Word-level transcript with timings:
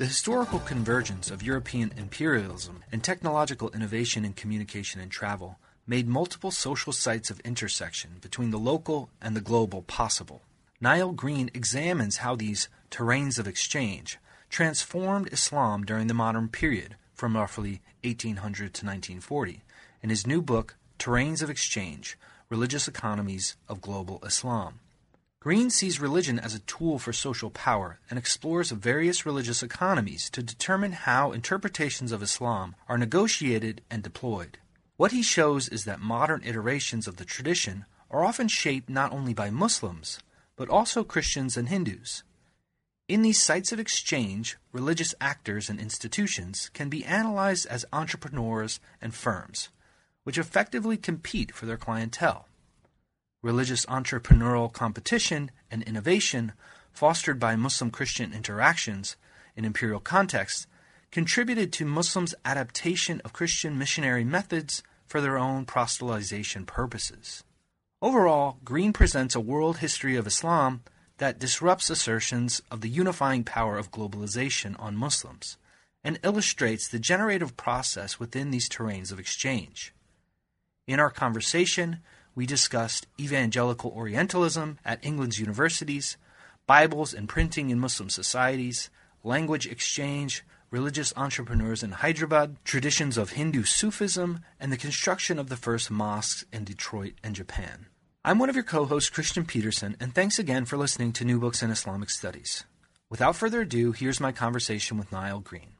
The 0.00 0.06
historical 0.06 0.60
convergence 0.60 1.30
of 1.30 1.42
European 1.42 1.92
imperialism 1.94 2.82
and 2.90 3.04
technological 3.04 3.68
innovation 3.72 4.24
in 4.24 4.32
communication 4.32 4.98
and 4.98 5.10
travel 5.10 5.58
made 5.86 6.08
multiple 6.08 6.50
social 6.50 6.94
sites 6.94 7.28
of 7.28 7.38
intersection 7.40 8.12
between 8.22 8.50
the 8.50 8.58
local 8.58 9.10
and 9.20 9.36
the 9.36 9.42
global 9.42 9.82
possible. 9.82 10.40
Niall 10.80 11.12
Green 11.12 11.50
examines 11.52 12.16
how 12.16 12.34
these 12.34 12.70
terrains 12.90 13.38
of 13.38 13.46
exchange 13.46 14.16
transformed 14.48 15.30
Islam 15.34 15.84
during 15.84 16.06
the 16.06 16.14
modern 16.14 16.48
period 16.48 16.96
from 17.12 17.36
roughly 17.36 17.82
1800 18.02 18.72
to 18.72 18.86
1940 18.86 19.60
in 20.02 20.08
his 20.08 20.26
new 20.26 20.40
book, 20.40 20.76
Terrains 20.98 21.42
of 21.42 21.50
Exchange 21.50 22.16
Religious 22.48 22.88
Economies 22.88 23.54
of 23.68 23.82
Global 23.82 24.18
Islam. 24.24 24.80
Green 25.42 25.70
sees 25.70 25.98
religion 25.98 26.38
as 26.38 26.54
a 26.54 26.58
tool 26.58 26.98
for 26.98 27.14
social 27.14 27.48
power 27.48 27.98
and 28.10 28.18
explores 28.18 28.72
various 28.72 29.24
religious 29.24 29.62
economies 29.62 30.28
to 30.28 30.42
determine 30.42 30.92
how 30.92 31.32
interpretations 31.32 32.12
of 32.12 32.22
Islam 32.22 32.76
are 32.90 32.98
negotiated 32.98 33.80
and 33.90 34.02
deployed. 34.02 34.58
What 34.98 35.12
he 35.12 35.22
shows 35.22 35.66
is 35.70 35.86
that 35.86 35.98
modern 35.98 36.42
iterations 36.44 37.08
of 37.08 37.16
the 37.16 37.24
tradition 37.24 37.86
are 38.10 38.22
often 38.22 38.48
shaped 38.48 38.90
not 38.90 39.12
only 39.12 39.32
by 39.32 39.48
Muslims, 39.48 40.18
but 40.56 40.68
also 40.68 41.04
Christians 41.04 41.56
and 41.56 41.70
Hindus. 41.70 42.22
In 43.08 43.22
these 43.22 43.40
sites 43.40 43.72
of 43.72 43.80
exchange, 43.80 44.58
religious 44.72 45.14
actors 45.22 45.70
and 45.70 45.80
institutions 45.80 46.70
can 46.74 46.90
be 46.90 47.02
analyzed 47.06 47.64
as 47.64 47.86
entrepreneurs 47.94 48.78
and 49.00 49.14
firms, 49.14 49.70
which 50.22 50.36
effectively 50.36 50.98
compete 50.98 51.50
for 51.50 51.64
their 51.64 51.78
clientele 51.78 52.46
religious 53.42 53.86
entrepreneurial 53.86 54.72
competition 54.72 55.50
and 55.70 55.82
innovation 55.84 56.52
fostered 56.92 57.38
by 57.38 57.56
Muslim 57.56 57.90
Christian 57.90 58.32
interactions 58.32 59.16
in 59.56 59.64
imperial 59.64 60.00
contexts 60.00 60.66
contributed 61.10 61.72
to 61.72 61.84
Muslims' 61.84 62.34
adaptation 62.44 63.20
of 63.24 63.32
Christian 63.32 63.78
missionary 63.78 64.24
methods 64.24 64.82
for 65.06 65.20
their 65.20 65.38
own 65.38 65.66
proselytization 65.66 66.66
purposes. 66.66 67.42
Overall, 68.00 68.58
Green 68.64 68.92
presents 68.92 69.34
a 69.34 69.40
world 69.40 69.78
history 69.78 70.16
of 70.16 70.26
Islam 70.26 70.82
that 71.18 71.38
disrupts 71.38 71.90
assertions 71.90 72.62
of 72.70 72.80
the 72.80 72.88
unifying 72.88 73.44
power 73.44 73.76
of 73.76 73.90
globalization 73.90 74.74
on 74.80 74.96
Muslims 74.96 75.58
and 76.02 76.18
illustrates 76.22 76.88
the 76.88 76.98
generative 76.98 77.56
process 77.56 78.18
within 78.18 78.50
these 78.50 78.68
terrains 78.68 79.12
of 79.12 79.20
exchange. 79.20 79.92
In 80.86 80.98
our 80.98 81.10
conversation, 81.10 81.98
we 82.34 82.46
discussed 82.46 83.06
evangelical 83.18 83.90
Orientalism 83.90 84.78
at 84.84 85.04
England's 85.04 85.38
universities, 85.38 86.16
Bibles 86.66 87.12
and 87.12 87.28
printing 87.28 87.70
in 87.70 87.80
Muslim 87.80 88.10
societies, 88.10 88.90
language 89.24 89.66
exchange, 89.66 90.44
religious 90.70 91.12
entrepreneurs 91.16 91.82
in 91.82 91.92
Hyderabad, 91.92 92.56
traditions 92.64 93.18
of 93.18 93.30
Hindu 93.30 93.64
Sufism, 93.64 94.40
and 94.58 94.72
the 94.72 94.76
construction 94.76 95.38
of 95.38 95.48
the 95.48 95.56
first 95.56 95.90
mosques 95.90 96.44
in 96.52 96.64
Detroit 96.64 97.14
and 97.22 97.34
Japan. 97.34 97.86
I'm 98.24 98.38
one 98.38 98.48
of 98.48 98.54
your 98.54 98.64
co 98.64 98.84
hosts, 98.84 99.10
Christian 99.10 99.44
Peterson, 99.44 99.96
and 99.98 100.14
thanks 100.14 100.38
again 100.38 100.64
for 100.64 100.76
listening 100.76 101.12
to 101.14 101.24
New 101.24 101.40
Books 101.40 101.62
in 101.62 101.70
Islamic 101.70 102.10
Studies. 102.10 102.64
Without 103.08 103.34
further 103.34 103.62
ado, 103.62 103.92
here's 103.92 104.20
my 104.20 104.30
conversation 104.30 104.98
with 104.98 105.10
Niall 105.10 105.40
Green. 105.40 105.72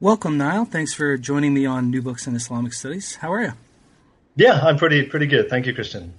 Welcome, 0.00 0.36
Niall. 0.36 0.66
Thanks 0.66 0.92
for 0.92 1.16
joining 1.16 1.54
me 1.54 1.64
on 1.64 1.90
New 1.90 2.02
Books 2.02 2.26
in 2.26 2.36
Islamic 2.36 2.74
Studies. 2.74 3.16
How 3.16 3.32
are 3.32 3.42
you? 3.42 3.52
Yeah, 4.36 4.60
I'm 4.60 4.76
pretty 4.76 5.04
pretty 5.04 5.26
good. 5.26 5.48
Thank 5.48 5.66
you, 5.66 5.74
Christian. 5.74 6.14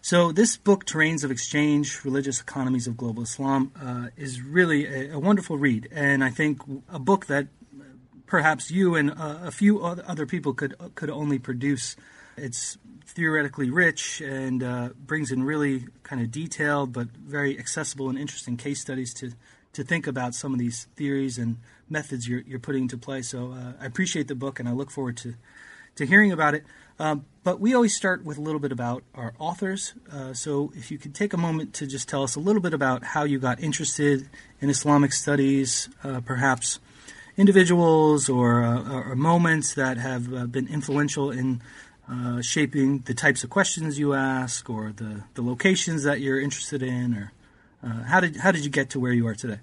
So 0.00 0.32
this 0.32 0.56
book, 0.56 0.84
Terrains 0.84 1.24
of 1.24 1.30
Exchange: 1.30 2.04
Religious 2.04 2.40
Economies 2.40 2.86
of 2.86 2.96
Global 2.96 3.22
Islam, 3.22 3.72
uh, 3.80 4.08
is 4.16 4.40
really 4.40 4.86
a, 4.86 5.14
a, 5.14 5.18
wonderful 5.18 5.58
read, 5.58 5.88
and 5.92 6.24
I 6.24 6.30
think 6.30 6.60
a 6.88 6.98
book 6.98 7.26
that 7.26 7.48
perhaps 8.26 8.70
you 8.70 8.94
and 8.94 9.10
uh, 9.10 9.38
a 9.42 9.50
few 9.50 9.82
other 9.82 10.26
people 10.26 10.54
could 10.54 10.74
could 10.94 11.10
only 11.10 11.38
produce. 11.38 11.96
It's 12.36 12.78
theoretically 13.04 13.68
rich 13.70 14.22
and 14.22 14.62
uh, 14.62 14.88
brings 14.96 15.30
in 15.30 15.42
really 15.42 15.84
kind 16.02 16.22
of 16.22 16.30
detailed 16.30 16.94
but 16.94 17.08
very 17.08 17.58
accessible 17.58 18.08
and 18.08 18.18
interesting 18.18 18.56
case 18.56 18.80
studies 18.80 19.12
to 19.14 19.32
to 19.72 19.84
think 19.84 20.06
about 20.06 20.34
some 20.34 20.52
of 20.52 20.58
these 20.58 20.86
theories 20.96 21.38
and 21.38 21.56
methods 21.88 22.28
you're, 22.28 22.40
you're 22.40 22.58
putting 22.58 22.82
into 22.82 22.96
play. 22.96 23.22
So 23.22 23.52
uh, 23.52 23.72
I 23.80 23.86
appreciate 23.86 24.28
the 24.28 24.34
book, 24.34 24.60
and 24.60 24.68
I 24.68 24.72
look 24.72 24.90
forward 24.90 25.16
to 25.18 25.34
to 25.96 26.06
hearing 26.06 26.32
about 26.32 26.54
it. 26.54 26.64
Um, 26.98 27.24
but 27.44 27.60
we 27.60 27.74
always 27.74 27.94
start 27.94 28.24
with 28.24 28.38
a 28.38 28.40
little 28.40 28.60
bit 28.60 28.72
about 28.72 29.02
our 29.14 29.34
authors. 29.38 29.94
Uh, 30.10 30.32
so 30.32 30.72
if 30.76 30.90
you 30.90 30.98
could 30.98 31.14
take 31.14 31.32
a 31.32 31.36
moment 31.36 31.74
to 31.74 31.86
just 31.86 32.08
tell 32.08 32.22
us 32.22 32.36
a 32.36 32.40
little 32.40 32.62
bit 32.62 32.74
about 32.74 33.02
how 33.02 33.24
you 33.24 33.38
got 33.38 33.60
interested 33.60 34.28
in 34.60 34.70
Islamic 34.70 35.12
studies, 35.12 35.88
uh, 36.04 36.20
perhaps 36.20 36.78
individuals 37.36 38.28
or, 38.28 38.62
uh, 38.62 39.08
or, 39.08 39.16
moments 39.16 39.74
that 39.74 39.96
have 39.96 40.32
uh, 40.32 40.46
been 40.46 40.68
influential 40.68 41.30
in 41.30 41.62
uh, 42.10 42.42
shaping 42.42 42.98
the 43.00 43.14
types 43.14 43.42
of 43.42 43.50
questions 43.50 43.98
you 43.98 44.12
ask 44.12 44.68
or 44.68 44.92
the, 44.92 45.24
the 45.34 45.42
locations 45.42 46.02
that 46.02 46.20
you're 46.20 46.40
interested 46.40 46.82
in, 46.82 47.14
or 47.14 47.32
uh, 47.82 48.04
how 48.04 48.20
did 48.20 48.36
how 48.36 48.52
did 48.52 48.64
you 48.64 48.70
get 48.70 48.90
to 48.90 49.00
where 49.00 49.12
you 49.12 49.26
are 49.26 49.34
today? 49.34 49.58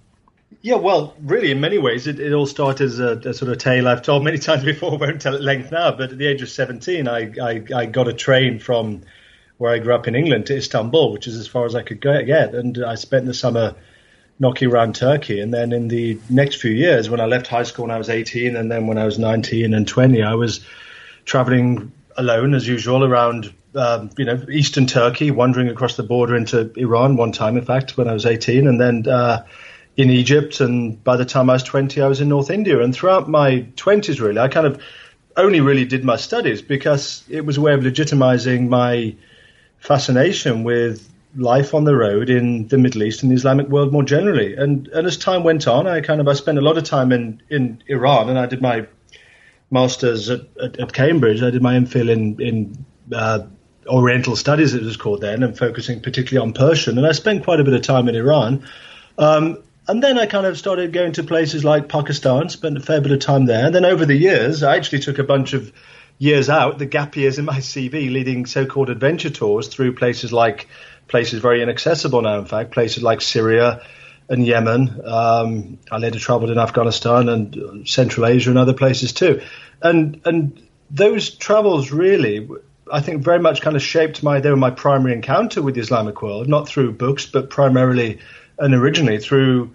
Yeah, 0.61 0.75
well, 0.75 1.15
really, 1.21 1.51
in 1.51 1.61
many 1.61 1.77
ways, 1.77 2.07
it, 2.07 2.19
it 2.19 2.33
all 2.33 2.45
started 2.45 2.85
as 2.85 2.99
a, 2.99 3.17
a, 3.19 3.33
sort 3.33 3.51
of 3.51 3.59
tale 3.59 3.87
I've 3.87 4.01
told 4.01 4.23
many 4.23 4.37
times 4.49 4.63
before. 4.63 4.97
Won't 4.97 5.21
tell 5.21 5.35
at 5.35 5.41
length 5.41 5.71
now. 5.71 5.91
But 5.91 6.11
at 6.11 6.17
the 6.17 6.27
age 6.27 6.41
of 6.41 6.49
seventeen, 6.49 7.07
I, 7.07 7.31
I, 7.41 7.63
I 7.73 7.85
got 7.85 8.07
a 8.07 8.13
train 8.13 8.59
from 8.59 9.03
where 9.57 9.73
I 9.73 9.79
grew 9.79 9.93
up 9.93 10.07
in 10.07 10.15
England 10.15 10.47
to 10.47 10.57
Istanbul, 10.57 11.11
which 11.11 11.27
is 11.27 11.37
as 11.37 11.47
far 11.47 11.65
as 11.65 11.75
I 11.75 11.83
could 11.83 12.01
go, 12.01 12.23
get. 12.23 12.55
And 12.55 12.83
I 12.83 12.95
spent 12.95 13.25
the 13.25 13.33
summer 13.33 13.75
knocking 14.39 14.69
around 14.69 14.95
Turkey. 14.95 15.41
And 15.41 15.53
then 15.53 15.73
in 15.73 15.89
the 15.89 16.17
next 16.29 16.55
few 16.55 16.71
years, 16.71 17.09
when 17.09 17.19
I 17.19 17.25
left 17.25 17.47
high 17.47 17.63
school 17.63 17.85
when 17.85 17.93
I 17.93 17.97
was 17.97 18.09
18, 18.09 18.55
and 18.55 18.71
then 18.71 18.87
when 18.87 18.97
I 18.97 19.03
was 19.03 19.19
19 19.19 19.73
and 19.73 19.87
20, 19.87 20.23
I 20.23 20.33
was 20.33 20.65
traveling 21.25 21.91
alone 22.15 22.53
as 22.53 22.65
usual 22.65 23.03
around, 23.03 23.53
um, 23.75 24.09
you 24.17 24.25
know, 24.25 24.41
eastern 24.49 24.87
Turkey, 24.87 25.29
wandering 25.29 25.67
across 25.67 25.97
the 25.97 26.03
border 26.03 26.35
into 26.35 26.71
Iran 26.77 27.17
one 27.17 27.33
time, 27.33 27.57
in 27.57 27.65
fact, 27.65 27.97
when 27.97 28.07
I 28.07 28.13
was 28.13 28.25
18. 28.25 28.65
And 28.65 28.79
then, 28.79 29.07
uh, 29.07 29.45
in 29.99 30.09
Egypt, 30.09 30.61
and 30.61 31.03
by 31.03 31.17
the 31.17 31.25
time 31.25 31.49
I 31.49 31.53
was 31.53 31.63
20, 31.63 32.01
I 32.01 32.07
was 32.07 32.21
in 32.21 32.29
North 32.29 32.49
India. 32.49 32.81
And 32.81 32.95
throughout 32.95 33.27
my 33.27 33.67
20s, 33.75 34.21
really, 34.21 34.39
I 34.39 34.47
kind 34.47 34.65
of 34.65 34.81
only 35.35 35.59
really 35.59 35.83
did 35.83 36.05
my 36.05 36.15
studies 36.15 36.61
because 36.61 37.25
it 37.27 37.45
was 37.45 37.57
a 37.57 37.61
way 37.61 37.73
of 37.73 37.81
legitimizing 37.81 38.69
my 38.69 39.13
fascination 39.79 40.63
with 40.63 41.05
life 41.35 41.73
on 41.73 41.83
the 41.83 41.97
road 41.97 42.29
in 42.29 42.69
the 42.69 42.77
Middle 42.77 43.03
East 43.03 43.23
and 43.23 43.31
the 43.31 43.35
Islamic 43.35 43.67
world 43.67 43.91
more 43.91 44.03
generally. 44.03 44.55
And 44.55 44.87
and 44.87 45.05
as 45.05 45.17
time 45.17 45.43
went 45.43 45.67
on, 45.67 45.85
I 45.85 45.99
kind 45.99 46.21
of 46.21 46.29
I 46.29 46.33
spent 46.33 46.57
a 46.57 46.61
lot 46.61 46.77
of 46.77 46.85
time 46.85 47.11
in 47.11 47.41
in 47.49 47.83
Iran, 47.87 48.29
and 48.29 48.39
I 48.39 48.45
did 48.45 48.61
my 48.61 48.87
masters 49.69 50.29
at, 50.29 50.47
at, 50.63 50.79
at 50.79 50.93
Cambridge. 50.93 51.43
I 51.43 51.49
did 51.49 51.61
my 51.61 51.73
MPhil 51.75 52.09
in 52.09 52.39
in 52.39 52.85
uh, 53.13 53.39
Oriental 53.85 54.37
Studies, 54.37 54.73
it 54.73 54.81
was 54.81 54.95
called 54.95 55.19
then, 55.19 55.43
and 55.43 55.57
focusing 55.57 55.99
particularly 55.99 56.47
on 56.47 56.53
Persian. 56.53 56.97
And 56.97 57.05
I 57.05 57.11
spent 57.11 57.43
quite 57.43 57.59
a 57.59 57.65
bit 57.65 57.73
of 57.73 57.81
time 57.81 58.07
in 58.07 58.15
Iran. 58.15 58.65
Um, 59.17 59.61
and 59.89 60.03
then 60.03 60.19
I 60.19 60.27
kind 60.27 60.45
of 60.45 60.55
started 60.55 60.93
going 60.93 61.13
to 61.13 61.23
places 61.23 61.65
like 61.65 61.89
Pakistan, 61.89 62.47
spent 62.49 62.77
a 62.77 62.79
fair 62.79 63.01
bit 63.01 63.11
of 63.11 63.19
time 63.21 63.45
there. 63.45 63.65
And 63.65 63.73
then 63.73 63.85
over 63.85 64.05
the 64.05 64.15
years, 64.15 64.61
I 64.61 64.75
actually 64.75 64.99
took 64.99 65.17
a 65.17 65.23
bunch 65.23 65.53
of 65.53 65.73
years 66.19 66.47
out, 66.47 66.77
the 66.77 66.85
gap 66.85 67.15
years 67.15 67.39
in 67.39 67.45
my 67.45 67.57
CV, 67.57 68.11
leading 68.11 68.45
so-called 68.45 68.91
adventure 68.91 69.31
tours 69.31 69.67
through 69.67 69.95
places 69.95 70.31
like 70.31 70.67
places 71.07 71.41
very 71.41 71.63
inaccessible 71.63 72.21
now. 72.21 72.37
In 72.37 72.45
fact, 72.45 72.69
places 72.69 73.01
like 73.01 73.19
Syria 73.19 73.81
and 74.29 74.45
Yemen. 74.45 75.01
Um, 75.03 75.79
I 75.91 75.97
later 75.97 76.19
travelled 76.19 76.51
in 76.51 76.59
Afghanistan 76.59 77.27
and 77.27 77.89
Central 77.89 78.27
Asia 78.27 78.51
and 78.51 78.59
other 78.59 78.75
places 78.75 79.11
too. 79.11 79.41
And 79.81 80.21
and 80.23 80.61
those 80.91 81.31
travels 81.31 81.91
really, 81.91 82.47
I 82.93 83.01
think, 83.01 83.23
very 83.23 83.39
much 83.39 83.61
kind 83.61 83.75
of 83.75 83.81
shaped 83.81 84.21
my. 84.21 84.39
They 84.39 84.51
were 84.51 84.55
my 84.55 84.69
primary 84.69 85.13
encounter 85.13 85.63
with 85.63 85.73
the 85.73 85.81
Islamic 85.81 86.21
world, 86.21 86.47
not 86.47 86.67
through 86.67 86.91
books, 86.91 87.25
but 87.25 87.49
primarily 87.49 88.19
and 88.59 88.75
originally 88.75 89.17
through 89.17 89.73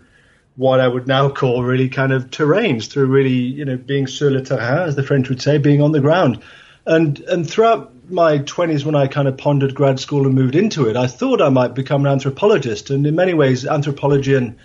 what 0.56 0.81
I 0.81 0.87
would 0.87 1.09
now 1.09 1.29
call 1.29 1.65
really 1.65 1.89
kind 1.89 2.12
of 2.12 2.31
terrains 2.31 2.89
through 2.89 3.06
really, 3.06 3.31
you 3.31 3.65
know, 3.65 3.77
being 3.77 4.06
sur 4.06 4.31
le 4.31 4.41
terrain, 4.41 4.89
as 4.89 4.97
the 4.97 5.03
French 5.03 5.29
would 5.29 5.43
say, 5.43 5.59
being 5.59 5.83
on 5.83 5.93
the 5.93 6.01
ground. 6.01 6.41
And 6.87 7.19
and 7.21 7.49
throughout 7.49 7.93
my 8.11 8.39
20s 8.39 8.85
when 8.85 8.95
I 8.95 9.06
kind 9.06 9.27
of 9.27 9.37
pondered 9.37 9.75
grad 9.75 9.99
school 9.99 10.27
and 10.27 10.35
moved 10.35 10.55
into 10.55 10.89
it, 10.89 10.97
I 10.97 11.06
thought 11.06 11.41
I 11.41 11.49
might 11.49 11.75
become 11.75 12.05
an 12.05 12.12
anthropologist. 12.12 12.91
And 12.91 13.06
in 13.06 13.15
many 13.15 13.35
ways, 13.35 13.67
anthropology 13.67 14.35
and 14.35 14.56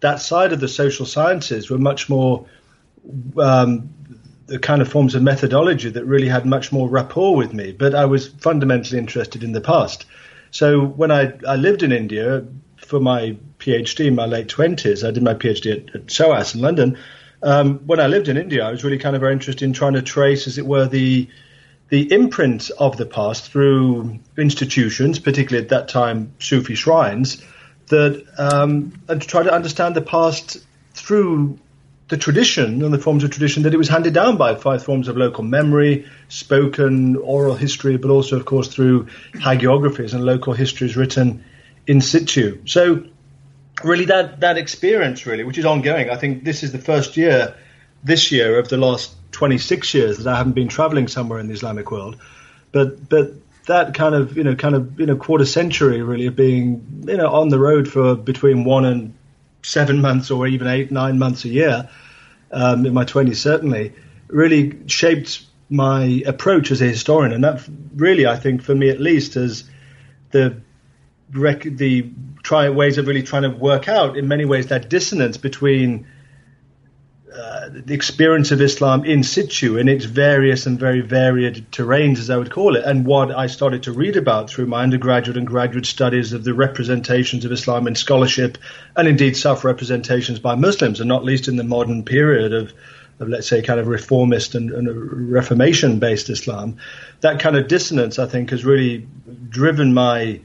that 0.00 0.20
side 0.20 0.52
of 0.52 0.60
the 0.60 0.68
social 0.68 1.06
sciences 1.06 1.70
were 1.70 1.78
much 1.78 2.08
more 2.08 2.46
um, 3.38 3.92
the 4.46 4.58
kind 4.58 4.82
of 4.82 4.88
forms 4.88 5.14
of 5.14 5.22
methodology 5.22 5.90
that 5.90 6.04
really 6.04 6.28
had 6.28 6.46
much 6.46 6.72
more 6.72 6.88
rapport 6.88 7.34
with 7.34 7.52
me. 7.52 7.72
But 7.72 7.94
I 7.94 8.04
was 8.04 8.28
fundamentally 8.28 8.98
interested 8.98 9.42
in 9.42 9.52
the 9.52 9.60
past. 9.60 10.04
So 10.50 10.84
when 10.84 11.10
I, 11.10 11.32
I 11.46 11.56
lived 11.56 11.82
in 11.82 11.90
India 11.90 12.44
for 12.84 13.00
my 13.00 13.36
PhD 13.58 14.06
in 14.06 14.14
my 14.14 14.26
late 14.26 14.48
20s, 14.48 15.06
I 15.06 15.10
did 15.10 15.22
my 15.22 15.34
PhD 15.34 15.88
at, 15.88 15.94
at 15.94 16.10
SOAS 16.10 16.54
in 16.54 16.60
London. 16.60 16.98
Um, 17.42 17.80
when 17.86 18.00
I 18.00 18.06
lived 18.06 18.28
in 18.28 18.36
India, 18.36 18.64
I 18.64 18.70
was 18.70 18.84
really 18.84 18.98
kind 18.98 19.14
of 19.14 19.20
very 19.20 19.32
interested 19.32 19.64
in 19.64 19.72
trying 19.72 19.94
to 19.94 20.02
trace, 20.02 20.46
as 20.46 20.58
it 20.58 20.66
were, 20.66 20.86
the 20.86 21.28
the 21.90 22.10
imprint 22.12 22.70
of 22.78 22.96
the 22.96 23.04
past 23.04 23.50
through 23.50 24.18
institutions, 24.38 25.18
particularly 25.18 25.62
at 25.62 25.68
that 25.68 25.88
time 25.88 26.32
Sufi 26.40 26.74
shrines, 26.74 27.44
that 27.88 28.24
um, 28.38 28.92
and 29.06 29.20
to 29.20 29.28
try 29.28 29.42
to 29.42 29.52
understand 29.52 29.94
the 29.94 30.02
past 30.02 30.56
through 30.94 31.58
the 32.08 32.16
tradition 32.16 32.82
and 32.82 32.92
the 32.92 32.98
forms 32.98 33.24
of 33.24 33.30
tradition 33.30 33.62
that 33.62 33.74
it 33.74 33.76
was 33.76 33.88
handed 33.88 34.14
down 34.14 34.36
by 34.36 34.54
five 34.54 34.82
forms 34.82 35.08
of 35.08 35.16
local 35.16 35.42
memory, 35.42 36.06
spoken, 36.28 37.16
oral 37.16 37.54
history, 37.54 37.96
but 37.96 38.10
also, 38.10 38.36
of 38.36 38.44
course, 38.44 38.68
through 38.68 39.06
hagiographies 39.32 40.14
and 40.14 40.24
local 40.24 40.52
histories 40.52 40.96
written 40.96 41.44
in 41.86 42.00
situ. 42.00 42.58
So, 42.66 43.04
really, 43.82 44.06
that 44.06 44.40
that 44.40 44.58
experience, 44.58 45.26
really, 45.26 45.44
which 45.44 45.58
is 45.58 45.64
ongoing. 45.64 46.10
I 46.10 46.16
think 46.16 46.44
this 46.44 46.62
is 46.62 46.72
the 46.72 46.78
first 46.78 47.16
year, 47.16 47.54
this 48.02 48.32
year 48.32 48.58
of 48.58 48.68
the 48.68 48.76
last 48.76 49.14
26 49.32 49.94
years 49.94 50.18
that 50.18 50.32
I 50.32 50.36
haven't 50.36 50.52
been 50.52 50.68
traveling 50.68 51.08
somewhere 51.08 51.38
in 51.38 51.48
the 51.48 51.54
Islamic 51.54 51.90
world, 51.90 52.16
but 52.72 53.08
but 53.08 53.32
that 53.66 53.94
kind 53.94 54.14
of 54.14 54.36
you 54.36 54.44
know 54.44 54.54
kind 54.54 54.74
of 54.74 55.00
you 55.00 55.06
know 55.06 55.16
quarter 55.16 55.46
century 55.46 56.02
really 56.02 56.26
of 56.26 56.36
being 56.36 57.04
you 57.06 57.16
know 57.16 57.30
on 57.30 57.48
the 57.48 57.58
road 57.58 57.88
for 57.88 58.14
between 58.14 58.64
one 58.64 58.84
and 58.84 59.14
seven 59.64 60.00
months 60.00 60.30
or 60.30 60.46
even 60.46 60.66
eight, 60.66 60.90
nine 60.90 61.18
months 61.18 61.44
a 61.44 61.48
year, 61.48 61.88
um, 62.52 62.86
in 62.86 62.94
my 62.94 63.04
20s 63.04 63.36
certainly, 63.36 63.92
really 64.28 64.78
shaped 64.86 65.44
my 65.70 66.22
approach 66.26 66.70
as 66.70 66.80
a 66.82 66.84
historian. 66.84 67.32
And 67.32 67.42
that 67.42 67.66
really, 67.96 68.26
I 68.26 68.36
think, 68.36 68.62
for 68.62 68.74
me 68.74 68.90
at 68.90 69.00
least, 69.00 69.36
as 69.36 69.64
the 70.30 70.60
rec- 71.34 71.62
the 71.62 72.10
try 72.42 72.68
ways 72.68 72.98
of 72.98 73.06
really 73.06 73.22
trying 73.22 73.42
to 73.42 73.50
work 73.50 73.88
out 73.88 74.16
in 74.16 74.28
many 74.28 74.44
ways 74.44 74.68
that 74.68 74.88
dissonance 74.88 75.36
between 75.36 76.06
uh, 77.34 77.68
the 77.68 77.94
experience 77.94 78.52
of 78.52 78.60
Islam 78.60 79.04
in 79.04 79.24
situ 79.24 79.76
in 79.76 79.88
its 79.88 80.04
various 80.04 80.66
and 80.66 80.78
very 80.78 81.00
varied 81.00 81.66
terrains, 81.72 82.18
as 82.18 82.30
I 82.30 82.36
would 82.36 82.52
call 82.52 82.76
it, 82.76 82.84
and 82.84 83.04
what 83.04 83.32
I 83.32 83.48
started 83.48 83.82
to 83.84 83.92
read 83.92 84.16
about 84.16 84.48
through 84.48 84.66
my 84.66 84.84
undergraduate 84.84 85.36
and 85.36 85.46
graduate 85.46 85.86
studies 85.86 86.32
of 86.32 86.44
the 86.44 86.54
representations 86.54 87.44
of 87.44 87.50
Islam 87.50 87.88
in 87.88 87.96
scholarship, 87.96 88.56
and 88.96 89.08
indeed 89.08 89.36
self 89.36 89.64
representations 89.64 90.38
by 90.38 90.54
Muslims, 90.54 91.00
and 91.00 91.08
not 91.08 91.24
least 91.24 91.48
in 91.48 91.56
the 91.56 91.64
modern 91.64 92.04
period 92.04 92.52
of, 92.52 92.72
of 93.18 93.28
let's 93.28 93.48
say, 93.48 93.62
kind 93.62 93.80
of 93.80 93.88
reformist 93.88 94.54
and, 94.54 94.70
and 94.70 95.32
Reformation 95.32 95.98
based 95.98 96.30
Islam. 96.30 96.76
That 97.20 97.40
kind 97.40 97.56
of 97.56 97.66
dissonance, 97.66 98.20
I 98.20 98.26
think, 98.26 98.50
has 98.50 98.64
really 98.64 99.08
driven 99.48 99.92
my 99.92 100.40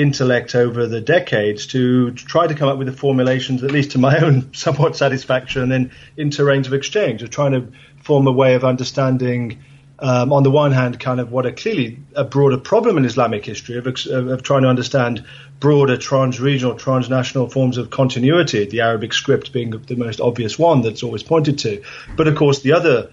intellect 0.00 0.54
over 0.54 0.86
the 0.86 1.00
decades 1.00 1.66
to, 1.68 2.10
to, 2.12 2.24
try 2.24 2.46
to 2.46 2.54
come 2.54 2.68
up 2.68 2.78
with 2.78 2.86
the 2.86 2.92
formulations, 2.92 3.62
at 3.62 3.70
least 3.70 3.92
to 3.92 3.98
my 3.98 4.18
own 4.24 4.52
somewhat 4.54 4.96
satisfaction, 4.96 5.72
in, 5.72 5.90
in 6.16 6.30
terrains 6.30 6.66
of 6.66 6.74
exchange, 6.74 7.22
of 7.22 7.30
trying 7.30 7.52
to 7.52 7.72
form 8.02 8.26
a 8.26 8.32
way 8.32 8.54
of 8.54 8.64
understanding, 8.64 9.62
um, 9.98 10.32
on 10.32 10.42
the 10.42 10.50
one 10.50 10.72
hand, 10.72 10.98
kind 10.98 11.20
of 11.20 11.30
what 11.30 11.46
are 11.46 11.52
clearly 11.52 11.98
a 12.14 12.24
broader 12.24 12.58
problem 12.58 12.96
in 12.96 13.04
Islamic 13.04 13.44
history, 13.44 13.76
of, 13.76 13.86
of, 13.86 14.28
of 14.28 14.42
trying 14.42 14.62
to 14.62 14.68
understand 14.68 15.24
broader 15.58 15.96
trans-regional, 15.96 16.74
transnational 16.76 17.48
forms 17.48 17.76
of 17.76 17.90
continuity, 17.90 18.64
the 18.64 18.80
Arabic 18.80 19.12
script 19.12 19.52
being 19.52 19.70
the 19.70 19.96
most 19.96 20.20
obvious 20.20 20.58
one 20.58 20.80
that's 20.80 21.02
always 21.02 21.22
pointed 21.22 21.58
to. 21.58 21.82
But 22.16 22.28
of 22.28 22.36
course, 22.36 22.60
the 22.60 22.72
other 22.72 23.10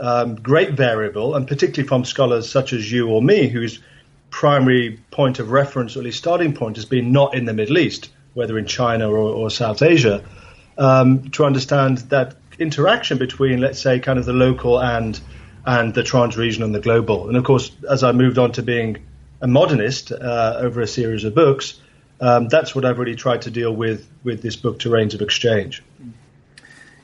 um, 0.00 0.36
great 0.36 0.72
variable, 0.72 1.34
and 1.34 1.46
particularly 1.46 1.86
from 1.86 2.04
scholars 2.04 2.48
such 2.48 2.72
as 2.72 2.90
you 2.90 3.08
or 3.08 3.22
me, 3.22 3.48
who's 3.48 3.80
primary 4.30 4.98
point 5.10 5.38
of 5.38 5.50
reference, 5.50 5.96
or 5.96 6.00
at 6.00 6.04
least 6.04 6.18
starting 6.18 6.54
point, 6.54 6.76
has 6.76 6.86
been 6.86 7.12
not 7.12 7.34
in 7.34 7.44
the 7.44 7.52
Middle 7.52 7.78
East, 7.78 8.10
whether 8.34 8.58
in 8.58 8.66
China 8.66 9.10
or, 9.10 9.18
or 9.18 9.50
South 9.50 9.82
Asia, 9.82 10.24
um, 10.78 11.30
to 11.30 11.44
understand 11.44 11.98
that 12.10 12.36
interaction 12.58 13.18
between, 13.18 13.60
let's 13.60 13.80
say, 13.80 13.98
kind 13.98 14.18
of 14.18 14.26
the 14.26 14.32
local 14.32 14.80
and 14.80 15.20
and 15.66 15.92
the 15.92 16.02
trans-regional 16.02 16.66
and 16.66 16.74
the 16.74 16.80
global. 16.80 17.28
And 17.28 17.36
of 17.36 17.44
course, 17.44 17.70
as 17.88 18.02
I 18.02 18.12
moved 18.12 18.38
on 18.38 18.52
to 18.52 18.62
being 18.62 19.04
a 19.42 19.46
modernist 19.46 20.10
uh, 20.10 20.54
over 20.58 20.80
a 20.80 20.86
series 20.86 21.24
of 21.24 21.34
books, 21.34 21.78
um, 22.20 22.48
that's 22.48 22.74
what 22.74 22.86
I've 22.86 22.98
really 22.98 23.14
tried 23.14 23.42
to 23.42 23.50
deal 23.50 23.74
with 23.74 24.08
with 24.24 24.42
this 24.42 24.56
book, 24.56 24.78
Terrains 24.78 25.14
of 25.14 25.22
Exchange. 25.22 25.82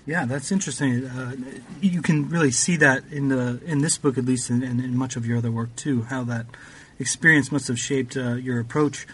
Yeah, 0.07 0.25
that's 0.25 0.53
interesting. 0.53 1.07
Uh, 1.07 1.35
you 1.81 2.01
can 2.01 2.29
really 2.29 2.53
see 2.53 2.77
that 2.77 3.03
in 3.11 3.29
the 3.29 3.61
in 3.65 3.81
this 3.81 3.99
book, 3.99 4.17
at 4.17 4.25
least, 4.25 4.51
and 4.51 4.63
in, 4.63 4.79
in, 4.79 4.97
much 4.97 5.17
of 5.17 5.27
your 5.27 5.39
other 5.39 5.51
work 5.51 5.75
too. 5.75 6.03
How 6.03 6.23
that 6.25 6.47
experience 6.99 7.53
must 7.53 7.69
have 7.69 7.79
shaped 7.79 8.17
uh, 8.17 8.35
your 8.35 8.61
approach. 8.61 9.07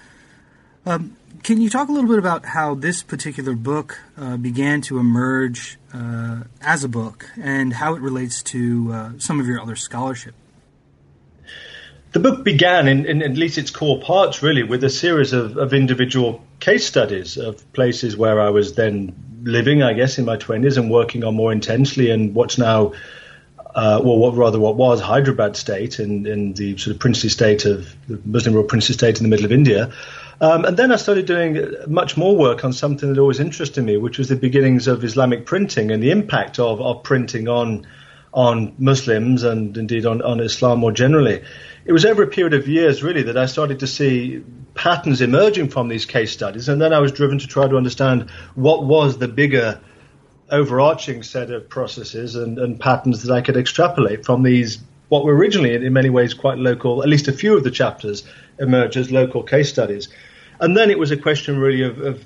Um, 0.84 1.16
can 1.42 1.60
you 1.60 1.70
talk 1.70 1.88
a 1.88 1.92
little 1.92 2.08
bit 2.08 2.18
about 2.18 2.44
how 2.44 2.74
this 2.74 3.02
particular 3.02 3.54
book 3.54 4.00
uh, 4.16 4.36
began 4.36 4.80
to 4.82 4.98
emerge 4.98 5.78
uh, 5.92 6.42
as 6.60 6.84
a 6.84 6.88
book 6.88 7.30
and 7.40 7.72
how 7.72 7.94
it 7.94 8.00
relates 8.00 8.42
to 8.44 8.92
uh, 8.92 9.10
some 9.18 9.40
of 9.40 9.46
your 9.46 9.60
other 9.60 9.76
scholarship? 9.76 10.34
The 12.12 12.20
book 12.20 12.44
began, 12.44 12.88
in, 12.88 13.06
in, 13.06 13.22
at 13.22 13.36
least 13.36 13.56
its 13.56 13.70
core 13.70 13.98
parts, 14.00 14.42
really, 14.42 14.62
with 14.62 14.84
a 14.84 14.90
series 14.90 15.32
of, 15.32 15.56
of 15.56 15.72
individual 15.72 16.44
case 16.60 16.86
studies 16.86 17.38
of 17.38 17.72
places 17.72 18.16
where 18.16 18.38
I 18.38 18.50
was 18.50 18.74
then 18.74 19.14
living, 19.42 19.82
I 19.82 19.94
guess, 19.94 20.18
in 20.18 20.26
my 20.26 20.36
20s 20.36 20.76
and 20.76 20.90
working 20.90 21.24
on 21.24 21.34
more 21.34 21.52
intensely 21.52 22.10
and 22.10 22.34
what's 22.34 22.58
now 22.58 22.92
uh, 23.74 24.00
well, 24.04 24.18
what 24.18 24.34
rather 24.36 24.60
what 24.60 24.76
was 24.76 25.00
Hyderabad 25.00 25.56
state 25.56 25.98
in, 25.98 26.26
in 26.26 26.52
the 26.52 26.76
sort 26.76 26.94
of 26.94 27.00
princely 27.00 27.30
state 27.30 27.64
of 27.64 27.94
the 28.06 28.20
Muslim 28.24 28.54
ruled 28.54 28.68
princely 28.68 28.94
state 28.94 29.18
in 29.18 29.22
the 29.22 29.28
middle 29.28 29.46
of 29.46 29.52
India. 29.52 29.92
Um, 30.40 30.64
and 30.64 30.76
then 30.76 30.92
I 30.92 30.96
started 30.96 31.26
doing 31.26 31.74
much 31.86 32.16
more 32.16 32.36
work 32.36 32.64
on 32.64 32.72
something 32.72 33.08
that 33.08 33.18
always 33.18 33.40
interested 33.40 33.82
me, 33.82 33.96
which 33.96 34.18
was 34.18 34.28
the 34.28 34.36
beginnings 34.36 34.88
of 34.88 35.04
Islamic 35.04 35.46
printing 35.46 35.90
and 35.90 36.02
the 36.02 36.10
impact 36.10 36.58
of, 36.58 36.80
of 36.80 37.02
printing 37.02 37.48
on 37.48 37.86
on 38.34 38.74
Muslims 38.78 39.42
and 39.42 39.76
indeed 39.76 40.06
on, 40.06 40.22
on 40.22 40.40
Islam 40.40 40.78
more 40.78 40.92
generally. 40.92 41.42
It 41.84 41.92
was 41.92 42.06
over 42.06 42.22
a 42.22 42.26
period 42.26 42.54
of 42.54 42.66
years, 42.66 43.02
really, 43.02 43.24
that 43.24 43.36
I 43.36 43.46
started 43.46 43.80
to 43.80 43.86
see 43.86 44.42
patterns 44.74 45.20
emerging 45.20 45.68
from 45.68 45.88
these 45.88 46.06
case 46.06 46.32
studies, 46.32 46.68
and 46.68 46.80
then 46.80 46.92
I 46.92 47.00
was 47.00 47.12
driven 47.12 47.38
to 47.40 47.46
try 47.46 47.68
to 47.68 47.76
understand 47.76 48.30
what 48.54 48.84
was 48.84 49.18
the 49.18 49.28
bigger 49.28 49.80
overarching 50.52 51.22
set 51.22 51.50
of 51.50 51.68
processes 51.68 52.36
and, 52.36 52.58
and 52.58 52.78
patterns 52.78 53.22
that 53.22 53.34
I 53.34 53.40
could 53.40 53.56
extrapolate 53.56 54.24
from 54.24 54.42
these 54.42 54.78
what 55.08 55.24
were 55.24 55.34
originally 55.34 55.74
in 55.74 55.92
many 55.92 56.10
ways 56.10 56.34
quite 56.34 56.58
local, 56.58 57.02
at 57.02 57.08
least 57.08 57.28
a 57.28 57.32
few 57.32 57.56
of 57.56 57.64
the 57.64 57.70
chapters 57.70 58.22
emerge 58.58 58.96
as 58.96 59.10
local 59.10 59.42
case 59.42 59.68
studies. 59.68 60.08
And 60.60 60.76
then 60.76 60.90
it 60.90 60.98
was 60.98 61.10
a 61.10 61.16
question 61.16 61.58
really 61.58 61.82
of, 61.82 61.98
of, 61.98 62.24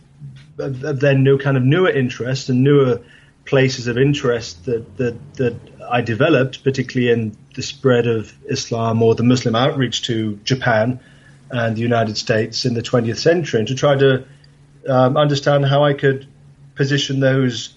of, 0.58 1.00
then 1.00 1.22
new 1.24 1.38
kind 1.38 1.56
of 1.56 1.62
newer 1.64 1.90
interests 1.90 2.48
and 2.48 2.62
newer 2.62 3.00
places 3.44 3.86
of 3.86 3.96
interest 3.96 4.66
that, 4.66 4.96
that, 4.98 5.34
that 5.34 5.56
I 5.88 6.00
developed, 6.00 6.64
particularly 6.64 7.12
in 7.12 7.36
the 7.54 7.62
spread 7.62 8.06
of 8.06 8.32
Islam 8.48 9.02
or 9.02 9.14
the 9.14 9.22
Muslim 9.22 9.54
outreach 9.54 10.02
to 10.02 10.38
Japan 10.44 11.00
and 11.50 11.76
the 11.76 11.80
United 11.80 12.16
States 12.16 12.64
in 12.64 12.74
the 12.74 12.82
20th 12.82 13.18
century, 13.18 13.60
and 13.60 13.68
to 13.68 13.74
try 13.74 13.94
to 13.96 14.24
um, 14.88 15.16
understand 15.16 15.64
how 15.64 15.84
I 15.84 15.94
could 15.94 16.26
position 16.74 17.20
those 17.20 17.76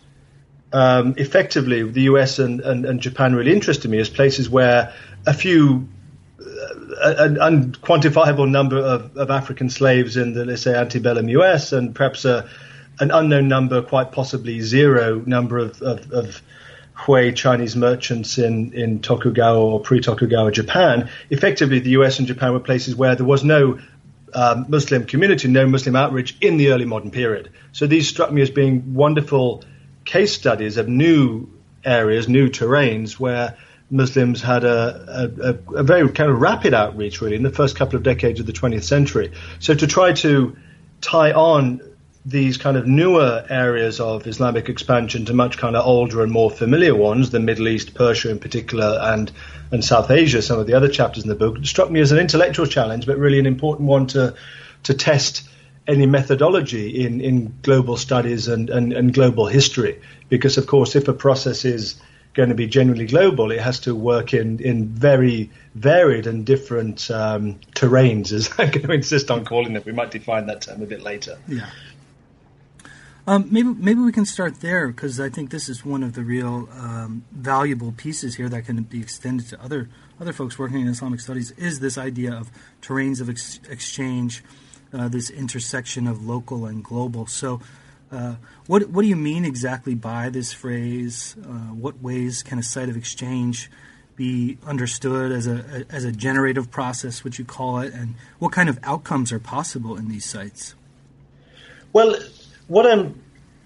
um, 0.72 1.16
effectively, 1.18 1.84
the 1.84 2.02
US 2.04 2.40
and, 2.40 2.62
and, 2.62 2.86
and, 2.86 3.00
Japan 3.00 3.36
really 3.36 3.52
interested 3.52 3.90
me 3.90 4.00
as 4.00 4.10
places 4.10 4.50
where 4.50 4.94
a 5.26 5.34
few, 5.34 5.88
uh, 6.40 7.16
an 7.18 7.36
unquantifiable 7.38 8.50
number 8.50 8.78
of, 8.78 9.18
of, 9.18 9.32
African 9.32 9.70
slaves 9.70 10.16
in 10.16 10.34
the, 10.34 10.46
let's 10.46 10.62
say, 10.62 10.76
antebellum 10.76 11.28
US, 11.30 11.74
and 11.74 11.96
perhaps 11.96 12.24
a, 12.24 12.48
an 13.00 13.10
unknown 13.10 13.48
number, 13.48 13.82
quite 13.82 14.12
possibly 14.12 14.62
zero 14.62 15.22
number 15.26 15.58
of, 15.58 15.82
of, 15.82 16.12
of 16.12 16.42
Hui 16.94 17.32
Chinese 17.32 17.76
merchants 17.76 18.38
in, 18.38 18.74
in 18.74 19.00
Tokugawa 19.00 19.60
or 19.60 19.80
pre 19.80 20.02
Tokugawa 20.02 20.52
Japan. 20.52 21.10
Effectively, 21.32 21.80
the 21.80 21.92
US 21.92 22.20
and 22.20 22.28
Japan 22.28 22.54
were 22.54 22.60
places 22.60 22.96
where 22.96 23.16
there 23.16 23.26
was 23.26 23.44
no 23.44 23.80
um, 24.36 24.66
Muslim 24.70 25.06
community, 25.06 25.48
no 25.48 25.66
Muslim 25.66 25.96
outreach 25.96 26.38
in 26.42 26.58
the 26.58 26.72
early 26.72 26.86
modern 26.86 27.10
period. 27.10 27.50
So 27.72 27.88
these 27.88 28.08
struck 28.08 28.32
me 28.32 28.44
as 28.44 28.52
being 28.52 28.94
wonderful 28.94 29.64
case 30.06 30.34
studies 30.34 30.78
of 30.78 30.88
new 30.88 31.50
areas, 31.84 32.28
new 32.28 32.50
terrains 32.50 33.14
where 33.14 33.58
Muslims 33.92 34.42
had 34.42 34.64
a, 34.64 35.32
a, 35.42 35.78
a, 35.80 35.84
very 35.84 36.08
kind 36.10 36.30
of 36.30 36.40
rapid 36.40 36.74
outreach, 36.74 37.22
really, 37.22 37.36
in 37.36 37.44
the 37.44 37.52
first 37.52 37.76
couple 37.76 37.96
of 37.96 38.04
decades 38.04 38.40
of 38.40 38.46
the 38.46 38.54
20th 38.54 38.84
century. 38.84 39.32
So 39.60 39.74
to 39.74 39.88
try 39.88 40.14
to 40.14 40.56
tie 41.02 41.32
on 41.32 41.82
these 42.26 42.58
kind 42.58 42.78
of 42.78 42.86
newer 42.86 43.46
areas 43.50 44.00
of 44.00 44.28
Islamic 44.28 44.70
expansion 44.70 45.26
to 45.26 45.34
much 45.34 45.58
kind 45.58 45.76
of 45.76 45.86
older 45.86 46.22
and 46.22 46.32
more 46.32 46.52
familiar 46.52 46.94
ones, 46.94 47.32
the 47.32 47.40
Middle 47.40 47.68
East, 47.68 47.96
Persia 47.96 48.30
in 48.30 48.40
particular, 48.40 49.00
and 49.02 49.32
and 49.72 49.86
South 49.86 50.10
Asia, 50.12 50.42
some 50.42 50.60
of 50.60 50.68
the 50.68 50.74
other 50.74 50.88
chapters 50.88 51.24
in 51.24 51.30
the 51.30 51.36
book, 51.36 51.64
struck 51.64 51.90
me 51.90 52.00
as 52.00 52.12
an 52.12 52.18
intellectual 52.18 52.66
challenge, 52.66 53.06
but 53.06 53.18
really 53.18 53.40
an 53.40 53.46
important 53.46 53.88
one 53.88 54.08
to 54.08 54.36
to 54.84 54.94
test 54.94 55.48
any 55.90 56.06
methodology 56.06 57.04
in, 57.04 57.20
in 57.20 57.54
global 57.64 57.98
studies 57.98 58.48
and, 58.48 58.70
and, 58.70 58.94
and 58.94 59.14
global 59.14 59.48
history. 59.48 60.00
Because 60.30 60.58
of 60.58 60.68
course, 60.68 60.96
if 60.96 61.08
a 61.08 61.14
process 61.14 61.66
is 61.66 62.00
going 62.34 62.50
to 62.50 62.56
be 62.56 62.68
generally 62.68 63.08
global, 63.08 63.52
it 63.52 63.60
has 63.60 63.80
to 63.82 63.96
work 63.96 64.34
in, 64.34 64.60
in 64.60 64.88
very 64.88 65.50
varied 65.76 66.28
and 66.28 66.46
different 66.46 67.10
um, 67.10 67.60
terrains, 67.74 68.32
as 68.32 68.50
I'm 68.58 68.70
going 68.70 68.88
to 68.88 68.94
insist 68.94 69.32
on 69.32 69.46
calling 69.46 69.76
it. 69.76 69.86
We 69.86 69.92
might 69.92 70.12
define 70.12 70.46
that 70.46 70.62
term 70.62 70.82
a 70.82 70.86
bit 70.86 71.02
later. 71.02 71.38
Yeah. 71.48 71.70
Um, 73.28 73.48
maybe 73.52 73.70
maybe 73.70 74.00
we 74.00 74.12
can 74.12 74.26
start 74.26 74.62
there 74.62 74.88
because 74.88 75.20
I 75.20 75.30
think 75.30 75.52
this 75.52 75.70
is 75.70 75.86
one 75.86 76.02
of 76.02 76.14
the 76.14 76.24
real 76.24 76.68
um, 76.72 77.26
valuable 77.32 77.92
pieces 77.92 78.36
here 78.36 78.50
that 78.50 78.66
can 78.66 78.82
be 78.84 79.02
extended 79.02 79.50
to 79.50 79.62
other 79.62 79.88
other 80.20 80.34
folks 80.34 80.58
working 80.58 80.80
in 80.82 80.88
Islamic 80.88 81.20
studies. 81.20 81.52
Is 81.52 81.80
this 81.80 81.96
idea 81.96 82.34
of 82.34 82.50
terrains 82.82 83.22
of 83.22 83.30
ex- 83.30 83.60
exchange, 83.70 84.44
uh, 84.94 85.08
this 85.08 85.30
intersection 85.30 86.08
of 86.08 86.26
local 86.26 86.66
and 86.66 86.84
global? 86.84 87.28
So, 87.28 87.62
uh, 88.12 88.36
what 88.68 88.90
what 88.90 89.04
do 89.04 89.08
you 89.08 89.16
mean 89.16 89.46
exactly 89.46 89.96
by 89.96 90.30
this 90.30 90.52
phrase? 90.54 91.36
Uh, 91.42 91.74
what 91.74 92.02
ways 92.02 92.44
can 92.44 92.60
a 92.60 92.64
site 92.64 92.90
of 92.90 92.98
exchange 92.98 93.70
be 94.16 94.58
understood 94.66 95.32
as 95.32 95.48
a 95.48 95.86
as 95.90 96.06
a 96.06 96.12
generative 96.12 96.72
process, 96.72 97.24
which 97.24 97.40
you 97.40 97.46
call 97.46 97.80
it, 97.80 97.94
and 97.94 98.16
what 98.40 98.52
kind 98.52 98.70
of 98.70 98.80
outcomes 98.84 99.32
are 99.32 99.40
possible 99.40 99.96
in 99.96 100.10
these 100.10 100.26
sites? 100.26 100.76
Well, 101.94 102.16
what 102.68 102.86
I'm 102.86 103.22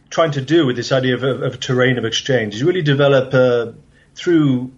trying 0.10 0.32
to 0.32 0.42
do 0.42 0.65
with 0.65 0.75
this 0.75 0.92
idea 0.92 1.15
of, 1.15 1.24
of, 1.24 1.42
of 1.42 1.60
terrain 1.60 1.98
of 1.98 2.06
exchange 2.06 2.56
is 2.56 2.63
really 2.63 2.84
develop 2.84 3.34
a, 3.34 3.74
through 4.15 4.72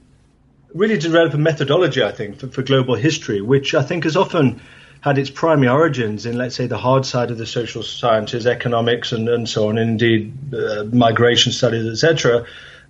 really 0.74 0.98
develop 0.98 1.34
a 1.34 1.38
methodology, 1.38 2.04
I 2.04 2.12
think, 2.12 2.40
for, 2.40 2.48
for, 2.48 2.62
global 2.62 2.96
history, 2.96 3.42
which 3.42 3.74
I 3.74 3.82
think 3.82 4.06
is 4.06 4.18
often 4.18 4.62
had 5.06 5.20
its 5.20 5.30
primary 5.30 5.68
origins 5.68 6.26
in, 6.26 6.36
let's 6.36 6.56
say, 6.56 6.66
the 6.66 6.80
hard 6.80 7.06
side 7.06 7.30
of 7.30 7.38
the 7.38 7.46
social 7.46 7.84
sciences, 7.84 8.48
economics, 8.48 9.12
and, 9.12 9.30
and 9.30 9.48
so 9.48 9.70
on, 9.70 9.78
and 9.78 9.92
indeed 9.92 10.34
uh, 10.52 10.84
migration 10.86 11.52
studies, 11.52 11.86
etc., 11.86 12.44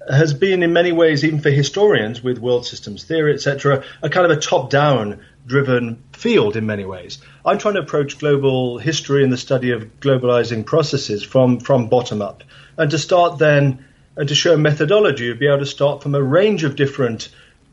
has 0.09 0.33
been 0.33 0.63
in 0.63 0.71
many 0.71 0.93
ways, 0.93 1.25
even 1.25 1.41
for 1.41 1.49
historians 1.49 2.23
with 2.23 2.39
world 2.39 2.65
systems 2.65 3.03
theory, 3.03 3.33
etc., 3.33 3.83
a 4.01 4.09
kind 4.09 4.31
of 4.31 4.37
a 4.37 4.39
top-down 4.39 5.19
driven 5.45 6.01
field 6.13 6.55
in 6.55 6.65
many 6.65 6.85
ways. 6.85 7.17
I'm 7.43 7.57
trying 7.57 7.73
to 7.73 7.81
approach 7.81 8.17
global 8.17 8.77
history 8.77 9.21
and 9.21 9.33
the 9.33 9.37
study 9.37 9.71
of 9.71 9.99
globalizing 9.99 10.65
processes 10.65 11.21
from, 11.21 11.59
from 11.59 11.89
bottom 11.89 12.21
up. 12.21 12.43
And 12.77 12.89
to 12.91 12.97
start 12.97 13.39
then, 13.39 13.83
and 14.15 14.29
to 14.29 14.35
show 14.35 14.55
methodology, 14.55 15.25
you'd 15.25 15.39
be 15.39 15.47
able 15.47 15.59
to 15.59 15.65
start 15.65 16.01
from 16.01 16.15
a 16.15 16.23
range 16.23 16.63
of 16.63 16.77
different 16.77 17.27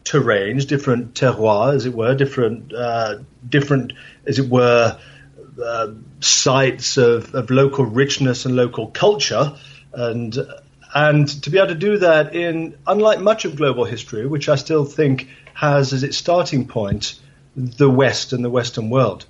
terrains, 0.05 0.67
different 0.67 1.15
terroirs, 1.15 1.77
as 1.77 1.87
it 1.87 1.95
were, 1.95 2.15
different, 2.15 2.73
uh, 2.73 3.19
different, 3.49 3.93
as 4.27 4.39
it 4.39 4.49
were, 4.49 4.99
uh, 5.63 5.89
sites 6.21 6.97
of, 6.97 7.35
of 7.35 7.51
local 7.51 7.85
richness 7.85 8.47
and 8.47 8.57
local 8.57 8.89
culture, 8.89 9.57
and 9.93 10.39
and 10.95 11.27
to 11.43 11.51
be 11.51 11.59
able 11.59 11.69
to 11.69 11.75
do 11.75 11.99
that 11.99 12.35
in, 12.35 12.77
unlike 12.87 13.21
much 13.21 13.45
of 13.45 13.57
global 13.57 13.85
history, 13.85 14.27
which 14.27 14.49
I 14.49 14.57
still 14.57 14.85
think 14.85 15.29
has 15.55 15.93
as 15.93 16.03
its 16.03 16.17
starting 16.17 16.67
point 16.67 17.19
the 17.57 17.89
West 17.89 18.33
and 18.33 18.45
the 18.45 18.51
Western 18.51 18.91
world. 18.91 19.27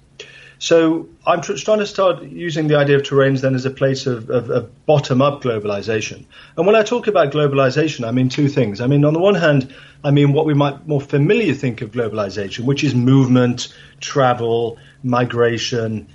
So 0.63 1.09
I'm 1.27 1.41
tr- 1.41 1.55
trying 1.55 1.81
to 1.81 1.89
start 1.89 2.23
using 2.23 2.69
the 2.69 2.77
idea 2.77 2.95
of 2.95 3.03
terrains 3.03 3.41
then 3.41 3.57
as 3.57 3.65
a 3.65 3.71
place 3.71 4.07
of, 4.07 4.31
of, 4.31 4.49
of 4.49 4.87
bottom-up 4.87 5.43
globalization. 5.43 6.25
And 6.57 6.69
when 6.69 6.77
I 6.77 6.85
talk 6.85 7.09
about 7.09 7.33
globalization, 7.33 8.07
I 8.07 8.13
mean 8.13 8.29
two 8.29 8.47
things. 8.47 8.81
I 8.81 8.87
mean, 8.87 9.05
on 9.05 9.13
the 9.13 9.19
one 9.19 9.35
hand, 9.35 9.75
I 10.05 10.13
mean 10.13 10.33
what 10.33 10.47
we 10.47 10.55
might 10.55 10.87
more 10.87 11.01
familiar 11.01 11.53
think 11.53 11.81
of 11.81 11.91
globalization, 11.91 12.61
which 12.61 12.85
is 12.85 12.95
movement, 12.95 13.75
travel, 14.01 14.79
migration, 15.03 16.07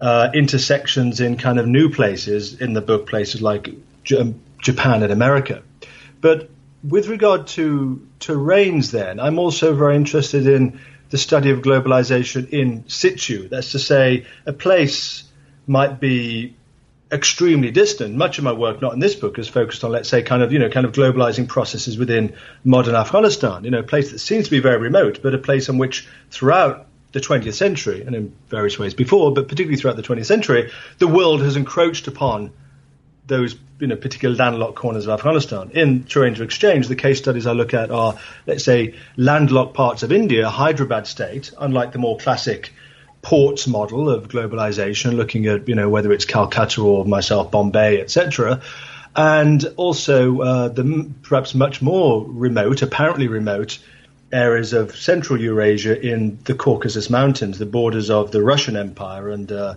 uh, 0.00 0.30
intersections 0.32 1.20
in 1.20 1.36
kind 1.36 1.58
of 1.58 1.66
new 1.66 1.90
places 1.90 2.60
in 2.60 2.74
the 2.74 2.82
book, 2.82 3.08
places 3.08 3.42
like 3.42 3.70
J- 4.04 4.18
um, 4.18 4.40
Japan 4.62 5.02
and 5.02 5.10
America. 5.10 5.64
But 6.20 6.48
with 6.84 7.08
regard 7.08 7.48
to 7.48 8.06
terrains, 8.20 8.92
then 8.92 9.18
I'm 9.18 9.40
also 9.40 9.74
very 9.74 9.96
interested 9.96 10.46
in 10.46 10.78
the 11.10 11.18
study 11.18 11.50
of 11.50 11.60
globalization 11.60 12.48
in 12.50 12.88
situ. 12.88 13.48
That's 13.48 13.72
to 13.72 13.78
say, 13.78 14.26
a 14.44 14.52
place 14.52 15.24
might 15.66 16.00
be 16.00 16.54
extremely 17.10 17.70
distant. 17.70 18.14
Much 18.14 18.38
of 18.38 18.44
my 18.44 18.52
work, 18.52 18.82
not 18.82 18.92
in 18.92 19.00
this 19.00 19.14
book, 19.14 19.38
is 19.38 19.48
focused 19.48 19.84
on, 19.84 19.92
let's 19.92 20.08
say, 20.08 20.22
kind 20.22 20.42
of, 20.42 20.52
you 20.52 20.58
know, 20.58 20.68
kind 20.68 20.86
of 20.86 20.92
globalizing 20.92 21.46
processes 21.46 21.96
within 21.96 22.34
modern 22.64 22.94
Afghanistan. 22.94 23.64
You 23.64 23.70
know, 23.70 23.80
a 23.80 23.84
place 23.84 24.10
that 24.10 24.18
seems 24.18 24.46
to 24.46 24.50
be 24.50 24.60
very 24.60 24.78
remote, 24.78 25.20
but 25.22 25.34
a 25.34 25.38
place 25.38 25.68
on 25.68 25.78
which 25.78 26.08
throughout 26.30 26.86
the 27.12 27.20
20th 27.20 27.54
century, 27.54 28.02
and 28.02 28.14
in 28.14 28.34
various 28.48 28.78
ways 28.78 28.92
before, 28.92 29.32
but 29.32 29.48
particularly 29.48 29.76
throughout 29.76 29.96
the 29.96 30.02
20th 30.02 30.26
century, 30.26 30.70
the 30.98 31.08
world 31.08 31.40
has 31.42 31.56
encroached 31.56 32.08
upon 32.08 32.50
those 33.26 33.56
you 33.78 33.86
know, 33.86 33.96
particular 33.96 34.34
landlocked 34.34 34.76
corners 34.76 35.06
of 35.06 35.12
Afghanistan. 35.12 35.70
In 35.74 36.06
of 36.14 36.40
Exchange, 36.40 36.88
the 36.88 36.96
case 36.96 37.18
studies 37.18 37.46
I 37.46 37.52
look 37.52 37.74
at 37.74 37.90
are, 37.90 38.18
let's 38.46 38.64
say, 38.64 38.94
landlocked 39.16 39.74
parts 39.74 40.02
of 40.02 40.12
India, 40.12 40.48
Hyderabad 40.48 41.06
state, 41.06 41.52
unlike 41.58 41.92
the 41.92 41.98
more 41.98 42.16
classic 42.16 42.72
ports 43.22 43.66
model 43.66 44.08
of 44.08 44.28
globalization, 44.28 45.16
looking 45.16 45.46
at, 45.46 45.68
you 45.68 45.74
know, 45.74 45.88
whether 45.88 46.12
it's 46.12 46.24
Calcutta 46.24 46.80
or 46.80 47.04
myself, 47.04 47.50
Bombay, 47.50 48.00
etc. 48.00 48.62
And 49.14 49.64
also 49.76 50.40
uh, 50.40 50.68
the 50.68 51.10
perhaps 51.22 51.54
much 51.54 51.82
more 51.82 52.24
remote, 52.26 52.82
apparently 52.82 53.28
remote, 53.28 53.78
areas 54.32 54.72
of 54.72 54.96
central 54.96 55.40
Eurasia 55.40 56.00
in 56.00 56.38
the 56.44 56.54
Caucasus 56.54 57.10
Mountains, 57.10 57.58
the 57.58 57.66
borders 57.66 58.10
of 58.10 58.30
the 58.30 58.42
Russian 58.42 58.76
Empire 58.76 59.30
and 59.30 59.50
uh, 59.50 59.74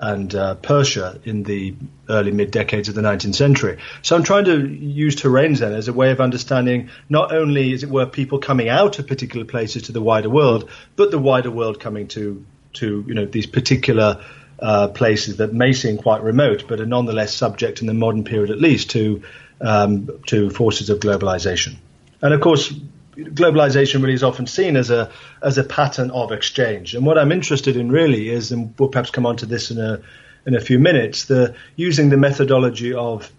and 0.00 0.34
uh, 0.34 0.54
Persia 0.56 1.20
in 1.24 1.42
the 1.42 1.74
early 2.08 2.30
mid 2.30 2.50
decades 2.50 2.88
of 2.88 2.94
the 2.94 3.02
19th 3.02 3.34
century. 3.34 3.78
So 4.02 4.16
I'm 4.16 4.22
trying 4.22 4.44
to 4.44 4.66
use 4.66 5.16
terrains 5.16 5.58
then 5.58 5.72
as 5.72 5.88
a 5.88 5.92
way 5.92 6.10
of 6.10 6.20
understanding 6.20 6.90
not 7.08 7.32
only, 7.32 7.72
as 7.72 7.82
it 7.82 7.90
were, 7.90 8.06
people 8.06 8.38
coming 8.38 8.68
out 8.68 8.98
of 8.98 9.06
particular 9.06 9.44
places 9.44 9.84
to 9.84 9.92
the 9.92 10.00
wider 10.00 10.30
world, 10.30 10.70
but 10.96 11.10
the 11.10 11.18
wider 11.18 11.50
world 11.50 11.80
coming 11.80 12.08
to 12.08 12.44
to 12.74 13.04
you 13.06 13.14
know 13.14 13.24
these 13.24 13.46
particular 13.46 14.24
uh, 14.60 14.88
places 14.88 15.38
that 15.38 15.52
may 15.52 15.72
seem 15.72 15.98
quite 15.98 16.22
remote, 16.22 16.64
but 16.68 16.80
are 16.80 16.86
nonetheless 16.86 17.34
subject 17.34 17.80
in 17.80 17.86
the 17.86 17.94
modern 17.94 18.24
period 18.24 18.50
at 18.50 18.60
least 18.60 18.90
to 18.90 19.22
um, 19.60 20.08
to 20.26 20.50
forces 20.50 20.90
of 20.90 21.00
globalization. 21.00 21.76
And 22.20 22.34
of 22.34 22.40
course, 22.40 22.72
globalization 23.18 24.00
really 24.00 24.14
is 24.14 24.22
often 24.22 24.46
seen 24.46 24.76
as 24.76 24.90
a 24.90 25.10
as 25.42 25.58
a 25.58 25.64
pattern 25.64 26.10
of 26.10 26.32
exchange. 26.32 26.94
And 26.94 27.04
what 27.04 27.18
I'm 27.18 27.32
interested 27.32 27.76
in 27.76 27.90
really 27.90 28.28
is, 28.30 28.52
and 28.52 28.74
we'll 28.78 28.88
perhaps 28.88 29.10
come 29.10 29.26
on 29.26 29.36
to 29.38 29.46
this 29.46 29.70
in 29.70 29.78
a 29.78 30.00
in 30.46 30.54
a 30.54 30.60
few 30.60 30.78
minutes, 30.78 31.24
the 31.26 31.54
using 31.76 32.10
the 32.10 32.16
methodology 32.16 32.94
of 32.94 33.30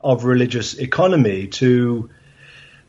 of 0.00 0.24
religious 0.24 0.74
economy 0.74 1.46
to 1.46 2.10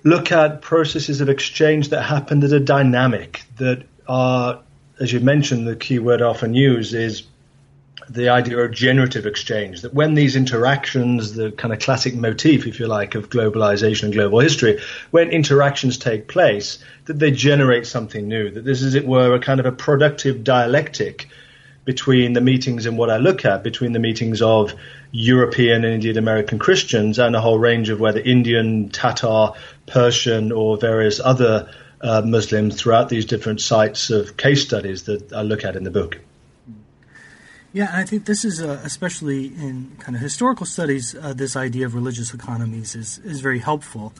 look 0.04 0.32
at 0.32 0.62
processes 0.62 1.22
of 1.22 1.30
exchange 1.30 1.90
that 1.90 2.02
happen 2.04 2.40
that 2.42 2.54
are 2.54 2.60
dynamic, 2.60 3.44
that 3.58 3.84
are, 4.08 4.62
as 5.00 5.12
you 5.12 5.20
mentioned, 5.20 5.68
the 5.68 5.76
key 5.76 6.00
word 6.00 6.22
often 6.22 6.54
used 6.54 6.94
is 6.94 7.24
the 8.10 8.30
idea 8.30 8.58
of 8.58 8.72
generative 8.72 9.26
exchange, 9.26 9.82
that 9.82 9.94
when 9.94 10.16
these 10.16 10.36
interactions, 10.36 11.34
the 11.34 11.52
kind 11.52 11.74
of 11.74 11.80
classic 11.80 12.16
motif, 12.16 12.66
if 12.66 12.80
you 12.80 12.88
like, 12.88 13.16
of 13.16 13.30
globalization 13.30 14.04
and 14.04 14.14
global 14.14 14.40
history, 14.40 14.80
when 15.12 15.30
interactions 15.30 15.98
take 15.98 16.28
place, 16.28 16.80
that 17.06 17.20
they 17.20 17.32
generate 17.32 17.86
something 17.86 18.28
new, 18.28 18.50
that 18.50 18.66
this, 18.66 18.82
as 18.82 18.96
it 18.96 19.06
were, 19.06 19.36
a 19.36 19.40
kind 19.40 19.60
of 19.60 19.66
a 19.66 19.72
productive 19.72 20.44
dialectic 20.44 21.28
between 21.86 22.34
the 22.34 22.42
meetings 22.42 22.86
and 22.86 22.98
what 22.98 23.10
I 23.10 23.18
look 23.18 23.46
at, 23.46 23.64
between 23.64 23.94
the 23.94 24.00
meetings 24.00 24.42
of 24.42 24.74
European 25.12 25.84
and 25.84 25.94
indeed 25.94 26.18
American 26.18 26.60
Christians 26.60 27.20
and 27.20 27.36
a 27.36 27.42
whole 27.42 27.58
range 27.58 27.90
of 27.90 28.00
whether 28.00 28.20
Indian, 28.20 28.90
Tatar, 28.90 29.54
Persian, 29.88 30.52
or 30.52 30.78
various 30.78 31.20
other 31.20 31.70
uh, 32.02 32.22
Muslims 32.24 32.76
throughout 32.76 33.10
these 33.10 33.26
different 33.26 33.62
sites 33.62 34.10
of 34.10 34.38
case 34.38 34.64
studies 34.64 35.04
that 35.04 35.34
I 35.34 35.42
look 35.42 35.66
at 35.66 35.76
in 35.76 35.84
the 35.84 35.92
book. 35.92 36.20
Yeah, 37.72 37.92
I 37.94 38.04
think 38.04 38.26
this 38.26 38.44
is 38.44 38.64
uh, 38.64 38.82
especially 38.84 39.48
in 39.48 39.96
kind 40.00 40.16
of 40.16 40.22
historical 40.22 40.66
studies. 40.66 41.14
Uh, 41.14 41.34
this 41.34 41.56
idea 41.56 41.86
of 41.86 41.94
religious 41.94 42.34
economies 42.34 42.96
is 42.96 43.20
is 43.20 43.42
very 43.42 43.60
helpful. 43.60 44.12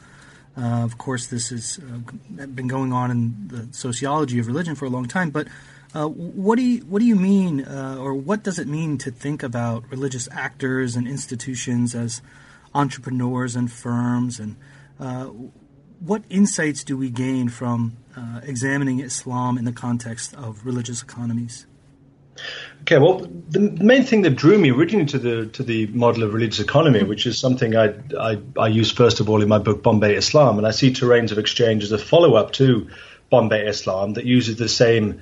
Uh, 0.56 0.84
of 0.84 0.98
course, 0.98 1.26
this 1.26 1.48
has 1.48 1.80
uh, 1.80 2.46
been 2.46 2.68
going 2.68 2.92
on 2.92 3.10
in 3.10 3.48
the 3.48 3.68
sociology 3.72 4.38
of 4.38 4.46
religion 4.46 4.76
for 4.76 4.84
a 4.84 4.88
long 4.88 5.08
time. 5.08 5.30
But 5.30 5.48
uh, 5.94 6.06
what 6.06 6.56
do 6.56 6.62
you 6.62 6.82
what 6.82 7.00
do 7.00 7.06
you 7.06 7.16
mean, 7.16 7.64
uh, 7.64 7.96
or 7.98 8.14
what 8.14 8.44
does 8.44 8.60
it 8.60 8.68
mean 8.68 8.98
to 8.98 9.10
think 9.10 9.42
about 9.42 9.82
religious 9.90 10.28
actors 10.30 10.94
and 10.94 11.08
institutions 11.08 11.92
as 11.92 12.22
entrepreneurs 12.72 13.56
and 13.56 13.70
firms, 13.72 14.38
and 14.38 14.54
what 15.98 16.22
insights 16.30 16.84
do 16.84 16.96
we 16.96 17.10
gain 17.10 17.48
from 17.48 17.96
examining 18.44 19.00
Islam 19.00 19.58
in 19.58 19.64
the 19.64 19.72
context 19.72 20.34
of 20.34 20.64
religious 20.64 21.02
economies? 21.02 21.66
Okay, 22.82 22.98
well, 22.98 23.18
the 23.50 23.60
main 23.60 24.04
thing 24.04 24.22
that 24.22 24.36
drew 24.36 24.58
me 24.58 24.70
originally 24.70 25.06
to 25.06 25.18
the 25.18 25.46
to 25.46 25.62
the 25.62 25.86
model 25.88 26.22
of 26.22 26.34
religious 26.34 26.60
economy, 26.60 27.02
which 27.02 27.26
is 27.26 27.38
something 27.38 27.76
I, 27.76 27.94
I, 28.18 28.38
I 28.58 28.68
use 28.68 28.90
first 28.90 29.20
of 29.20 29.28
all 29.28 29.42
in 29.42 29.48
my 29.48 29.58
book 29.58 29.82
Bombay 29.82 30.16
Islam, 30.16 30.58
and 30.58 30.66
I 30.66 30.70
see 30.70 30.90
terrains 30.90 31.30
of 31.30 31.38
exchange 31.38 31.84
as 31.84 31.92
a 31.92 31.98
follow 31.98 32.34
up 32.34 32.52
to 32.54 32.88
Bombay 33.28 33.66
Islam 33.66 34.14
that 34.14 34.24
uses 34.24 34.56
the 34.56 34.68
same 34.68 35.20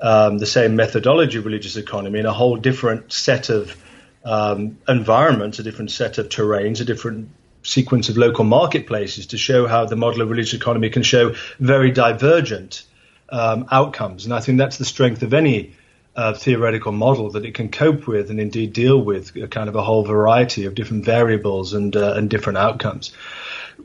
um, 0.00 0.38
the 0.38 0.46
same 0.46 0.76
methodology 0.76 1.38
of 1.38 1.44
religious 1.44 1.76
economy 1.76 2.20
in 2.20 2.26
a 2.26 2.32
whole 2.32 2.56
different 2.56 3.12
set 3.12 3.48
of 3.48 3.76
um, 4.24 4.78
environments, 4.86 5.58
a 5.58 5.62
different 5.62 5.90
set 5.90 6.18
of 6.18 6.28
terrains, 6.28 6.80
a 6.80 6.84
different 6.84 7.30
sequence 7.62 8.08
of 8.08 8.16
local 8.16 8.44
marketplaces 8.44 9.26
to 9.26 9.38
show 9.38 9.66
how 9.66 9.84
the 9.84 9.96
model 9.96 10.22
of 10.22 10.30
religious 10.30 10.54
economy 10.54 10.90
can 10.90 11.02
show 11.02 11.34
very 11.58 11.90
divergent 11.90 12.84
um, 13.30 13.66
outcomes. 13.70 14.24
And 14.24 14.32
I 14.32 14.40
think 14.40 14.58
that's 14.58 14.78
the 14.78 14.84
strength 14.84 15.22
of 15.22 15.34
any 15.34 15.74
uh, 16.18 16.34
theoretical 16.34 16.90
model 16.90 17.30
that 17.30 17.44
it 17.44 17.54
can 17.54 17.68
cope 17.68 18.08
with 18.08 18.28
and 18.28 18.40
indeed 18.40 18.72
deal 18.72 19.00
with 19.00 19.36
a 19.36 19.46
kind 19.46 19.68
of 19.68 19.76
a 19.76 19.82
whole 19.82 20.02
variety 20.02 20.64
of 20.64 20.74
different 20.74 21.04
variables 21.04 21.74
and 21.74 21.94
uh, 21.94 22.14
and 22.14 22.28
different 22.28 22.58
outcomes. 22.58 23.12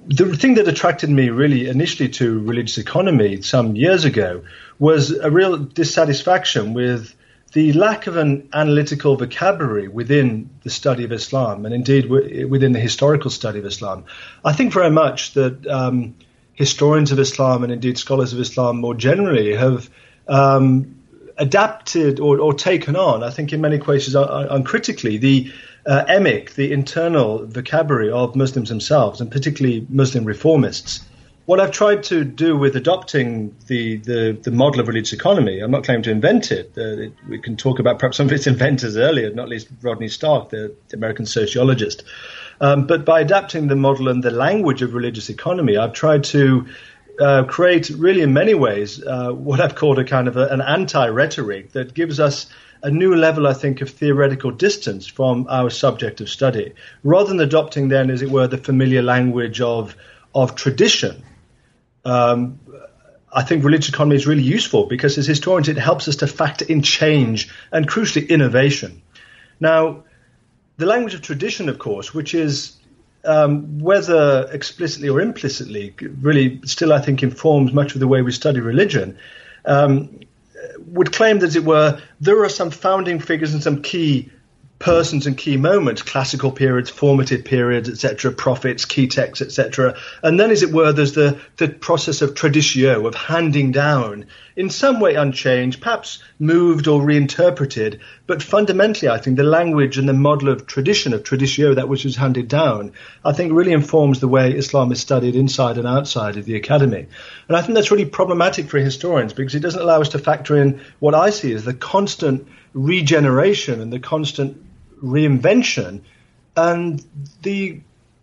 The 0.07 0.35
thing 0.35 0.55
that 0.55 0.67
attracted 0.67 1.11
me 1.11 1.29
really 1.29 1.67
initially 1.69 2.09
to 2.09 2.39
religious 2.39 2.79
economy 2.79 3.43
some 3.43 3.75
years 3.75 4.03
ago 4.03 4.43
was 4.79 5.11
a 5.11 5.29
real 5.29 5.57
dissatisfaction 5.57 6.73
with 6.73 7.13
the 7.51 7.71
lack 7.73 8.07
of 8.07 8.17
an 8.17 8.49
analytical 8.51 9.15
vocabulary 9.15 9.87
within 9.87 10.49
the 10.63 10.71
study 10.71 11.03
of 11.03 11.11
Islam, 11.11 11.67
and 11.67 11.75
indeed 11.75 12.09
within 12.09 12.71
the 12.71 12.79
historical 12.79 13.29
study 13.29 13.59
of 13.59 13.65
Islam. 13.67 14.05
I 14.43 14.53
think 14.53 14.73
very 14.73 14.89
much 14.89 15.33
that 15.33 15.67
um, 15.67 16.15
historians 16.53 17.11
of 17.11 17.19
Islam 17.19 17.63
and 17.63 17.71
indeed 17.71 17.99
scholars 17.99 18.33
of 18.33 18.39
Islam 18.39 18.77
more 18.77 18.95
generally 18.95 19.53
have 19.53 19.87
um, 20.27 21.02
adapted 21.37 22.19
or, 22.19 22.39
or, 22.39 22.53
taken 22.53 22.95
on, 22.95 23.23
I 23.23 23.29
think 23.29 23.53
in 23.53 23.61
many 23.61 23.79
cases 23.79 24.15
uncritically, 24.15 25.17
the 25.17 25.51
uh, 25.85 26.05
emic, 26.07 26.53
the 26.55 26.71
internal 26.71 27.45
vocabulary 27.45 28.11
of 28.11 28.35
Muslims 28.35 28.69
themselves, 28.69 29.19
and 29.19 29.31
particularly 29.31 29.85
Muslim 29.89 30.25
reformists 30.25 31.01
what 31.45 31.59
I've 31.59 31.71
tried 31.71 32.03
to 32.03 32.23
do 32.23 32.55
with 32.55 32.75
adopting 32.75 33.55
the, 33.67 33.97
the, 33.97 34.37
the, 34.41 34.51
model 34.51 34.79
of 34.79 34.87
religious 34.87 35.11
economy, 35.11 35.59
I'm 35.59 35.71
not 35.71 35.83
claiming 35.83 36.03
to 36.03 36.11
invent 36.11 36.51
it. 36.51 36.71
Uh, 36.77 36.81
it. 36.81 37.13
We 37.27 37.37
can 37.37 37.57
talk 37.57 37.79
about 37.79 37.99
perhaps 37.99 38.17
some 38.17 38.27
of 38.27 38.31
its 38.31 38.47
inventors 38.53 38.95
earlier, 38.95 39.29
not 39.33 39.49
least 39.49 39.67
Rodney 39.81 40.07
Stark, 40.07 40.49
the, 40.49 40.73
the 40.87 40.97
American 40.97 41.25
sociologist. 41.25 42.03
Um, 42.61 42.87
but 42.87 43.03
by 43.03 43.19
adapting 43.19 43.67
the 43.67 43.75
model 43.75 44.07
and 44.07 44.23
the 44.23 44.31
language 44.31 44.81
of 44.81 44.93
religious 44.93 45.29
economy, 45.29 45.75
I've 45.75 45.93
tried 45.93 46.23
to 46.25 46.67
uh, 47.19 47.43
create, 47.43 47.89
really, 47.89 48.21
in 48.21 48.33
many 48.33 48.53
ways, 48.53 49.03
uh, 49.03 49.31
what 49.31 49.59
I've 49.59 49.75
called 49.75 49.99
a 49.99 50.03
kind 50.03 50.27
of 50.27 50.37
a, 50.37 50.47
an 50.47 50.61
anti 50.61 51.07
rhetoric 51.07 51.71
that 51.73 51.93
gives 51.93 52.19
us 52.19 52.47
a 52.81 52.91
new 52.91 53.15
level, 53.15 53.47
I 53.47 53.53
think, 53.53 53.81
of 53.81 53.89
theoretical 53.89 54.51
distance 54.51 55.07
from 55.07 55.47
our 55.49 55.69
subject 55.69 56.21
of 56.21 56.29
study, 56.29 56.73
rather 57.03 57.29
than 57.29 57.39
adopting 57.39 57.87
then, 57.87 58.09
as 58.09 58.21
it 58.21 58.29
were, 58.29 58.47
the 58.47 58.57
familiar 58.57 59.01
language 59.01 59.61
of 59.61 59.95
of 60.35 60.55
tradition 60.55 61.23
um, 62.05 62.59
I 63.31 63.43
think 63.43 63.63
religious 63.63 63.89
economy 63.89 64.15
is 64.15 64.27
really 64.27 64.43
useful 64.43 64.85
because 64.85 65.17
as 65.17 65.25
historians 65.25 65.67
it 65.69 65.77
helps 65.77 66.07
us 66.07 66.17
to 66.17 66.27
factor 66.27 66.65
in 66.65 66.81
change 66.81 67.49
and 67.71 67.87
crucially 67.87 68.27
innovation. 68.29 69.01
Now, 69.59 70.03
the 70.77 70.85
language 70.85 71.13
of 71.13 71.21
tradition, 71.21 71.69
of 71.69 71.79
course, 71.79 72.13
which 72.13 72.33
is 72.33 72.77
um, 73.25 73.79
whether 73.79 74.49
explicitly 74.51 75.09
or 75.09 75.21
implicitly, 75.21 75.93
really 76.21 76.59
still 76.65 76.93
I 76.93 77.01
think 77.01 77.23
informs 77.23 77.73
much 77.73 77.93
of 77.93 77.99
the 77.99 78.07
way 78.07 78.21
we 78.21 78.31
study 78.31 78.59
religion, 78.59 79.17
um, 79.65 80.19
would 80.87 81.11
claim 81.11 81.39
that, 81.39 81.47
as 81.47 81.55
it 81.55 81.65
were, 81.65 82.01
there 82.19 82.43
are 82.43 82.49
some 82.49 82.71
founding 82.71 83.19
figures 83.19 83.53
and 83.53 83.63
some 83.63 83.81
key 83.81 84.31
persons 84.83 85.27
and 85.27 85.37
key 85.37 85.55
moments, 85.55 86.01
classical 86.01 86.51
periods, 86.51 86.89
formative 86.89 87.45
periods, 87.45 87.87
etc., 87.87 88.33
prophets, 88.33 88.83
key 88.83 89.07
texts, 89.07 89.41
etc. 89.41 89.95
And 90.21 90.37
then, 90.37 90.51
as 90.51 90.61
it 90.61 90.73
were, 90.73 90.91
there's 90.91 91.13
the, 91.13 91.39
the 91.55 91.69
process 91.69 92.21
of 92.21 92.33
traditio, 92.33 93.07
of 93.07 93.15
handing 93.15 93.71
down, 93.71 94.25
in 94.57 94.69
some 94.69 94.99
way 94.99 95.15
unchanged, 95.15 95.79
perhaps 95.81 96.21
moved 96.37 96.89
or 96.89 97.01
reinterpreted, 97.01 98.01
but 98.27 98.43
fundamentally, 98.43 99.07
I 99.07 99.19
think 99.19 99.37
the 99.37 99.43
language 99.43 99.97
and 99.97 100.07
the 100.07 100.13
model 100.13 100.49
of 100.49 100.67
tradition, 100.67 101.13
of 101.13 101.23
traditio, 101.23 101.75
that 101.75 101.87
which 101.87 102.05
is 102.05 102.17
handed 102.17 102.49
down, 102.49 102.91
I 103.23 103.31
think 103.31 103.53
really 103.53 103.71
informs 103.71 104.19
the 104.19 104.27
way 104.27 104.51
Islam 104.51 104.91
is 104.91 104.99
studied 104.99 105.35
inside 105.35 105.77
and 105.77 105.87
outside 105.87 106.35
of 106.35 106.43
the 106.43 106.57
academy. 106.57 107.07
And 107.47 107.55
I 107.55 107.61
think 107.61 107.75
that's 107.75 107.89
really 107.89 108.03
problematic 108.03 108.67
for 108.67 108.79
historians 108.79 109.31
because 109.31 109.55
it 109.55 109.61
doesn't 109.61 109.81
allow 109.81 110.01
us 110.01 110.09
to 110.09 110.19
factor 110.19 110.57
in 110.57 110.81
what 110.99 111.15
I 111.15 111.29
see 111.29 111.53
as 111.53 111.63
the 111.63 111.73
constant 111.73 112.49
regeneration 112.73 113.79
and 113.79 113.93
the 113.93 113.99
constant 113.99 114.57
reinvention 115.03 116.01
and 116.55 117.03
the 117.41 117.81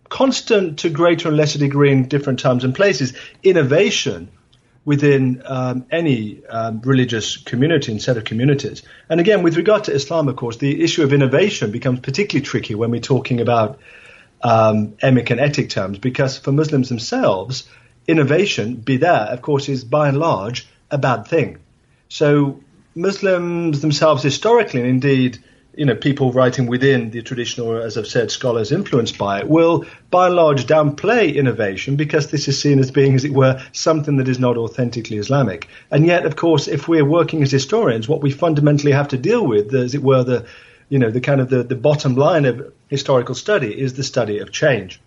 constant 0.09 0.79
to 0.79 0.89
greater 0.89 1.29
and 1.29 1.37
lesser 1.37 1.59
degree 1.59 1.91
in 1.91 2.07
different 2.07 2.39
times 2.39 2.63
and 2.63 2.75
places 2.75 3.13
innovation 3.43 4.29
within 4.83 5.41
um, 5.45 5.85
any 5.91 6.43
um, 6.47 6.81
religious 6.81 7.37
community 7.37 7.91
and 7.91 8.01
set 8.01 8.17
of 8.17 8.23
communities. 8.23 8.81
And 9.09 9.19
again, 9.19 9.43
with 9.43 9.55
regard 9.55 9.83
to 9.85 9.93
Islam, 9.93 10.27
of 10.27 10.35
course, 10.35 10.57
the 10.57 10.83
issue 10.83 11.03
of 11.03 11.13
innovation 11.13 11.71
becomes 11.71 11.99
particularly 11.99 12.43
tricky 12.43 12.75
when 12.75 12.89
we're 12.89 12.99
talking 12.99 13.41
about 13.41 13.79
um, 14.43 14.93
emic 15.03 15.29
and 15.29 15.39
etic 15.39 15.69
terms, 15.69 15.99
because 15.99 16.39
for 16.39 16.51
Muslims 16.51 16.89
themselves, 16.89 17.69
innovation, 18.07 18.77
bid'a, 18.77 19.31
of 19.31 19.41
course, 19.41 19.69
is 19.69 19.83
by 19.83 20.07
and 20.07 20.17
large 20.17 20.67
a 20.89 20.97
bad 20.97 21.27
thing. 21.27 21.59
So 22.09 22.59
Muslims 22.95 23.81
themselves, 23.81 24.23
historically, 24.23 24.81
and 24.81 24.89
indeed 24.89 25.37
you 25.75 25.85
know, 25.85 25.95
people 25.95 26.33
writing 26.33 26.67
within 26.67 27.11
the 27.11 27.21
traditional, 27.21 27.77
as 27.81 27.97
I've 27.97 28.07
said, 28.07 28.29
scholars 28.29 28.71
influenced 28.71 29.17
by 29.17 29.39
it, 29.39 29.47
will 29.47 29.85
by 30.09 30.27
and 30.27 30.35
large 30.35 30.65
downplay 30.65 31.33
innovation 31.33 31.95
because 31.95 32.29
this 32.29 32.47
is 32.47 32.61
seen 32.61 32.79
as 32.79 32.91
being, 32.91 33.15
as 33.15 33.23
it 33.23 33.31
were, 33.31 33.63
something 33.71 34.17
that 34.17 34.27
is 34.27 34.37
not 34.37 34.57
authentically 34.57 35.17
Islamic. 35.17 35.69
And 35.89 36.05
yet, 36.05 36.25
of 36.25 36.35
course, 36.35 36.67
if 36.67 36.87
we're 36.87 37.05
working 37.05 37.41
as 37.41 37.51
historians, 37.51 38.09
what 38.09 38.21
we 38.21 38.31
fundamentally 38.31 38.91
have 38.91 39.07
to 39.09 39.17
deal 39.17 39.47
with, 39.47 39.73
as 39.73 39.95
it 39.95 40.03
were, 40.03 40.23
the, 40.23 40.45
you 40.89 40.99
know, 40.99 41.09
the 41.09 41.21
kind 41.21 41.39
of 41.39 41.49
the, 41.49 41.63
the 41.63 41.75
bottom 41.75 42.15
line 42.15 42.43
of 42.43 42.73
historical 42.89 43.35
study 43.35 43.79
is 43.79 43.93
the 43.93 44.03
study 44.03 44.39
of 44.39 44.51
change. 44.51 44.99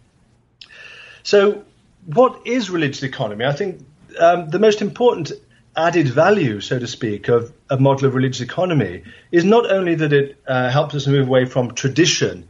So, 1.24 1.64
what 2.06 2.46
is 2.46 2.70
religious 2.70 3.02
economy? 3.02 3.44
I 3.44 3.52
think 3.52 3.84
um, 4.18 4.48
the 4.48 4.58
most 4.58 4.80
important 4.80 5.32
added 5.76 6.08
value, 6.08 6.60
so 6.60 6.78
to 6.78 6.86
speak, 6.86 7.28
of 7.28 7.52
a 7.70 7.78
model 7.78 8.06
of 8.06 8.14
religious 8.14 8.40
economy 8.40 9.02
is 9.32 9.44
not 9.44 9.70
only 9.70 9.94
that 9.94 10.12
it 10.12 10.36
uh, 10.46 10.70
helps 10.70 10.94
us 10.94 11.06
move 11.06 11.26
away 11.26 11.44
from 11.44 11.74
tradition 11.74 12.46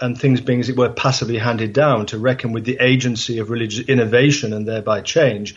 and 0.00 0.18
things 0.18 0.40
being, 0.40 0.60
as 0.60 0.68
it 0.68 0.76
were, 0.76 0.90
passively 0.90 1.38
handed 1.38 1.72
down 1.72 2.06
to 2.06 2.18
reckon 2.18 2.52
with 2.52 2.64
the 2.64 2.78
agency 2.80 3.38
of 3.38 3.50
religious 3.50 3.86
innovation 3.88 4.52
and 4.52 4.66
thereby 4.66 5.00
change. 5.00 5.54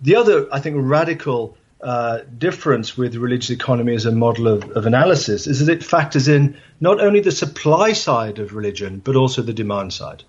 The 0.00 0.16
other, 0.16 0.52
I 0.52 0.60
think, 0.60 0.76
radical 0.78 1.56
uh, 1.80 2.20
difference 2.36 2.96
with 2.96 3.14
religious 3.16 3.50
economy 3.50 3.94
as 3.94 4.06
a 4.06 4.12
model 4.12 4.48
of, 4.48 4.70
of 4.70 4.86
analysis 4.86 5.46
is 5.46 5.64
that 5.64 5.72
it 5.72 5.84
factors 5.84 6.26
in 6.26 6.56
not 6.80 7.00
only 7.00 7.20
the 7.20 7.30
supply 7.30 7.92
side 7.92 8.38
of 8.38 8.54
religion, 8.54 9.00
but 9.04 9.14
also 9.14 9.42
the 9.42 9.52
demand 9.52 9.92
side. 9.92 10.24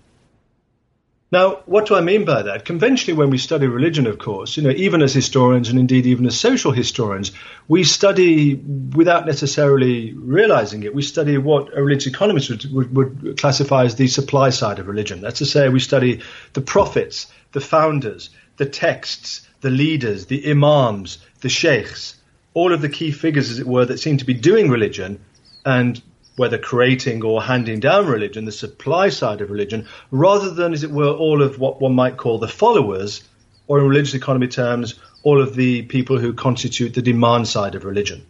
Now, 1.30 1.56
what 1.66 1.86
do 1.86 1.94
I 1.94 2.00
mean 2.00 2.24
by 2.24 2.42
that? 2.42 2.64
Conventionally, 2.64 3.18
when 3.18 3.28
we 3.28 3.36
study 3.36 3.66
religion, 3.66 4.06
of 4.06 4.18
course, 4.18 4.56
you 4.56 4.62
know, 4.62 4.70
even 4.70 5.02
as 5.02 5.12
historians 5.12 5.68
and 5.68 5.78
indeed 5.78 6.06
even 6.06 6.24
as 6.24 6.40
social 6.40 6.72
historians, 6.72 7.32
we 7.68 7.84
study 7.84 8.54
without 8.54 9.26
necessarily 9.26 10.14
realizing 10.14 10.84
it. 10.84 10.94
We 10.94 11.02
study 11.02 11.36
what 11.36 11.76
a 11.76 11.82
religious 11.82 12.06
economist 12.06 12.48
would, 12.48 12.72
would, 12.72 13.22
would 13.22 13.38
classify 13.38 13.84
as 13.84 13.96
the 13.96 14.08
supply 14.08 14.48
side 14.48 14.78
of 14.78 14.88
religion. 14.88 15.20
That's 15.20 15.40
to 15.40 15.46
say, 15.46 15.68
we 15.68 15.80
study 15.80 16.22
the 16.54 16.62
prophets, 16.62 17.26
the 17.52 17.60
founders, 17.60 18.30
the 18.56 18.66
texts, 18.66 19.46
the 19.60 19.70
leaders, 19.70 20.26
the 20.26 20.50
imams, 20.50 21.18
the 21.42 21.50
sheikhs, 21.50 22.16
all 22.54 22.72
of 22.72 22.80
the 22.80 22.88
key 22.88 23.10
figures, 23.10 23.50
as 23.50 23.58
it 23.58 23.66
were, 23.66 23.84
that 23.84 23.98
seem 23.98 24.16
to 24.16 24.24
be 24.24 24.34
doing 24.34 24.70
religion 24.70 25.20
and 25.66 26.00
whether 26.38 26.58
creating 26.58 27.24
or 27.24 27.42
handing 27.42 27.80
down 27.80 28.06
religion, 28.06 28.44
the 28.44 28.52
supply 28.52 29.08
side 29.08 29.40
of 29.40 29.50
religion, 29.50 29.86
rather 30.10 30.50
than, 30.50 30.72
as 30.72 30.84
it 30.84 30.90
were, 30.90 31.10
all 31.10 31.42
of 31.42 31.58
what 31.58 31.80
one 31.80 31.94
might 31.94 32.16
call 32.16 32.38
the 32.38 32.48
followers, 32.48 33.22
or 33.66 33.78
in 33.78 33.88
religious 33.88 34.14
economy 34.14 34.48
terms, 34.48 34.94
all 35.22 35.40
of 35.40 35.54
the 35.54 35.82
people 35.82 36.18
who 36.18 36.32
constitute 36.32 36.94
the 36.94 37.02
demand 37.02 37.46
side 37.46 37.74
of 37.74 37.84
religion. 37.84 38.24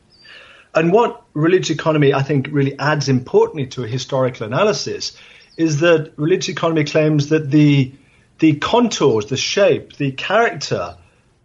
And 0.75 0.93
what 0.93 1.23
religious 1.35 1.71
economy, 1.71 2.13
I 2.13 2.23
think, 2.23 2.49
really 2.51 2.79
adds 2.79 3.09
importantly 3.09 3.67
to 3.69 3.85
a 3.85 3.89
historical 3.89 4.47
analysis 4.47 5.17
is 5.57 5.81
that 5.81 6.13
religious 6.17 6.51
economy 6.51 6.85
claims 6.85 7.29
that 7.31 7.51
the 7.51 7.93
the 8.39 8.55
contours, 8.55 9.27
the 9.27 9.37
shape, 9.37 9.97
the 9.97 10.13
character 10.13 10.97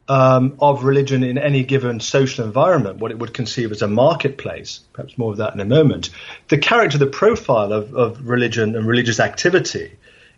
um, 0.07 0.55
of 0.59 0.83
religion 0.83 1.23
in 1.23 1.37
any 1.37 1.63
given 1.63 1.99
social 1.99 2.45
environment, 2.45 2.99
what 2.99 3.11
it 3.11 3.19
would 3.19 3.33
conceive 3.33 3.71
as 3.71 3.81
a 3.81 3.87
marketplace, 3.87 4.81
perhaps 4.91 5.17
more 5.17 5.31
of 5.31 5.37
that 5.37 5.53
in 5.53 5.59
a 5.59 5.65
moment, 5.65 6.09
the 6.49 6.57
character, 6.57 6.97
the 6.97 7.07
profile 7.07 7.71
of, 7.71 7.93
of 7.95 8.27
religion 8.27 8.75
and 8.75 8.85
religious 8.85 9.19
activity 9.19 9.93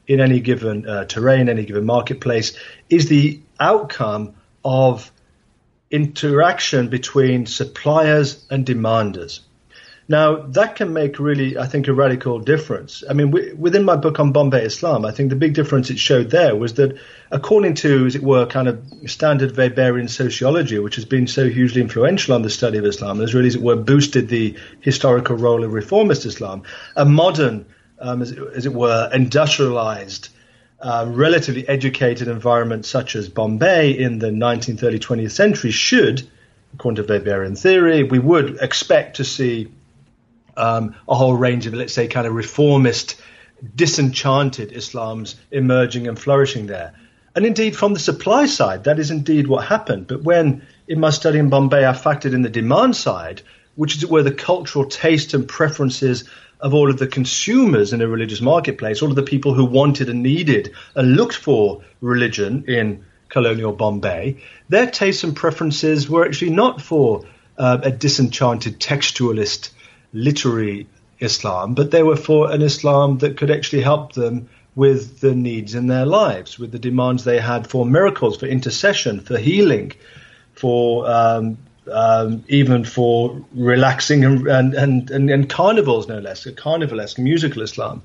in 0.08 0.20
any 0.20 0.40
given 0.40 0.88
uh, 0.88 1.06
terrain, 1.06 1.50
any 1.50 1.66
given 1.66 1.86
marketplace, 1.86 2.58
is 2.90 3.10
the 3.10 3.40
outcome 3.60 4.36
of 4.64 5.12
interaction 5.90 6.90
between 6.90 7.46
suppliers 7.46 8.46
and 8.50 8.66
demanders. 8.66 9.40
Now, 10.08 10.36
that 10.36 10.76
can 10.76 10.94
make 10.94 11.18
really, 11.18 11.58
I 11.58 11.66
think, 11.66 11.88
a 11.88 11.94
radical 11.94 12.40
difference. 12.40 13.04
I 13.10 13.14
mean, 13.14 13.32
w- 13.32 13.56
within 13.56 13.84
my 13.84 13.96
book 13.96 14.20
on 14.20 14.32
Bombay 14.32 14.64
Islam, 14.64 15.04
I 15.04 15.12
think 15.12 15.32
the 15.32 15.36
big 15.36 15.56
difference 15.56 15.90
it 15.90 15.98
showed 15.98 16.30
there 16.30 16.56
was 16.56 16.76
that, 16.76 17.00
according 17.32 17.74
to, 17.76 18.06
as 18.06 18.16
it 18.16 18.22
were, 18.22 18.46
kind 18.46 18.68
of 18.68 18.86
standard 19.08 19.54
Weberian 19.54 20.08
sociology, 20.08 20.78
which 20.78 20.96
has 20.96 21.06
been 21.06 21.26
so 21.26 21.50
hugely 21.50 21.82
influential 21.82 22.36
on 22.36 22.44
the 22.44 22.52
study 22.52 22.78
of 22.78 22.86
Islam, 22.86 23.20
has 23.20 23.34
really, 23.34 23.48
as 23.48 23.56
it 23.56 23.64
were, 23.64 23.76
boosted 23.76 24.28
the 24.28 24.56
historical 24.80 25.38
role 25.38 25.64
of 25.64 25.74
reformist 25.74 26.28
Islam, 26.28 26.62
a 26.96 27.06
modern, 27.06 27.66
um, 28.00 28.22
as, 28.22 28.30
it, 28.30 28.40
as, 28.56 28.66
it, 28.68 28.74
were, 28.74 29.10
industrialized, 29.12 30.30
uh, 30.82 31.06
relatively 31.10 31.68
educated 31.68 32.28
environment 32.28 32.86
such 32.86 33.16
as 33.16 33.28
Bombay 33.28 33.98
in 33.98 34.20
the 34.20 34.28
19th, 34.30 34.84
early 34.84 35.00
20th 35.00 35.32
century 35.32 35.72
should, 35.72 36.30
according 36.76 37.04
to 37.04 37.12
Weberian 37.12 37.58
theory, 37.58 38.04
we 38.04 38.20
would 38.20 38.58
expect 38.62 39.16
to 39.16 39.24
see 39.24 39.72
um, 40.58 40.96
a 41.08 41.16
whole 41.16 41.36
range 41.36 41.68
of, 41.68 41.74
let's 41.74 41.94
say, 41.94 42.08
kind 42.08 42.28
of 42.28 42.34
reformist, 42.34 43.16
disenchanted 43.76 44.72
Islams 44.72 45.36
emerging 45.52 46.08
and 46.08 46.18
flourishing 46.18 46.68
there. 46.68 46.94
And 47.36 47.46
indeed, 47.46 47.76
from 47.76 47.94
the 47.94 48.00
supply 48.00 48.46
side, 48.46 48.86
that 48.86 49.00
is 49.00 49.12
indeed 49.12 49.48
what 49.48 49.66
happened. 49.66 50.08
But 50.08 50.24
when, 50.24 50.66
in 50.88 51.00
my 51.00 51.10
study 51.10 51.40
in 51.40 51.50
Bombay, 51.50 51.86
I 51.86 51.92
factored 51.92 52.34
in 52.34 52.44
the 52.44 52.50
demand 52.50 52.96
side, 52.96 53.42
which 53.76 53.98
is 53.98 54.06
where 54.06 54.24
the 54.24 54.32
cultural 54.32 54.86
taste 54.86 55.34
and 55.34 55.48
preferences 55.48 56.24
of 56.62 56.74
all 56.74 56.90
of 56.90 56.98
the 56.98 57.08
consumers 57.08 57.92
in 57.92 58.02
a 58.02 58.08
religious 58.08 58.40
marketplace, 58.40 59.02
all 59.02 59.10
of 59.10 59.16
the 59.16 59.24
people 59.24 59.54
who 59.54 59.66
wanted 59.66 60.10
and 60.10 60.24
needed 60.24 60.74
and 60.96 61.16
looked 61.16 61.36
for 61.36 61.84
religion 62.00 62.64
in 62.68 63.04
colonial 63.28 63.74
Bombay, 63.74 64.38
their 64.70 64.90
tastes 64.90 65.26
and 65.26 65.36
preferences 65.36 66.10
were 66.10 66.26
actually 66.26 66.52
not 66.52 66.82
for 66.82 67.26
uh, 67.58 67.80
a 67.84 67.92
disenchanted 67.92 68.80
textualist 68.80 69.72
literary 70.14 70.88
Islam, 71.20 71.74
but 71.74 71.92
they 71.92 72.04
were 72.04 72.16
for 72.16 72.52
an 72.52 72.62
Islam 72.62 73.20
that 73.20 73.38
could 73.38 73.52
actually 73.52 73.82
help 73.82 74.14
them 74.14 74.50
with 74.76 75.22
the 75.22 75.34
needs 75.34 75.74
in 75.74 75.88
their 75.88 76.06
lives, 76.06 76.60
with 76.60 76.72
the 76.72 76.80
demands 76.80 77.24
they 77.24 77.40
had 77.40 77.68
for 77.68 77.86
miracles, 77.86 78.38
for 78.38 78.46
intercession, 78.46 79.22
for 79.22 79.38
healing, 79.38 79.94
for 80.54 81.10
um, 81.10 81.58
um, 81.92 82.44
even 82.48 82.84
for 82.84 83.42
relaxing 83.54 84.26
and, 84.26 84.48
and, 84.48 84.74
and, 85.10 85.30
and, 85.30 85.50
carnivals, 85.50 86.08
no 86.08 86.20
less, 86.20 86.46
a 86.46 86.52
carnivalesque 86.52 87.20
musical 87.20 87.62
Islam. 87.62 88.02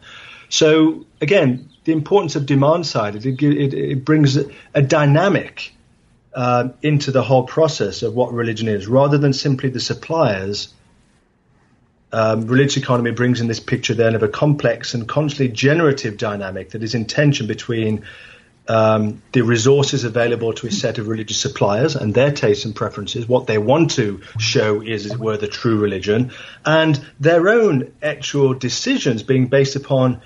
So 0.49 1.07
again, 1.21 1.71
the 1.85 1.93
importance 1.93 2.37
of 2.37 2.47
demand 2.47 2.87
side, 2.87 3.17
it, 3.17 3.25
it, 3.25 3.75
it 3.75 4.05
brings 4.05 4.37
a 4.75 4.83
dynamic 4.83 5.73
uh, 6.35 6.69
into 6.83 7.11
the 7.11 7.23
whole 7.23 7.45
process 7.45 8.03
of 8.03 8.15
what 8.15 8.33
religion 8.33 8.69
is, 8.69 8.87
rather 8.87 9.19
than 9.19 9.33
simply 9.33 9.71
the 9.71 9.81
suppliers 9.81 10.73
um, 12.13 12.47
religious 12.47 12.77
economy 12.77 13.13
brings 13.13 13.41
in 13.41 13.47
this 13.47 13.61
picture 13.61 13.95
then 13.95 14.15
of 14.15 14.23
a 14.23 14.29
complex 14.29 14.95
and 14.95 15.09
constantly 15.09 15.49
generative 15.49 16.17
dynamic 16.17 16.71
that 16.71 16.83
is 16.83 16.95
in 16.95 17.05
tension 17.05 17.47
between 17.47 18.05
um, 18.69 19.23
the 19.33 19.43
resources 19.43 20.05
available 20.05 20.53
to 20.53 20.67
a 20.69 20.71
set 20.71 20.99
of 20.99 21.09
religious 21.09 21.41
suppliers 21.41 21.97
and 21.97 22.15
their 22.15 22.31
tastes 22.31 22.65
and 22.65 22.75
preferences, 22.75 23.29
what 23.29 23.47
they 23.47 23.59
want 23.59 23.93
to 23.93 24.21
show 24.39 24.81
is, 24.81 25.07
as 25.07 25.13
it 25.13 25.19
were, 25.19 25.37
the 25.37 25.49
true 25.49 25.79
religion, 25.79 26.31
and 26.65 27.05
their 27.19 27.49
own 27.49 27.93
actual 28.01 28.55
decisions 28.55 29.25
being 29.25 29.49
based 29.49 29.75
upon, 29.75 30.21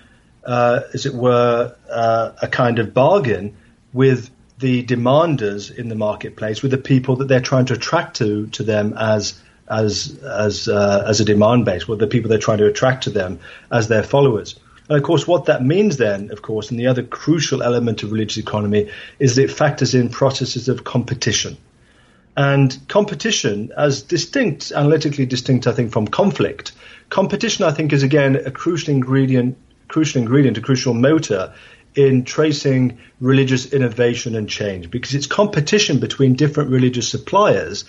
uh, 0.44 0.80
as 0.92 1.06
it 1.06 1.14
were, 1.14 1.74
uh, 1.90 2.32
a 2.42 2.48
kind 2.48 2.78
of 2.78 2.92
bargain 2.92 3.56
with 3.94 4.30
the 4.58 4.84
demanders 4.84 5.74
in 5.74 5.88
the 5.88 5.94
marketplace, 5.94 6.60
with 6.60 6.70
the 6.70 6.78
people 6.78 7.16
that 7.16 7.28
they're 7.28 7.40
trying 7.40 7.66
to 7.66 7.74
attract 7.74 8.16
to 8.16 8.46
to 8.48 8.62
them 8.62 8.94
as 8.96 9.40
as 9.68 10.18
as 10.22 10.68
uh, 10.68 11.04
as 11.06 11.20
a 11.20 11.24
demand 11.24 11.64
base, 11.64 11.88
with 11.88 11.98
the 11.98 12.06
people 12.06 12.28
they're 12.28 12.38
trying 12.38 12.58
to 12.58 12.66
attract 12.66 13.04
to 13.04 13.10
them 13.10 13.38
as 13.70 13.88
their 13.88 14.02
followers. 14.02 14.58
And 14.88 14.98
of 14.98 15.04
course, 15.04 15.26
what 15.26 15.46
that 15.46 15.64
means 15.64 15.96
then, 15.96 16.30
of 16.30 16.42
course, 16.42 16.70
and 16.70 16.78
the 16.78 16.88
other 16.88 17.02
crucial 17.02 17.62
element 17.62 18.02
of 18.02 18.12
religious 18.12 18.36
economy 18.36 18.90
is 19.18 19.36
that 19.36 19.44
it 19.44 19.50
factors 19.50 19.94
in 19.94 20.10
processes 20.10 20.68
of 20.68 20.84
competition. 20.84 21.56
And 22.36 22.76
competition, 22.88 23.72
as 23.76 24.02
distinct, 24.02 24.72
analytically 24.72 25.24
distinct, 25.24 25.66
I 25.66 25.72
think, 25.72 25.92
from 25.92 26.08
conflict, 26.08 26.72
competition, 27.08 27.64
I 27.64 27.70
think, 27.70 27.92
is 27.92 28.02
again 28.02 28.36
a 28.36 28.50
crucial 28.50 28.92
ingredient, 28.92 29.56
crucial 29.88 30.20
ingredient, 30.20 30.58
a 30.58 30.60
crucial 30.60 30.94
motor 30.94 31.54
in 31.94 32.24
tracing 32.24 32.98
religious 33.20 33.72
innovation 33.72 34.34
and 34.34 34.48
change, 34.48 34.90
because 34.90 35.14
it's 35.14 35.28
competition 35.28 36.00
between 36.00 36.34
different 36.34 36.70
religious 36.70 37.08
suppliers 37.08 37.84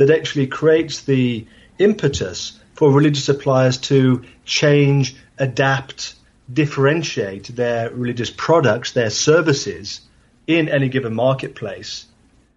that 0.00 0.08
actually 0.08 0.46
creates 0.46 1.02
the 1.02 1.46
impetus 1.78 2.58
for 2.72 2.90
religious 2.90 3.22
suppliers 3.22 3.76
to 3.76 4.24
change, 4.46 5.14
adapt, 5.36 6.14
differentiate 6.50 7.54
their 7.54 7.90
religious 7.90 8.30
products, 8.30 8.92
their 8.92 9.10
services 9.10 10.00
in 10.46 10.70
any 10.70 10.88
given 10.88 11.14
marketplace, 11.14 12.06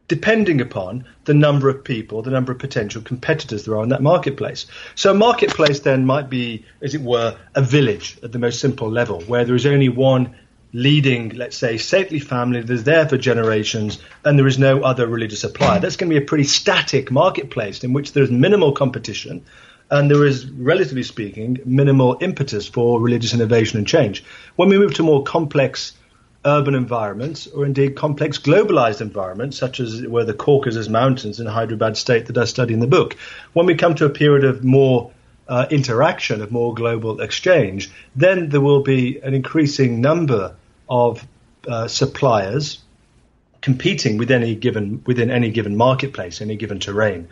depending 0.08 0.62
upon 0.62 1.04
the 1.26 1.34
number 1.34 1.68
of 1.68 1.84
people, 1.84 2.22
the 2.22 2.32
number 2.32 2.54
of 2.54 2.60
potential 2.60 3.02
competitors 3.02 3.66
there 3.66 3.76
are 3.76 3.84
in 3.84 3.90
that 3.90 4.02
marketplace. 4.02 4.66
So 4.96 5.12
a 5.12 5.14
marketplace 5.14 5.82
then 5.82 6.06
might 6.06 6.30
be, 6.30 6.66
as 6.82 6.96
it 6.96 7.02
were, 7.02 7.38
a 7.56 7.62
village 7.62 8.18
at 8.24 8.32
the 8.32 8.40
most 8.40 8.62
simple 8.62 8.90
level, 8.90 9.20
where 9.24 9.44
there 9.44 9.56
is 9.56 9.66
only 9.66 9.90
one 9.90 10.34
leading, 10.74 11.30
let's 11.30 11.56
say, 11.56 11.78
stately 11.78 12.20
family 12.20 12.62
that 12.62 12.74
is 12.74 12.84
there 12.84 13.08
for 13.08 13.18
generations 13.18 14.00
and 14.26 14.38
there 14.38 14.48
is 14.48 14.58
no 14.58 14.82
other 14.82 15.08
religious 15.08 15.42
supplier. 15.42 15.80
That's 15.80 15.96
going 15.96 16.10
to 16.10 16.20
be 16.20 16.24
a 16.24 16.28
pretty 16.28 16.46
static 16.46 17.12
marketplace 17.12 17.84
in 17.84 17.94
which 17.94 18.14
there's 18.14 18.32
minimal 18.32 18.72
competition 18.72 19.46
and 19.92 20.10
there 20.10 20.26
is, 20.26 20.50
relatively 20.50 21.04
speaking, 21.04 21.60
minimal 21.66 22.18
impetus 22.20 22.68
for 22.68 23.00
religious 23.00 23.34
innovation 23.34 23.78
and 23.78 23.88
change. 23.88 24.24
When 24.56 24.70
we 24.70 24.80
move 24.80 24.96
to 24.96 25.04
more 25.04 25.24
complex 25.24 25.94
urban 26.46 26.74
environments 26.74 27.46
or 27.48 27.66
indeed 27.66 27.96
complex 27.96 28.40
globalized 28.40 29.02
environments, 29.02 29.58
such 29.58 29.80
as 29.80 30.02
where 30.08 30.26
the 30.26 30.34
Caucasus 30.34 30.90
Mountains 30.90 31.40
in 31.40 31.46
Hyderabad 31.46 31.96
state 31.96 32.26
that 32.26 32.38
I 32.38 32.46
study 32.46 32.74
in 32.74 32.80
the 32.80 32.88
book, 32.88 33.16
when 33.54 33.68
we 33.68 33.76
come 33.76 33.94
to 33.96 34.06
a 34.06 34.10
period 34.10 34.44
of 34.44 34.64
more 34.64 35.12
uh, 35.48 35.68
interaction, 35.70 36.42
of 36.42 36.52
more 36.52 36.74
global 36.74 37.22
exchange, 37.22 37.92
then 38.16 38.50
there 38.50 38.62
will 38.62 38.82
be 38.82 39.20
an 39.20 39.34
increasing 39.34 40.02
number 40.02 40.56
of 40.90 41.26
uh, 41.68 41.88
suppliers 41.88 42.80
competing 43.62 44.18
with 44.18 44.30
any 44.30 44.56
given 44.56 45.02
within 45.06 45.32
any 45.32 45.50
given 45.50 45.76
marketplace, 45.78 46.42
any 46.42 46.56
given 46.56 46.80
terrain. 46.80 47.28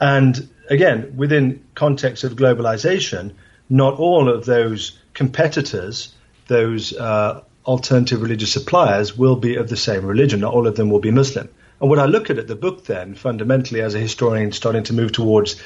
And 0.00 0.48
again, 0.70 1.14
within 1.16 1.64
context 1.74 2.24
of 2.24 2.36
globalization, 2.36 3.32
not 3.68 3.98
all 3.98 4.28
of 4.28 4.44
those 4.44 4.98
competitors, 5.14 6.14
those 6.46 6.92
uh, 6.96 7.42
alternative 7.66 8.22
religious 8.22 8.52
suppliers, 8.52 9.16
will 9.16 9.36
be 9.36 9.56
of 9.56 9.68
the 9.68 9.76
same 9.76 10.04
religion. 10.06 10.40
Not 10.40 10.54
all 10.54 10.66
of 10.66 10.76
them 10.76 10.90
will 10.90 11.00
be 11.00 11.10
Muslim. 11.10 11.48
And 11.80 11.90
what 11.90 11.98
I 11.98 12.06
look 12.06 12.30
at 12.30 12.38
at 12.38 12.46
the 12.46 12.54
book 12.54 12.84
then, 12.84 13.14
fundamentally 13.14 13.80
as 13.80 13.94
a 13.94 13.98
historian 13.98 14.52
starting 14.52 14.84
to 14.84 14.92
move 14.92 15.12
towards 15.12 15.60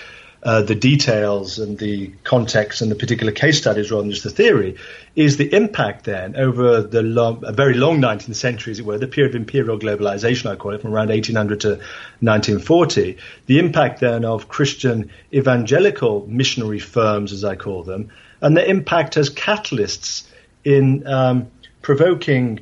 uh, 0.46 0.62
the 0.62 0.76
details 0.76 1.58
and 1.58 1.76
the 1.76 2.06
context 2.22 2.80
and 2.80 2.88
the 2.88 2.94
particular 2.94 3.32
case 3.32 3.58
studies 3.58 3.90
rather 3.90 4.04
than 4.04 4.12
just 4.12 4.22
the 4.22 4.30
theory, 4.30 4.76
is 5.16 5.38
the 5.38 5.52
impact 5.52 6.04
then 6.04 6.36
over 6.36 6.82
the 6.82 7.02
long, 7.02 7.42
a 7.44 7.50
very 7.50 7.74
long 7.74 8.00
19th 8.00 8.36
century, 8.36 8.70
as 8.70 8.78
it 8.78 8.84
were, 8.84 8.96
the 8.96 9.08
period 9.08 9.34
of 9.34 9.40
imperial 9.40 9.76
globalization, 9.76 10.48
I 10.48 10.54
call 10.54 10.72
it, 10.72 10.82
from 10.82 10.94
around 10.94 11.08
1800 11.08 11.60
to 11.62 11.68
1940, 12.20 13.18
the 13.46 13.58
impact 13.58 13.98
then 13.98 14.24
of 14.24 14.46
Christian 14.46 15.10
evangelical 15.34 16.24
missionary 16.28 16.78
firms, 16.78 17.32
as 17.32 17.42
I 17.42 17.56
call 17.56 17.82
them, 17.82 18.10
and 18.40 18.56
the 18.56 18.70
impact 18.70 19.16
as 19.16 19.30
catalysts 19.30 20.28
in 20.64 21.04
um, 21.08 21.50
provoking 21.82 22.60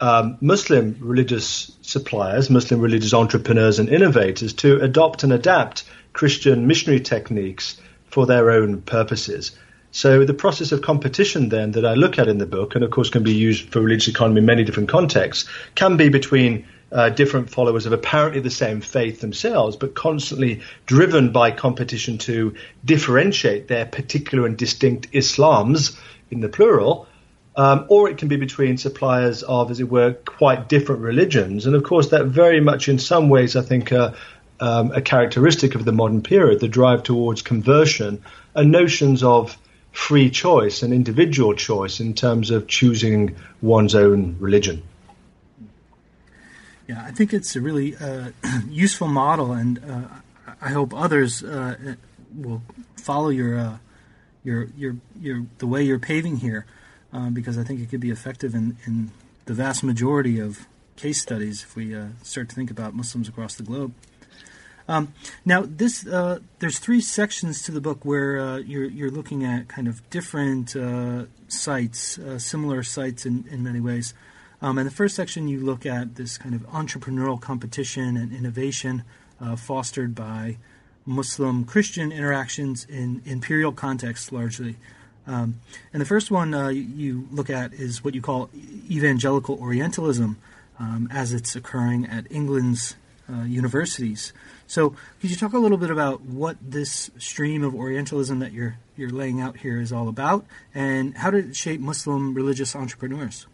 um, 0.00 0.38
Muslim 0.40 0.96
religious 1.00 1.76
suppliers, 1.82 2.48
Muslim 2.48 2.80
religious 2.80 3.12
entrepreneurs 3.12 3.78
and 3.78 3.90
innovators 3.90 4.54
to 4.54 4.80
adopt 4.80 5.24
and 5.24 5.32
adapt 5.34 5.84
Christian 6.18 6.66
missionary 6.66 6.98
techniques 6.98 7.80
for 8.10 8.26
their 8.26 8.50
own 8.50 8.82
purposes. 8.82 9.52
So 9.92 10.24
the 10.24 10.34
process 10.34 10.72
of 10.72 10.82
competition 10.82 11.48
then 11.48 11.70
that 11.72 11.86
I 11.86 11.94
look 11.94 12.18
at 12.18 12.26
in 12.26 12.38
the 12.38 12.46
book, 12.46 12.74
and 12.74 12.82
of 12.82 12.90
course 12.90 13.08
can 13.08 13.22
be 13.22 13.34
used 13.34 13.68
for 13.70 13.80
religious 13.80 14.08
economy 14.08 14.40
in 14.40 14.46
many 14.46 14.64
different 14.64 14.88
contexts, 14.88 15.48
can 15.76 15.96
be 15.96 16.08
between 16.08 16.66
uh, 16.90 17.10
different 17.10 17.50
followers 17.50 17.86
of 17.86 17.92
apparently 17.92 18.40
the 18.40 18.50
same 18.50 18.80
faith 18.80 19.20
themselves, 19.20 19.76
but 19.76 19.94
constantly 19.94 20.60
driven 20.86 21.30
by 21.30 21.52
competition 21.52 22.18
to 22.18 22.56
differentiate 22.84 23.68
their 23.68 23.86
particular 23.86 24.44
and 24.44 24.58
distinct 24.58 25.12
Islams 25.12 25.96
in 26.32 26.40
the 26.40 26.48
plural. 26.48 27.06
Um, 27.54 27.86
or 27.88 28.08
it 28.08 28.18
can 28.18 28.28
be 28.28 28.36
between 28.36 28.76
suppliers 28.76 29.42
of, 29.42 29.70
as 29.70 29.80
it 29.80 29.90
were, 29.90 30.12
quite 30.12 30.68
different 30.68 31.02
religions. 31.02 31.66
And 31.66 31.74
of 31.74 31.82
course, 31.82 32.10
that 32.10 32.26
very 32.26 32.60
much 32.60 32.88
in 32.88 32.98
some 33.00 33.28
ways, 33.28 33.56
I 33.56 33.62
think, 33.62 33.92
uh, 33.92 34.12
um, 34.60 34.92
a 34.92 35.00
characteristic 35.00 35.74
of 35.74 35.84
the 35.84 35.92
modern 35.92 36.22
period, 36.22 36.60
the 36.60 36.68
drive 36.68 37.02
towards 37.02 37.42
conversion, 37.42 38.22
and 38.54 38.70
notions 38.70 39.22
of 39.22 39.56
free 39.92 40.30
choice 40.30 40.82
and 40.82 40.92
individual 40.92 41.54
choice 41.54 42.00
in 42.00 42.14
terms 42.14 42.50
of 42.50 42.66
choosing 42.66 43.36
one's 43.60 43.94
own 43.94 44.36
religion. 44.38 44.82
Yeah, 46.86 47.02
I 47.04 47.10
think 47.10 47.34
it's 47.34 47.54
a 47.56 47.60
really 47.60 47.96
uh, 47.96 48.30
useful 48.68 49.08
model, 49.08 49.52
and 49.52 49.78
uh, 49.78 50.54
I 50.60 50.70
hope 50.70 50.94
others 50.94 51.42
uh, 51.42 51.96
will 52.34 52.62
follow 52.96 53.28
your 53.28 53.58
uh, 53.58 53.76
your 54.44 54.68
your 54.76 54.96
your 55.20 55.46
the 55.58 55.66
way 55.66 55.82
you're 55.82 55.98
paving 55.98 56.38
here, 56.38 56.64
um, 57.12 57.34
because 57.34 57.58
I 57.58 57.64
think 57.64 57.80
it 57.80 57.90
could 57.90 58.00
be 58.00 58.10
effective 58.10 58.54
in, 58.54 58.78
in 58.86 59.10
the 59.44 59.52
vast 59.52 59.84
majority 59.84 60.38
of 60.38 60.66
case 60.96 61.20
studies 61.20 61.62
if 61.62 61.76
we 61.76 61.94
uh, 61.94 62.06
start 62.22 62.48
to 62.48 62.54
think 62.54 62.70
about 62.70 62.94
Muslims 62.94 63.28
across 63.28 63.54
the 63.54 63.62
globe. 63.62 63.92
Um, 64.88 65.12
now, 65.44 65.64
this 65.66 66.06
uh, 66.06 66.38
there's 66.60 66.78
three 66.78 67.02
sections 67.02 67.62
to 67.62 67.72
the 67.72 67.80
book 67.80 68.04
where 68.04 68.40
uh, 68.40 68.56
you're 68.56 68.86
you're 68.86 69.10
looking 69.10 69.44
at 69.44 69.68
kind 69.68 69.86
of 69.86 70.08
different 70.08 70.74
uh, 70.74 71.26
sites, 71.46 72.18
uh, 72.18 72.38
similar 72.38 72.82
sites 72.82 73.26
in, 73.26 73.44
in 73.50 73.62
many 73.62 73.80
ways. 73.80 74.14
Um, 74.62 74.78
and 74.78 74.86
the 74.86 74.94
first 74.94 75.14
section, 75.14 75.46
you 75.46 75.60
look 75.60 75.84
at 75.84 76.16
this 76.16 76.38
kind 76.38 76.54
of 76.54 76.62
entrepreneurial 76.70 77.40
competition 77.40 78.16
and 78.16 78.32
innovation 78.32 79.04
uh, 79.40 79.56
fostered 79.56 80.14
by 80.14 80.56
Muslim 81.04 81.64
Christian 81.64 82.10
interactions 82.10 82.86
in 82.86 83.22
imperial 83.24 83.72
contexts 83.72 84.32
largely. 84.32 84.76
Um, 85.26 85.60
and 85.92 86.00
the 86.00 86.06
first 86.06 86.30
one 86.30 86.54
uh, 86.54 86.68
you 86.68 87.28
look 87.30 87.50
at 87.50 87.74
is 87.74 88.02
what 88.02 88.14
you 88.14 88.22
call 88.22 88.48
evangelical 88.90 89.58
Orientalism 89.60 90.38
um, 90.80 91.08
as 91.12 91.34
it's 91.34 91.54
occurring 91.54 92.06
at 92.06 92.26
England's 92.30 92.96
universities. 93.44 94.32
So, 94.68 94.90
could 95.20 95.30
you 95.30 95.36
talk 95.36 95.54
a 95.54 95.58
little 95.58 95.78
bit 95.78 95.90
about 95.90 96.20
what 96.20 96.58
this 96.62 97.10
stream 97.18 97.64
of 97.64 97.74
Orientalism 97.74 98.38
that 98.40 98.52
you're 98.52 98.76
you're 98.96 99.10
laying 99.10 99.40
out 99.40 99.56
here 99.56 99.80
is 99.80 99.92
all 99.92 100.08
about, 100.08 100.44
and 100.74 101.16
how 101.16 101.30
did 101.30 101.48
it 101.48 101.56
shape 101.56 101.80
Muslim 101.80 102.34
religious 102.34 102.76
entrepreneurs? 102.76 103.46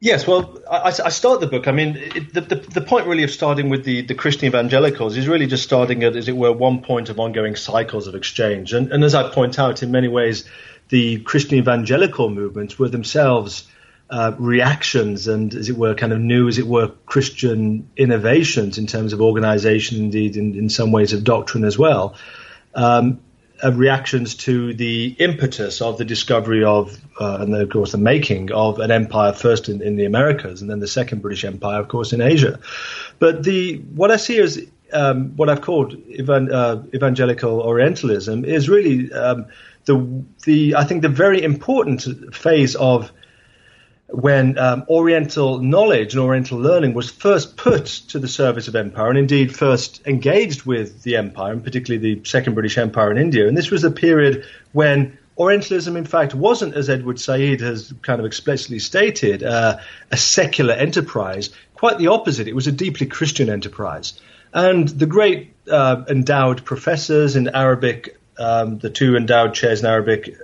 Yes, 0.00 0.26
well, 0.26 0.58
I, 0.70 0.88
I 1.04 1.08
start 1.08 1.40
the 1.40 1.46
book. 1.46 1.68
I 1.68 1.72
mean, 1.72 1.96
it, 1.96 2.32
the, 2.32 2.42
the, 2.42 2.56
the 2.56 2.80
point 2.80 3.06
really 3.06 3.22
of 3.24 3.30
starting 3.30 3.70
with 3.70 3.84
the, 3.84 4.02
the 4.02 4.14
Christian 4.14 4.46
evangelicals 4.46 5.16
is 5.16 5.26
really 5.26 5.46
just 5.46 5.64
starting 5.64 6.04
at, 6.04 6.16
as 6.16 6.28
it 6.28 6.36
were, 6.36 6.52
one 6.52 6.82
point 6.82 7.08
of 7.08 7.18
ongoing 7.18 7.56
cycles 7.56 8.06
of 8.06 8.14
exchange. 8.14 8.74
And, 8.74 8.92
and 8.92 9.02
as 9.02 9.14
I 9.14 9.30
point 9.30 9.58
out, 9.58 9.82
in 9.82 9.90
many 9.90 10.08
ways, 10.08 10.44
the 10.90 11.20
Christian 11.20 11.58
evangelical 11.58 12.28
movements 12.28 12.78
were 12.78 12.90
themselves 12.90 13.66
uh, 14.08 14.32
reactions 14.38 15.28
and, 15.28 15.54
as 15.54 15.68
it 15.68 15.76
were, 15.76 15.94
kind 15.94 16.12
of 16.12 16.20
new, 16.20 16.48
as 16.48 16.58
it 16.58 16.66
were, 16.66 16.88
Christian 17.06 17.88
innovations 17.96 18.78
in 18.78 18.86
terms 18.86 19.12
of 19.12 19.20
organization, 19.20 19.98
indeed, 19.98 20.36
in, 20.36 20.54
in 20.54 20.68
some 20.68 20.92
ways 20.92 21.12
of 21.12 21.24
doctrine 21.24 21.64
as 21.64 21.78
well. 21.78 22.14
Um, 22.74 23.20
of 23.62 23.78
reactions 23.78 24.34
to 24.34 24.74
the 24.74 25.16
impetus 25.18 25.80
of 25.80 25.96
the 25.96 26.04
discovery 26.04 26.62
of, 26.62 26.96
uh, 27.18 27.38
and 27.40 27.54
of 27.54 27.70
course 27.70 27.92
the 27.92 27.98
making 27.98 28.52
of 28.52 28.78
an 28.80 28.90
empire 28.90 29.32
first 29.32 29.68
in, 29.68 29.80
in, 29.80 29.96
the 29.96 30.04
Americas 30.04 30.60
and 30.60 30.70
then 30.70 30.78
the 30.78 30.86
second 30.86 31.22
British 31.22 31.44
Empire, 31.44 31.80
of 31.80 31.88
course, 31.88 32.12
in 32.12 32.20
Asia. 32.20 32.60
But 33.18 33.42
the 33.42 33.76
what 33.94 34.10
I 34.10 34.16
see 34.16 34.38
as 34.40 34.60
um, 34.92 35.36
what 35.36 35.48
I've 35.48 35.62
called 35.62 35.96
evan, 36.18 36.52
uh, 36.52 36.82
evangelical 36.94 37.60
Orientalism 37.60 38.44
is 38.44 38.68
really 38.68 39.12
um, 39.12 39.46
the 39.86 40.24
the 40.44 40.76
I 40.76 40.84
think 40.84 41.02
the 41.02 41.08
very 41.08 41.42
important 41.42 42.34
phase 42.34 42.74
of 42.74 43.10
when 44.08 44.56
um, 44.58 44.84
Oriental 44.88 45.58
knowledge 45.58 46.14
and 46.14 46.22
Oriental 46.22 46.58
learning 46.58 46.94
was 46.94 47.10
first 47.10 47.56
put 47.56 47.86
to 47.86 48.18
the 48.18 48.28
service 48.28 48.68
of 48.68 48.76
empire, 48.76 49.08
and 49.10 49.18
indeed 49.18 49.54
first 49.54 50.06
engaged 50.06 50.62
with 50.62 51.02
the 51.02 51.16
empire, 51.16 51.52
and 51.52 51.64
particularly 51.64 52.14
the 52.14 52.24
Second 52.24 52.54
British 52.54 52.78
Empire 52.78 53.10
in 53.10 53.18
India. 53.18 53.48
And 53.48 53.56
this 53.56 53.70
was 53.70 53.84
a 53.84 53.90
period 53.90 54.44
when 54.72 55.18
Orientalism, 55.38 55.96
in 55.96 56.06
fact, 56.06 56.34
wasn't, 56.34 56.74
as 56.74 56.88
Edward 56.88 57.20
Said 57.20 57.60
has 57.60 57.92
kind 58.00 58.20
of 58.20 58.26
explicitly 58.26 58.78
stated, 58.78 59.42
uh, 59.42 59.78
a 60.10 60.16
secular 60.16 60.72
enterprise. 60.72 61.50
Quite 61.74 61.98
the 61.98 62.06
opposite. 62.06 62.48
It 62.48 62.54
was 62.54 62.68
a 62.68 62.72
deeply 62.72 63.06
Christian 63.06 63.50
enterprise. 63.50 64.18
And 64.54 64.88
the 64.88 65.04
great 65.04 65.52
uh, 65.70 66.04
endowed 66.08 66.64
professors 66.64 67.36
in 67.36 67.48
Arabic, 67.48 68.18
um, 68.38 68.78
the 68.78 68.88
two 68.88 69.16
endowed 69.16 69.52
chairs 69.52 69.80
in 69.80 69.86
Arabic, 69.86 70.38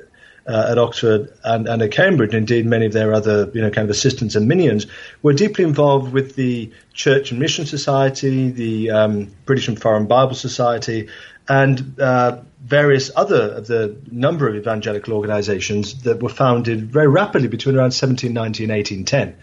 uh, 0.46 0.68
at 0.70 0.78
Oxford 0.78 1.33
and, 1.44 1.68
and, 1.68 1.83
at 1.83 1.92
Cambridge, 1.92 2.35
indeed 2.35 2.66
many 2.66 2.87
of 2.87 2.92
their 2.92 3.12
other, 3.12 3.50
you 3.55 3.61
know, 3.61 3.70
kind 3.70 3.85
of 3.85 3.90
assistants 3.90 4.35
and 4.35 4.48
minions, 4.48 4.87
were 5.22 5.33
deeply 5.33 5.64
involved 5.64 6.12
with 6.12 6.35
the 6.35 6.72
Church 6.92 7.31
and 7.31 7.38
Mission 7.38 7.66
Society, 7.66 8.50
the 8.50 8.90
um, 8.90 9.31
British 9.44 9.68
and 9.68 9.81
Foreign 9.81 10.07
Bible 10.07 10.35
Society, 10.35 11.09
and 11.48 12.00
uh, 12.00 12.40
various 12.61 13.11
other 13.14 13.52
of 13.52 13.66
the 13.66 13.96
number 14.11 14.48
of 14.48 14.57
evangelical 14.57 15.14
organizations 15.14 16.02
that 16.02 16.22
were 16.22 16.28
founded 16.28 16.90
very 16.90 17.09
rapidly 17.09 17.48
between 17.48 17.76
around 17.76 17.92
1790 17.92 18.64
and 18.64 18.72
1810. 18.72 19.37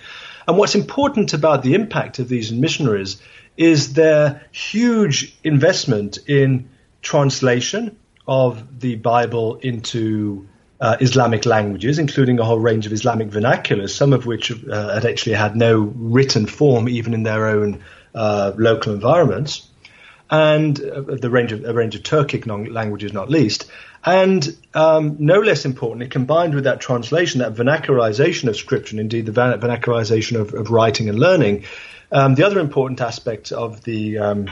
And 0.48 0.58
what's 0.58 0.76
important 0.76 1.34
about 1.34 1.64
the 1.64 1.76
impact 1.76 2.20
of 2.20 2.28
these 2.28 2.52
missionaries 2.52 3.22
is 3.56 3.94
their 3.94 4.42
huge 4.52 5.38
investment 5.44 6.18
in 6.28 6.70
translation 7.02 7.98
of 8.28 8.80
the 8.80 8.96
Bible 8.96 9.56
into 9.58 10.49
uh, 10.82 10.98
Islamic 11.00 11.46
languages, 11.46 12.00
including 12.00 12.40
a 12.40 12.46
whole 12.46 12.60
range 12.60 12.86
of 12.86 12.94
Islamic 12.94 13.30
vernaculars, 13.30 13.90
some 13.90 14.14
of 14.14 14.26
which 14.26 14.52
uh, 14.52 14.94
had 14.94 15.06
actually 15.06 15.36
had 15.36 15.56
no 15.56 15.80
written 15.80 16.46
form 16.46 16.88
even 16.88 17.14
in 17.14 17.24
their 17.24 17.48
own 17.48 17.84
uh, 18.16 18.54
local 18.58 18.94
environments, 18.94 19.68
and 20.30 20.80
uh, 20.80 21.02
the 21.02 21.30
range 21.30 21.52
of 21.52 21.66
a 21.66 21.74
range 21.74 21.96
of 21.96 22.04
Turkic 22.04 22.46
languages, 22.72 23.14
not 23.14 23.30
least. 23.30 23.70
And 24.06 24.56
um, 24.74 25.18
no 25.20 25.40
less 25.42 25.66
importantly, 25.66 26.08
combined 26.08 26.56
with 26.56 26.64
that 26.64 26.80
translation, 26.80 27.40
that 27.40 27.54
vernacularization 27.54 28.48
of 28.48 28.56
scripture, 28.56 28.94
and 28.94 29.02
indeed 29.02 29.26
the 29.26 29.34
vernacularization 29.34 30.40
of, 30.40 30.54
of 30.54 30.72
writing 30.72 31.10
and 31.10 31.20
learning, 31.20 31.66
um, 32.12 32.36
the 32.36 32.44
other 32.44 32.60
important 32.60 33.02
aspect 33.02 33.52
of 33.52 33.84
the 33.84 34.18
um, 34.18 34.50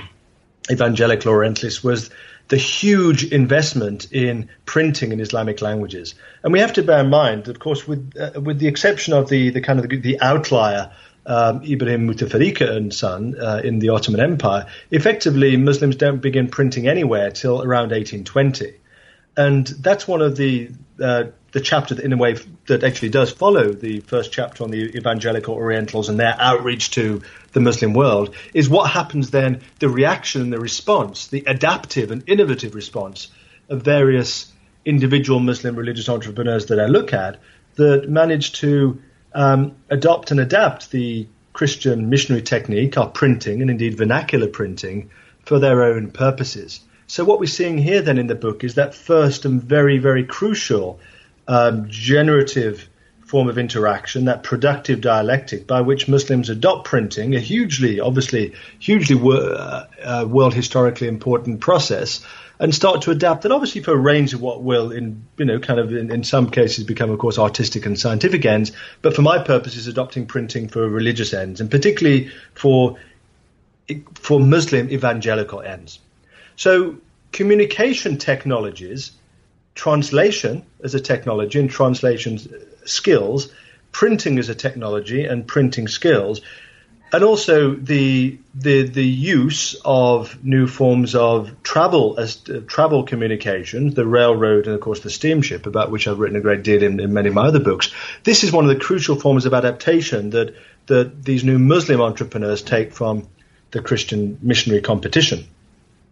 evangelical 0.70 1.32
Orientalists 1.32 1.84
was 1.84 2.10
the 2.50 2.58
huge 2.58 3.26
investment 3.26 4.12
in 4.12 4.50
printing 4.66 5.12
in 5.12 5.20
Islamic 5.20 5.62
languages. 5.62 6.16
And 6.44 6.54
we 6.54 6.60
have 6.60 6.74
to 6.74 6.84
bear 6.84 7.02
in 7.02 7.10
mind, 7.10 7.48
of 7.48 7.60
course, 7.60 7.88
with 7.88 8.14
uh, 8.20 8.40
with 8.40 8.60
the 8.60 8.68
exception 8.68 9.14
of 9.14 9.30
the, 9.30 9.50
the 9.50 9.62
kind 9.62 9.80
of 9.80 9.90
the, 9.90 9.98
the 9.98 10.22
outlier 10.22 10.92
um, 11.26 11.62
Ibrahim 11.64 12.08
Mutafarrika 12.08 12.70
and 12.70 12.94
son 12.94 13.36
uh, 13.40 13.62
in 13.64 13.80
the 13.80 13.90
Ottoman 13.90 14.22
Empire, 14.22 14.68
effectively 14.92 15.58
Muslims 15.58 15.98
don't 15.98 16.22
begin 16.22 16.48
printing 16.48 16.88
anywhere 16.88 17.32
till 17.32 17.62
around 17.62 17.92
1820. 17.92 18.74
And 19.36 19.68
that's 19.68 20.08
one 20.08 20.22
of 20.22 20.38
the 20.38 20.72
uh, 21.02 21.26
the 21.52 21.62
chapter 21.62 21.96
that, 21.96 22.04
in 22.04 22.14
a 22.14 22.18
way 22.18 22.36
that 22.68 22.84
actually 22.84 23.10
does 23.10 23.32
follow 23.32 23.72
the 23.72 24.02
first 24.02 24.32
chapter 24.32 24.64
on 24.64 24.72
the 24.72 24.98
evangelical 24.98 25.56
Orientals 25.56 26.10
and 26.10 26.20
their 26.20 26.36
outreach 26.40 26.92
to 26.92 27.22
the 27.54 27.60
Muslim 27.60 27.94
world 27.94 28.36
is 28.54 28.70
what 28.70 28.92
happens 28.92 29.32
then, 29.32 29.62
the 29.80 29.90
reaction 29.90 30.42
and 30.42 30.54
the 30.54 30.60
response, 30.60 31.28
the 31.28 31.44
adaptive 31.48 32.12
and 32.12 32.24
innovative 32.28 32.76
response 32.76 33.30
of 33.70 33.82
various 33.82 34.52
individual 34.86 35.40
Muslim 35.40 35.76
religious 35.76 36.10
entrepreneurs 36.10 36.68
that 36.68 36.80
I 36.80 36.86
look 36.86 37.14
at 37.14 37.40
that 37.76 38.10
manage 38.10 38.54
to 38.54 39.02
um, 39.34 39.76
adopt 39.90 40.32
and 40.32 40.40
adapt 40.40 40.92
the 40.92 41.28
Christian 41.54 42.10
missionary 42.10 42.44
technique 42.44 42.98
of 42.98 43.14
printing 43.14 43.62
and 43.62 43.72
indeed 43.72 43.98
vernacular 43.98 44.48
printing 44.48 45.10
for 45.44 45.60
their 45.60 45.84
own 45.84 46.12
purposes. 46.12 46.82
So 47.08 47.24
what 47.24 47.40
we're 47.40 47.48
seeing 47.48 47.78
here 47.78 48.02
then 48.02 48.18
in 48.18 48.28
the 48.28 48.36
book 48.36 48.64
is 48.64 48.76
that 48.76 48.94
first 48.94 49.46
and 49.46 49.64
very, 49.64 49.98
very 49.98 50.26
crucial 50.26 51.00
um, 51.48 51.90
generative 51.90 52.88
form 53.28 53.50
of 53.50 53.58
interaction, 53.58 54.26
that 54.26 54.42
productive 54.42 55.02
dialectic 55.02 55.68
by 55.68 55.82
which 55.82 56.08
Muslims 56.08 56.50
adopt 56.50 56.88
printing, 56.88 57.36
a 57.36 57.40
hugely, 57.40 58.00
obviously, 58.00 58.54
hugely 58.80 59.20
uh, 59.22 59.86
uh, 60.04 60.26
world 60.28 60.54
historically 60.54 61.10
important 61.10 61.60
process, 61.60 62.26
and 62.60 62.74
start 62.74 63.02
to 63.02 63.12
adapt 63.12 63.44
it, 63.44 63.52
obviously 63.52 63.82
for 63.82 63.92
a 63.92 63.98
range 63.98 64.34
of 64.34 64.42
what 64.42 64.64
will, 64.64 64.92
in 64.92 65.26
you 65.38 65.46
know, 65.46 65.60
kind 65.60 65.80
of 65.80 65.94
in, 65.94 66.10
in 66.10 66.24
some 66.24 66.50
cases 66.50 66.86
become, 66.86 67.12
of 67.12 67.20
course, 67.20 67.38
artistic 67.38 67.86
and 67.86 68.00
scientific 68.00 68.46
ends, 68.46 68.72
but 69.02 69.14
for 69.14 69.22
my 69.22 69.38
purposes, 69.38 69.88
adopting 69.88 70.26
printing 70.26 70.70
for 70.70 70.88
religious 70.88 71.34
ends, 71.34 71.60
and 71.60 71.70
particularly 71.70 72.32
for 72.54 72.98
for 74.16 74.40
Muslim 74.40 74.90
evangelical 74.90 75.62
ends. 75.62 76.00
So 76.56 76.98
communication 77.32 78.18
technologies 78.18 79.12
translation 79.78 80.66
as 80.84 80.96
a 80.96 81.00
technology 81.00 81.60
and 81.60 81.70
translation 81.70 82.40
skills, 82.86 83.50
printing 83.92 84.40
as 84.40 84.50
a 84.50 84.56
technology 84.56 85.24
and 85.24 85.48
printing 85.48 85.88
skills, 85.88 86.42
and 87.14 87.24
also 87.24 87.74
the 87.74 88.38
the 88.54 88.84
the 88.84 89.06
use 89.06 89.76
of 89.86 90.44
new 90.44 90.68
forms 90.68 91.16
of 91.16 91.64
travel 91.64 92.16
as 92.18 92.42
uh, 92.50 92.60
travel 92.68 93.04
communications, 93.04 93.94
the 93.94 94.06
railroad 94.06 94.66
and 94.66 94.76
of 94.76 94.82
course 94.82 95.00
the 95.00 95.10
steamship, 95.10 95.66
about 95.68 95.92
which 95.92 96.08
I've 96.08 96.20
written 96.20 96.36
a 96.36 96.42
great 96.42 96.64
deal 96.64 96.84
in, 96.84 97.00
in 97.00 97.14
many 97.14 97.30
of 97.30 97.36
my 97.36 97.48
other 97.48 97.62
books. 97.62 97.94
This 98.24 98.44
is 98.44 98.52
one 98.52 98.66
of 98.66 98.70
the 98.70 98.84
crucial 98.84 99.16
forms 99.16 99.46
of 99.46 99.54
adaptation 99.54 100.32
that 100.32 100.56
that 100.88 101.24
these 101.24 101.44
new 101.44 101.60
Muslim 101.60 102.02
entrepreneurs 102.02 102.62
take 102.62 102.92
from 102.92 103.28
the 103.72 103.82
Christian 103.82 104.40
missionary 104.42 104.82
competition 104.82 105.48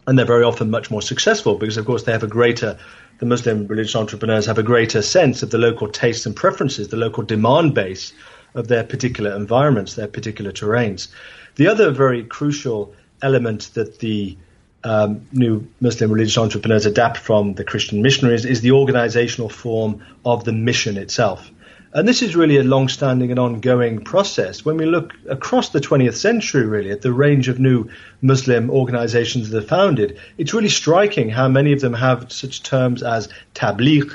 and 0.07 0.17
they're 0.17 0.25
very 0.25 0.43
often 0.43 0.69
much 0.69 0.91
more 0.91 1.01
successful 1.01 1.55
because, 1.55 1.77
of 1.77 1.85
course, 1.85 2.03
they 2.03 2.11
have 2.11 2.23
a 2.23 2.27
greater, 2.27 2.77
the 3.19 3.25
Muslim 3.25 3.67
religious 3.67 3.95
entrepreneurs 3.95 4.45
have 4.45 4.57
a 4.57 4.63
greater 4.63 5.01
sense 5.01 5.43
of 5.43 5.49
the 5.49 5.57
local 5.57 5.87
tastes 5.87 6.25
and 6.25 6.35
preferences, 6.35 6.89
the 6.89 6.97
local 6.97 7.23
demand 7.23 7.73
base 7.73 8.13
of 8.53 8.67
their 8.67 8.83
particular 8.83 9.35
environments, 9.35 9.95
their 9.95 10.07
particular 10.07 10.51
terrains. 10.51 11.09
The 11.55 11.67
other 11.67 11.91
very 11.91 12.23
crucial 12.23 12.93
element 13.21 13.71
that 13.73 13.99
the 13.99 14.37
um, 14.83 15.25
new 15.31 15.67
Muslim 15.81 16.11
religious 16.11 16.37
entrepreneurs 16.37 16.85
adapt 16.85 17.17
from 17.17 17.53
the 17.53 17.63
Christian 17.63 18.01
missionaries 18.01 18.45
is 18.45 18.61
the 18.61 18.71
organizational 18.71 19.49
form 19.49 20.03
of 20.23 20.43
the 20.43 20.51
mission 20.51 20.97
itself. 20.97 21.49
And 21.95 22.05
this 22.05 22.21
is 22.21 22.35
really 22.35 22.57
a 22.57 22.63
long 22.63 22.89
standing 22.89 23.31
and 23.31 23.39
ongoing 23.39 24.03
process. 24.03 24.65
When 24.65 24.75
we 24.75 24.85
look 24.85 25.13
across 25.29 25.69
the 25.69 25.79
20th 25.79 26.17
century, 26.17 26.65
really, 26.65 26.91
at 26.91 27.01
the 27.01 27.13
range 27.13 27.47
of 27.47 27.57
new 27.57 27.89
Muslim 28.21 28.69
organizations 28.69 29.49
that 29.49 29.63
are 29.63 29.65
founded, 29.65 30.19
it's 30.37 30.53
really 30.53 30.67
striking 30.67 31.29
how 31.29 31.47
many 31.47 31.71
of 31.71 31.79
them 31.79 31.93
have 31.93 32.33
such 32.33 32.63
terms 32.63 33.01
as 33.01 33.29
tabligh, 33.53 34.13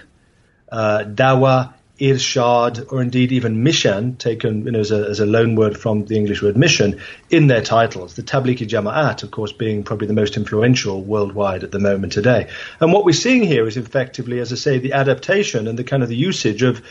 uh, 0.70 1.04
dawa, 1.06 1.72
irshad, 1.98 2.92
or 2.92 3.00
indeed 3.00 3.32
even 3.32 3.62
mission, 3.62 4.16
taken 4.16 4.66
you 4.66 4.72
know, 4.72 4.80
as, 4.80 4.90
a, 4.90 5.08
as 5.08 5.20
a 5.20 5.26
loan 5.26 5.54
word 5.54 5.78
from 5.78 6.04
the 6.04 6.16
English 6.16 6.42
word 6.42 6.58
mission, 6.58 7.00
in 7.30 7.46
their 7.46 7.62
titles. 7.62 8.14
The 8.14 8.22
Tablighi 8.22 8.68
Jama'at, 8.68 9.22
of 9.22 9.30
course, 9.30 9.52
being 9.52 9.84
probably 9.84 10.06
the 10.06 10.12
most 10.12 10.36
influential 10.36 11.02
worldwide 11.02 11.64
at 11.64 11.72
the 11.72 11.78
moment 11.78 12.12
today. 12.12 12.48
And 12.78 12.92
what 12.92 13.06
we're 13.06 13.12
seeing 13.12 13.42
here 13.42 13.66
is 13.66 13.78
effectively, 13.78 14.38
as 14.38 14.52
I 14.52 14.56
say, 14.56 14.78
the 14.78 14.92
adaptation 14.92 15.66
and 15.66 15.78
the 15.78 15.84
kind 15.84 16.02
of 16.02 16.10
the 16.10 16.16
usage 16.16 16.62
of 16.62 16.82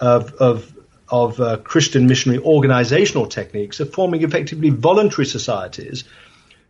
of, 0.00 0.32
of 0.34 0.70
of 1.08 1.38
uh, 1.38 1.58
Christian 1.58 2.06
missionary 2.06 2.42
organizational 2.42 3.26
techniques 3.26 3.78
of 3.78 3.92
forming 3.92 4.22
effectively 4.22 4.70
voluntary 4.70 5.26
societies 5.26 6.04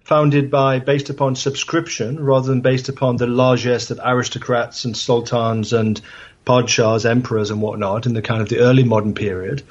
founded 0.02 0.50
by 0.50 0.80
based 0.80 1.08
upon 1.08 1.34
subscription 1.34 2.22
rather 2.22 2.48
than 2.48 2.60
based 2.60 2.88
upon 2.88 3.16
the 3.16 3.26
largesse 3.26 3.90
of 3.90 4.00
aristocrats 4.04 4.84
and 4.84 4.96
sultans 4.96 5.72
and 5.72 6.00
padshahs, 6.44 7.06
emperors 7.06 7.50
and 7.50 7.62
whatnot 7.62 8.06
in 8.06 8.12
the 8.12 8.22
kind 8.22 8.42
of 8.42 8.48
the 8.48 8.58
early 8.58 8.84
modern 8.84 9.14
period. 9.14 9.62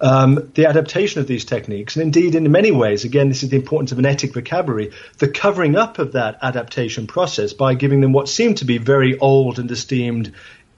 Um, 0.00 0.52
the 0.54 0.66
adaptation 0.66 1.20
of 1.20 1.26
these 1.26 1.44
techniques, 1.44 1.96
and 1.96 2.04
indeed 2.04 2.36
in 2.36 2.50
many 2.52 2.70
ways, 2.70 3.04
again, 3.04 3.28
this 3.28 3.42
is 3.42 3.48
the 3.48 3.56
importance 3.56 3.90
of 3.90 3.98
an 3.98 4.04
etic 4.04 4.32
vocabulary, 4.32 4.92
the 5.18 5.26
covering 5.26 5.74
up 5.74 5.98
of 5.98 6.12
that 6.12 6.38
adaptation 6.40 7.08
process 7.08 7.52
by 7.52 7.74
giving 7.74 8.00
them 8.00 8.12
what 8.12 8.28
seemed 8.28 8.58
to 8.58 8.64
be 8.64 8.78
very 8.78 9.18
old 9.18 9.58
and 9.58 9.70
esteemed 9.70 10.32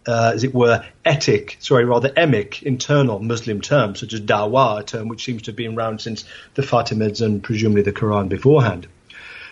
uh, 0.07 0.33
as 0.35 0.45
it 0.45 0.55
were, 0.55 0.85
etic, 1.05 1.57
sorry, 1.61 1.85
rather 1.85 2.09
emic, 2.11 2.63
internal 2.63 3.19
Muslim 3.19 3.61
terms, 3.61 4.01
such 4.01 4.13
as 4.13 4.21
dawah, 4.21 4.81
a 4.81 4.83
term 4.83 5.09
which 5.09 5.25
seems 5.25 5.43
to 5.43 5.51
have 5.51 5.57
been 5.57 5.77
around 5.77 6.01
since 6.01 6.25
the 6.55 6.63
Fatimids 6.63 7.21
and 7.21 7.43
presumably 7.43 7.83
the 7.83 7.93
Quran 7.93 8.29
beforehand. 8.29 8.87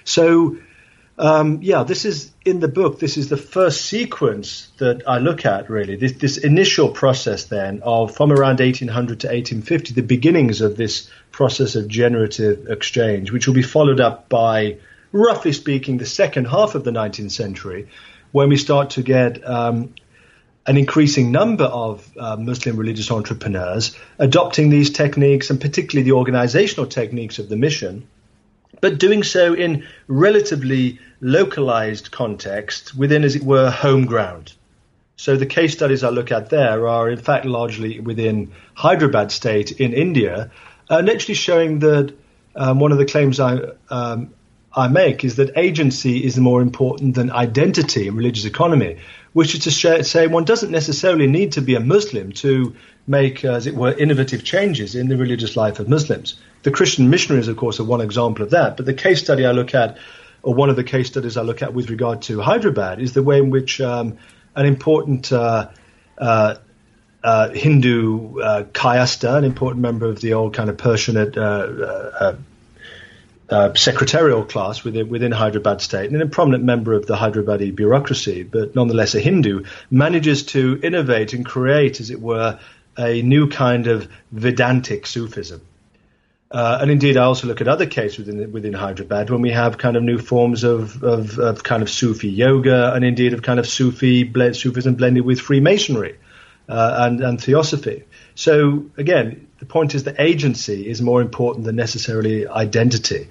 So, 0.04 0.56
um, 1.18 1.58
yeah, 1.62 1.82
this 1.82 2.04
is 2.04 2.30
in 2.44 2.60
the 2.60 2.68
book. 2.68 2.98
This 2.98 3.16
is 3.16 3.28
the 3.28 3.36
first 3.36 3.84
sequence 3.86 4.68
that 4.78 5.02
I 5.06 5.18
look 5.18 5.44
at, 5.44 5.68
really. 5.68 5.96
This, 5.96 6.12
this 6.12 6.38
initial 6.38 6.90
process, 6.90 7.44
then, 7.44 7.82
of 7.82 8.14
from 8.14 8.32
around 8.32 8.60
1800 8.60 9.20
to 9.20 9.26
1850, 9.26 9.94
the 9.94 10.02
beginnings 10.02 10.60
of 10.60 10.76
this 10.76 11.10
process 11.32 11.74
of 11.74 11.88
generative 11.88 12.68
exchange, 12.68 13.32
which 13.32 13.46
will 13.46 13.54
be 13.54 13.62
followed 13.62 14.00
up 14.00 14.28
by, 14.28 14.78
roughly 15.12 15.52
speaking, 15.52 15.98
the 15.98 16.06
second 16.06 16.46
half 16.46 16.74
of 16.74 16.84
the 16.84 16.92
19th 16.92 17.32
century, 17.32 17.88
when 18.30 18.48
we 18.48 18.56
start 18.56 18.90
to 18.90 19.02
get 19.02 19.46
um, 19.46 19.94
an 20.68 20.76
increasing 20.76 21.32
number 21.32 21.64
of 21.64 22.06
uh, 22.18 22.36
Muslim 22.36 22.76
religious 22.76 23.10
entrepreneurs 23.10 23.96
adopting 24.18 24.68
these 24.68 24.90
techniques 24.90 25.48
and 25.48 25.58
particularly 25.58 26.04
the 26.04 26.14
organizational 26.14 26.86
techniques 26.86 27.38
of 27.38 27.48
the 27.48 27.56
mission, 27.56 28.06
but 28.82 28.98
doing 28.98 29.22
so 29.22 29.54
in 29.54 29.86
relatively 30.08 30.98
localized 31.22 32.10
context 32.10 32.94
within, 32.94 33.24
as 33.24 33.34
it 33.34 33.42
were, 33.42 33.70
home 33.70 34.04
ground. 34.04 34.52
So 35.16 35.36
the 35.36 35.46
case 35.46 35.72
studies 35.72 36.04
I 36.04 36.10
look 36.10 36.30
at 36.30 36.50
there 36.50 36.86
are, 36.86 37.08
in 37.08 37.18
fact, 37.18 37.46
largely 37.46 37.98
within 37.98 38.52
Hyderabad 38.74 39.32
state 39.32 39.72
in 39.72 39.94
India, 39.94 40.50
and 40.90 41.08
actually 41.08 41.34
showing 41.34 41.78
that 41.78 42.14
um, 42.54 42.78
one 42.78 42.92
of 42.92 42.98
the 42.98 43.06
claims 43.06 43.40
I 43.40 43.58
um, 43.88 44.34
I 44.78 44.88
make 44.88 45.24
is 45.24 45.36
that 45.36 45.56
agency 45.56 46.24
is 46.24 46.38
more 46.38 46.62
important 46.62 47.14
than 47.16 47.30
identity 47.30 48.08
in 48.08 48.16
religious 48.16 48.44
economy 48.44 48.98
which 49.32 49.54
is 49.54 49.62
to 49.62 50.04
say 50.04 50.26
one 50.26 50.44
doesn't 50.44 50.70
necessarily 50.70 51.26
need 51.26 51.52
to 51.52 51.60
be 51.60 51.74
a 51.74 51.80
Muslim 51.80 52.32
to 52.32 52.74
make, 53.06 53.44
as 53.44 53.66
it 53.66 53.74
were, 53.74 53.92
innovative 53.92 54.42
changes 54.42 54.94
in 54.94 55.08
the 55.08 55.16
religious 55.16 55.56
life 55.56 55.78
of 55.78 55.88
Muslims. 55.88 56.40
The 56.62 56.70
Christian 56.70 57.10
missionaries, 57.10 57.48
of 57.48 57.56
course, 57.56 57.78
are 57.78 57.84
one 57.84 58.00
example 58.00 58.44
of 58.44 58.50
that. 58.50 58.76
But 58.76 58.86
the 58.86 58.94
case 58.94 59.20
study 59.20 59.46
I 59.46 59.52
look 59.52 59.74
at, 59.74 59.98
or 60.42 60.54
one 60.54 60.70
of 60.70 60.76
the 60.76 60.84
case 60.84 61.08
studies 61.08 61.36
I 61.36 61.42
look 61.42 61.62
at 61.62 61.74
with 61.74 61.90
regard 61.90 62.22
to 62.22 62.40
Hyderabad, 62.40 63.00
is 63.00 63.12
the 63.12 63.22
way 63.22 63.38
in 63.38 63.50
which 63.50 63.80
um, 63.80 64.18
an 64.56 64.66
important 64.66 65.30
uh, 65.30 65.68
uh, 66.16 66.56
uh, 67.22 67.50
Hindu 67.50 68.40
uh, 68.40 68.64
Kayastha, 68.64 69.36
an 69.36 69.44
important 69.44 69.82
member 69.82 70.06
of 70.06 70.20
the 70.20 70.34
old 70.34 70.54
kind 70.54 70.70
of 70.70 70.76
Persianate 70.78 71.36
uh, 71.36 71.40
uh, 71.40 72.36
uh, 73.50 73.74
secretarial 73.74 74.44
class 74.44 74.84
within, 74.84 75.08
within 75.08 75.32
Hyderabad 75.32 75.80
state 75.80 76.10
and 76.10 76.20
a 76.20 76.26
prominent 76.26 76.64
member 76.64 76.92
of 76.92 77.06
the 77.06 77.16
Hyderabadi 77.16 77.74
bureaucracy, 77.74 78.42
but 78.42 78.74
nonetheless 78.74 79.14
a 79.14 79.20
Hindu, 79.20 79.64
manages 79.90 80.44
to 80.46 80.78
innovate 80.82 81.32
and 81.32 81.46
create, 81.46 82.00
as 82.00 82.10
it 82.10 82.20
were, 82.20 82.58
a 82.98 83.22
new 83.22 83.48
kind 83.48 83.86
of 83.86 84.08
Vedantic 84.32 85.06
Sufism. 85.06 85.62
Uh, 86.50 86.78
and 86.80 86.90
indeed, 86.90 87.16
I 87.16 87.24
also 87.24 87.46
look 87.46 87.60
at 87.60 87.68
other 87.68 87.84
cases 87.86 88.18
within 88.26 88.52
within 88.52 88.72
Hyderabad 88.72 89.28
when 89.28 89.42
we 89.42 89.50
have 89.50 89.76
kind 89.76 89.96
of 89.96 90.02
new 90.02 90.18
forms 90.18 90.64
of, 90.64 91.02
of, 91.02 91.38
of 91.38 91.62
kind 91.62 91.82
of 91.82 91.90
Sufi 91.90 92.30
yoga 92.30 92.94
and 92.94 93.04
indeed 93.04 93.34
of 93.34 93.42
kind 93.42 93.60
of 93.60 93.66
Sufi 93.66 94.24
Sufism 94.52 94.94
blended 94.94 95.26
with 95.26 95.40
Freemasonry 95.40 96.16
uh, 96.66 96.96
and 97.00 97.20
and 97.20 97.40
Theosophy. 97.40 98.04
So 98.38 98.86
again, 98.96 99.48
the 99.58 99.66
point 99.66 99.96
is 99.96 100.04
that 100.04 100.20
agency 100.20 100.88
is 100.88 101.02
more 101.02 101.20
important 101.20 101.64
than 101.64 101.74
necessarily 101.74 102.46
identity. 102.46 103.26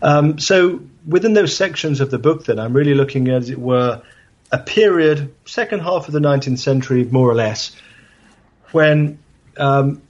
Um, 0.00 0.38
so 0.38 0.80
within 1.06 1.34
those 1.34 1.54
sections 1.54 2.00
of 2.00 2.10
the 2.10 2.18
book, 2.18 2.46
then 2.46 2.58
I'm 2.58 2.72
really 2.72 2.94
looking 2.94 3.28
at, 3.28 3.34
as 3.34 3.50
it 3.50 3.58
were, 3.58 4.00
a 4.50 4.56
period, 4.58 5.34
second 5.44 5.80
half 5.80 6.08
of 6.08 6.14
the 6.14 6.20
19th 6.20 6.58
century, 6.58 7.04
more 7.04 7.28
or 7.28 7.34
less, 7.34 7.76
when 8.72 9.18
um, 9.58 10.00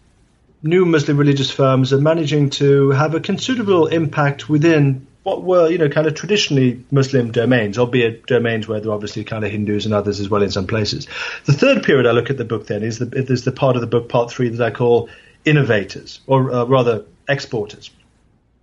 new 0.62 0.86
Muslim 0.86 1.16
religious 1.16 1.50
firms 1.50 1.92
are 1.92 2.00
managing 2.00 2.50
to 2.50 2.90
have 2.90 3.16
a 3.16 3.20
considerable 3.20 3.88
impact 3.88 4.48
within 4.48 5.08
what 5.26 5.42
were, 5.42 5.68
you 5.68 5.76
know, 5.76 5.88
kind 5.88 6.06
of 6.06 6.14
traditionally 6.14 6.84
Muslim 6.92 7.32
domains, 7.32 7.78
albeit 7.78 8.26
domains 8.26 8.68
where 8.68 8.78
there 8.78 8.92
are 8.92 8.94
obviously 8.94 9.24
kind 9.24 9.44
of 9.44 9.50
Hindus 9.50 9.84
and 9.84 9.92
others 9.92 10.20
as 10.20 10.28
well 10.28 10.40
in 10.40 10.52
some 10.52 10.68
places. 10.68 11.08
The 11.46 11.52
third 11.52 11.82
period 11.82 12.06
I 12.06 12.12
look 12.12 12.30
at 12.30 12.36
the 12.36 12.44
book 12.44 12.68
then 12.68 12.84
is 12.84 13.00
the, 13.00 13.10
is 13.12 13.42
the 13.42 13.50
part 13.50 13.74
of 13.74 13.80
the 13.80 13.88
book, 13.88 14.08
part 14.08 14.30
three, 14.30 14.50
that 14.50 14.64
I 14.64 14.70
call 14.70 15.08
innovators, 15.44 16.20
or 16.28 16.52
uh, 16.52 16.64
rather 16.66 17.06
exporters. 17.28 17.90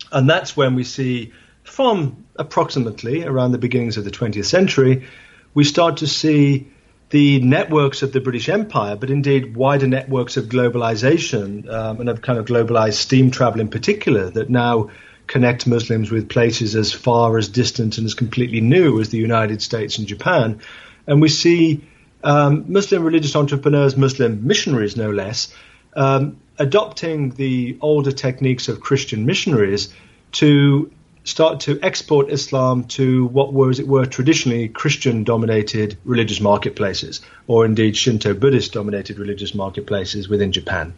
And 0.09 0.29
that's 0.29 0.55
when 0.55 0.75
we 0.75 0.85
see, 0.85 1.33
from 1.65 2.23
approximately 2.37 3.25
around 3.25 3.51
the 3.51 3.57
beginnings 3.57 3.97
of 3.97 4.05
the 4.05 4.11
20th 4.11 4.45
century, 4.45 5.05
we 5.53 5.65
start 5.65 5.97
to 5.97 6.07
see 6.07 6.71
the 7.09 7.41
networks 7.41 8.03
of 8.03 8.13
the 8.13 8.21
British 8.21 8.47
Empire, 8.47 8.95
but 8.95 9.09
indeed 9.09 9.57
wider 9.57 9.87
networks 9.87 10.37
of 10.37 10.45
globalization 10.45 11.69
um, 11.69 11.99
and 11.99 12.07
of 12.07 12.21
kind 12.21 12.39
of 12.39 12.45
globalized 12.45 12.93
steam 12.93 13.31
travel 13.31 13.59
in 13.59 13.67
particular 13.67 14.29
that 14.29 14.49
now 14.49 14.89
connect 15.27 15.67
Muslims 15.67 16.11
with 16.11 16.29
places 16.29 16.75
as 16.75 16.91
far 16.91 17.37
as 17.37 17.47
distant 17.47 17.97
and 17.97 18.05
as 18.05 18.13
completely 18.13 18.61
new 18.61 18.99
as 18.99 19.09
the 19.09 19.17
United 19.17 19.61
States 19.61 19.97
and 19.97 20.07
Japan. 20.07 20.59
And 21.07 21.21
we 21.21 21.29
see 21.29 21.83
um, 22.23 22.65
Muslim 22.67 23.03
religious 23.03 23.35
entrepreneurs, 23.35 23.97
Muslim 23.97 24.45
missionaries 24.45 24.95
no 24.95 25.11
less, 25.11 25.53
um, 25.95 26.37
adopting 26.57 27.31
the 27.31 27.77
older 27.81 28.11
techniques 28.11 28.67
of 28.67 28.79
Christian 28.79 29.25
missionaries 29.25 29.93
to 30.33 30.91
start 31.23 31.61
to 31.61 31.79
export 31.81 32.29
Islam 32.29 32.83
to 32.83 33.25
what 33.27 33.53
were, 33.53 33.69
as 33.69 33.79
it 33.79 33.87
were, 33.87 34.05
traditionally 34.05 34.67
Christian 34.67 35.23
dominated 35.23 35.97
religious 36.03 36.41
marketplaces, 36.41 37.21
or 37.47 37.65
indeed 37.65 37.95
Shinto 37.95 38.33
Buddhist 38.33 38.73
dominated 38.73 39.19
religious 39.19 39.55
marketplaces 39.55 40.27
within 40.27 40.51
Japan. 40.51 40.93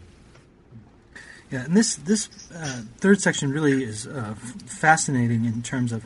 Yeah, 1.55 1.63
and 1.63 1.77
this 1.77 1.95
this 1.95 2.27
uh, 2.53 2.81
third 2.97 3.21
section 3.21 3.49
really 3.49 3.81
is 3.81 4.05
uh, 4.07 4.35
fascinating 4.65 5.45
in 5.45 5.61
terms 5.61 5.93
of 5.93 6.05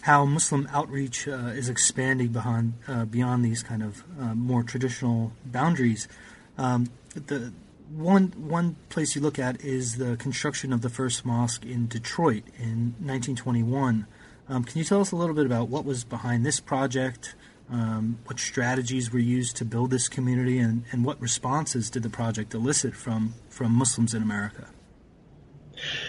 how 0.00 0.24
Muslim 0.24 0.68
outreach 0.72 1.28
uh, 1.28 1.54
is 1.54 1.68
expanding 1.68 2.32
beyond 2.32 2.72
uh, 2.88 3.04
beyond 3.04 3.44
these 3.44 3.62
kind 3.62 3.84
of 3.84 4.02
uh, 4.20 4.34
more 4.34 4.64
traditional 4.64 5.30
boundaries. 5.44 6.08
Um, 6.56 6.90
the 7.14 7.52
one 7.88 8.32
one 8.36 8.74
place 8.88 9.14
you 9.14 9.22
look 9.22 9.38
at 9.38 9.60
is 9.60 9.98
the 9.98 10.16
construction 10.16 10.72
of 10.72 10.82
the 10.82 10.90
first 10.90 11.24
mosque 11.24 11.64
in 11.64 11.86
Detroit 11.86 12.42
in 12.58 12.96
1921. 12.98 14.08
Um, 14.48 14.64
can 14.64 14.76
you 14.76 14.84
tell 14.84 15.00
us 15.00 15.12
a 15.12 15.16
little 15.16 15.36
bit 15.36 15.46
about 15.46 15.68
what 15.68 15.84
was 15.84 16.02
behind 16.02 16.44
this 16.44 16.58
project, 16.58 17.36
um, 17.70 18.18
what 18.24 18.38
strategies 18.40 19.12
were 19.12 19.18
used 19.18 19.56
to 19.56 19.64
build 19.64 19.90
this 19.90 20.08
community, 20.08 20.58
and, 20.58 20.84
and 20.90 21.04
what 21.04 21.20
responses 21.20 21.90
did 21.90 22.02
the 22.02 22.10
project 22.10 22.54
elicit 22.54 22.94
from 22.94 23.34
from 23.48 23.72
Muslims 23.72 24.14
in 24.14 24.22
America? 24.22 24.68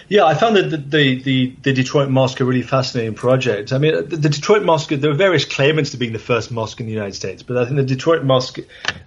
Yeah, 0.07 0.25
I 0.25 0.33
found 0.33 0.55
the, 0.55 0.63
the, 0.63 1.21
the, 1.21 1.55
the, 1.61 1.73
Detroit 1.73 2.09
Mosque 2.09 2.39
a 2.39 2.45
really 2.45 2.63
fascinating 2.63 3.13
project. 3.13 3.71
I 3.71 3.77
mean, 3.77 3.93
the, 4.09 4.17
the, 4.17 4.29
Detroit 4.29 4.63
Mosque, 4.63 4.89
there 4.89 5.11
are 5.11 5.15
various 5.15 5.45
claimants 5.45 5.91
to 5.91 5.97
being 5.97 6.13
the 6.13 6.17
first 6.19 6.51
mosque 6.51 6.79
in 6.79 6.87
the 6.87 6.91
United 6.91 7.13
States, 7.13 7.43
but 7.43 7.57
I 7.57 7.65
think 7.65 7.75
the 7.75 7.83
Detroit 7.83 8.23
Mosque 8.23 8.59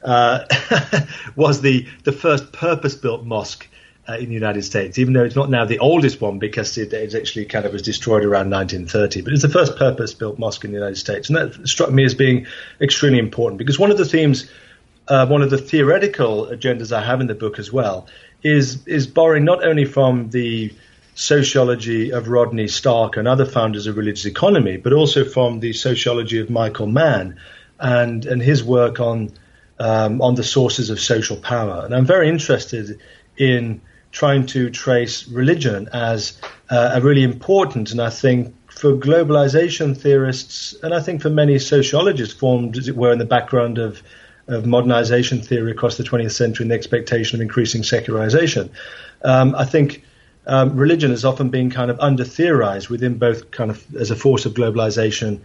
uh, 0.05 0.45
was 1.37 1.61
the, 1.63 1.89
the 2.05 2.13
first 2.13 2.53
purpose 2.53 2.95
built 2.95 3.25
mosque 3.25 3.69
uh, 4.09 4.15
in 4.15 4.29
the 4.29 4.35
United 4.35 4.63
States, 4.63 4.99
even 4.99 5.13
though 5.13 5.25
it's 5.25 5.37
not 5.37 5.49
now 5.49 5.65
the 5.65 5.79
oldest 5.79 6.21
one 6.21 6.39
because 6.39 6.77
it, 6.77 6.93
it, 6.93 7.15
actually 7.15 7.45
kind 7.45 7.65
of 7.65 7.73
was 7.73 7.83
destroyed 7.83 8.25
around 8.25 8.51
1930. 8.51 9.23
But 9.23 9.33
it's 9.33 9.43
the 9.43 9.49
first 9.49 9.77
purpose-built 9.77 10.39
mosque 10.39 10.65
in 10.65 10.73
the 10.73 10.77
United 10.77 10.97
States, 10.97 11.29
and 11.29 11.37
that 11.37 11.69
struck 11.69 11.91
me 11.91 12.05
as 12.05 12.15
being 12.15 12.47
extremely 12.81 13.21
important 13.21 13.59
because 13.59 13.79
one 13.79 13.93
of 13.93 13.99
the 13.99 14.05
themes, 14.05 14.51
uh, 15.07 15.27
one 15.27 15.43
of 15.43 15.51
the 15.51 15.59
theoretical 15.59 16.47
agendas 16.47 16.91
I 16.91 17.03
have 17.05 17.21
in 17.21 17.29
the 17.29 17.35
book 17.35 17.59
as 17.59 17.73
well, 17.73 18.09
is 18.43 18.85
is 18.87 19.07
borrowing 19.07 19.45
not 19.45 19.65
only 19.65 19.85
from 19.85 20.31
the 20.31 20.73
sociology 21.15 22.11
of 22.11 22.27
Rodney 22.27 22.67
Stark 22.67 23.17
and 23.17 23.29
other 23.29 23.45
founders 23.45 23.87
of 23.87 23.97
religious 23.97 24.27
economy, 24.27 24.79
but 24.79 24.93
also 24.93 25.25
from 25.25 25.61
the 25.61 25.75
sociology 25.75 26.41
of 26.41 26.51
Michael 26.51 26.89
Mann 26.89 27.37
and 27.79 28.27
and 28.27 28.43
his 28.43 28.65
work 28.65 28.99
on 28.99 29.31
um, 29.79 30.21
on 30.21 30.35
the 30.35 30.45
sources 30.45 30.91
of 30.91 30.99
social 30.99 31.37
power. 31.37 31.85
And 31.85 31.95
I'm 31.95 32.07
very 32.07 32.29
interested 32.29 32.99
in 33.37 33.81
trying 34.13 34.47
to 34.47 34.71
trace 34.71 35.27
religion 35.29 35.89
as 35.93 36.39
uh, 36.71 36.93
a 36.95 37.01
really 37.01 37.23
important 37.23 37.91
and 37.91 38.01
I 38.01 38.11
think 38.11 38.55
for 38.71 38.93
globalization 38.93 39.97
theorists 39.97 40.75
and 40.83 40.95
I 40.95 41.01
think 41.01 41.23
for 41.23 41.31
many 41.31 41.59
sociologists 41.59 42.35
formed 42.35 42.77
as 42.77 42.89
it 42.89 42.97
were 42.97 43.13
in 43.13 43.19
the 43.19 43.25
background 43.25 43.79
of 43.79 44.03
of 44.49 44.67
modernization 44.67 45.41
theory 45.41 45.71
across 45.71 45.97
the 45.97 46.03
20th 46.03 46.33
century 46.33 46.65
and 46.65 46.71
the 46.71 46.75
expectation 46.75 47.37
of 47.37 47.41
increasing 47.41 47.83
secularization. 47.83 48.71
Um, 49.23 49.55
I 49.55 49.65
think 49.65 50.05
um, 50.47 50.77
religion 50.77 51.11
has 51.11 51.25
often 51.25 51.51
been 51.51 51.71
kind 51.71 51.91
of 51.91 52.01
under 52.01 52.25
theorized 52.25 52.89
within 52.89 53.19
both 53.19 53.51
kind 53.51 53.71
of 53.71 53.95
as 53.95 54.11
a 54.11 54.17
force 54.17 54.45
of 54.45 54.55
globalization 54.55 55.41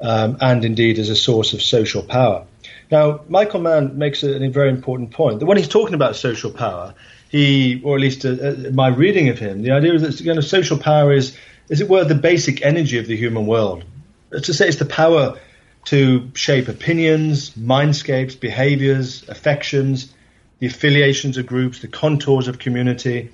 um, 0.00 0.36
and 0.40 0.64
indeed 0.64 0.98
as 0.98 1.08
a 1.08 1.16
source 1.16 1.52
of 1.52 1.62
social 1.62 2.02
power. 2.02 2.46
Now, 2.90 3.20
Michael 3.28 3.60
Mann 3.60 3.98
makes 3.98 4.22
a, 4.22 4.42
a 4.42 4.48
very 4.48 4.70
important 4.70 5.10
point 5.10 5.40
that 5.40 5.46
when 5.46 5.56
he's 5.56 5.68
talking 5.68 5.94
about 5.94 6.16
social 6.16 6.50
power, 6.50 6.94
he, 7.28 7.80
or 7.84 7.96
at 7.96 8.00
least 8.00 8.24
uh, 8.24 8.30
uh, 8.30 8.70
my 8.72 8.88
reading 8.88 9.28
of 9.28 9.38
him, 9.38 9.62
the 9.62 9.72
idea 9.72 9.94
is 9.94 10.02
that 10.02 10.20
you 10.20 10.32
know, 10.32 10.40
social 10.40 10.78
power 10.78 11.12
is, 11.12 11.36
as 11.70 11.80
it 11.80 11.88
were, 11.88 12.04
the 12.04 12.14
basic 12.14 12.62
energy 12.62 12.98
of 12.98 13.06
the 13.06 13.16
human 13.16 13.46
world. 13.46 13.84
To 14.30 14.54
say 14.54 14.68
it's 14.68 14.78
the 14.78 14.84
power 14.84 15.38
to 15.86 16.30
shape 16.34 16.68
opinions, 16.68 17.50
mindscapes, 17.50 18.38
behaviors, 18.38 19.28
affections, 19.28 20.12
the 20.58 20.66
affiliations 20.66 21.36
of 21.36 21.46
groups, 21.46 21.80
the 21.80 21.88
contours 21.88 22.48
of 22.48 22.58
community. 22.58 23.30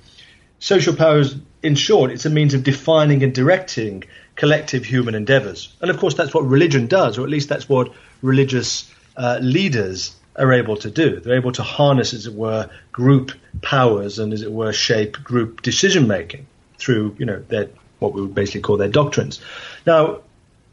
Social 0.59 0.95
power 0.95 1.19
is, 1.19 1.35
in 1.61 1.75
short, 1.75 2.11
it's 2.11 2.25
a 2.25 2.29
means 2.29 2.53
of 2.53 2.63
defining 2.63 3.23
and 3.23 3.33
directing 3.33 4.03
collective 4.35 4.85
human 4.85 5.15
endeavors. 5.15 5.75
And 5.81 5.89
of 5.89 5.97
course, 5.97 6.15
that's 6.15 6.33
what 6.33 6.45
religion 6.45 6.87
does, 6.87 7.17
or 7.17 7.23
at 7.23 7.29
least 7.29 7.49
that's 7.49 7.67
what 7.67 7.91
religious 8.21 8.91
uh, 9.15 9.39
leaders 9.41 10.15
are 10.35 10.51
able 10.51 10.77
to 10.77 10.89
do. 10.89 11.19
They're 11.19 11.35
able 11.35 11.51
to 11.53 11.63
harness, 11.63 12.13
as 12.13 12.25
it 12.25 12.33
were, 12.33 12.69
group 12.91 13.31
powers 13.61 14.19
and, 14.19 14.33
as 14.33 14.41
it 14.41 14.51
were, 14.51 14.73
shape 14.73 15.23
group 15.23 15.61
decision 15.61 16.07
making 16.07 16.47
through, 16.77 17.15
you 17.19 17.25
know, 17.25 17.43
their 17.47 17.69
what 17.99 18.13
we 18.13 18.21
would 18.21 18.35
basically 18.35 18.61
call 18.61 18.77
their 18.77 18.89
doctrines. 18.89 19.39
Now, 19.85 20.21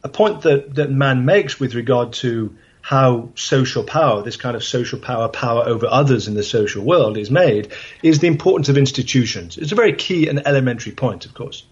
a 0.03 0.09
point 0.09 0.43
that 0.43 0.75
that 0.77 0.91
Mann 0.91 1.25
makes 1.25 1.61
with 1.61 1.75
regard 1.75 2.15
to 2.15 2.57
how 2.83 3.29
social 3.35 3.85
power, 3.85 4.23
this 4.23 4.37
kind 4.37 4.57
of 4.57 4.65
social 4.65 4.99
power, 4.99 5.29
power 5.29 5.63
over 5.65 5.87
others 5.87 6.27
in 6.27 6.35
the 6.35 6.43
social 6.43 6.83
world, 6.83 7.19
is 7.19 7.31
made, 7.31 7.73
is 8.03 8.21
the 8.21 8.27
importance 8.27 8.69
of 8.69 8.79
institutions. 8.79 9.59
It's 9.59 9.73
a 9.73 9.77
very 9.77 9.93
key 9.93 10.29
and 10.29 10.47
elementary 10.47 10.93
point, 10.93 11.27
of 11.27 11.35
course. 11.35 11.65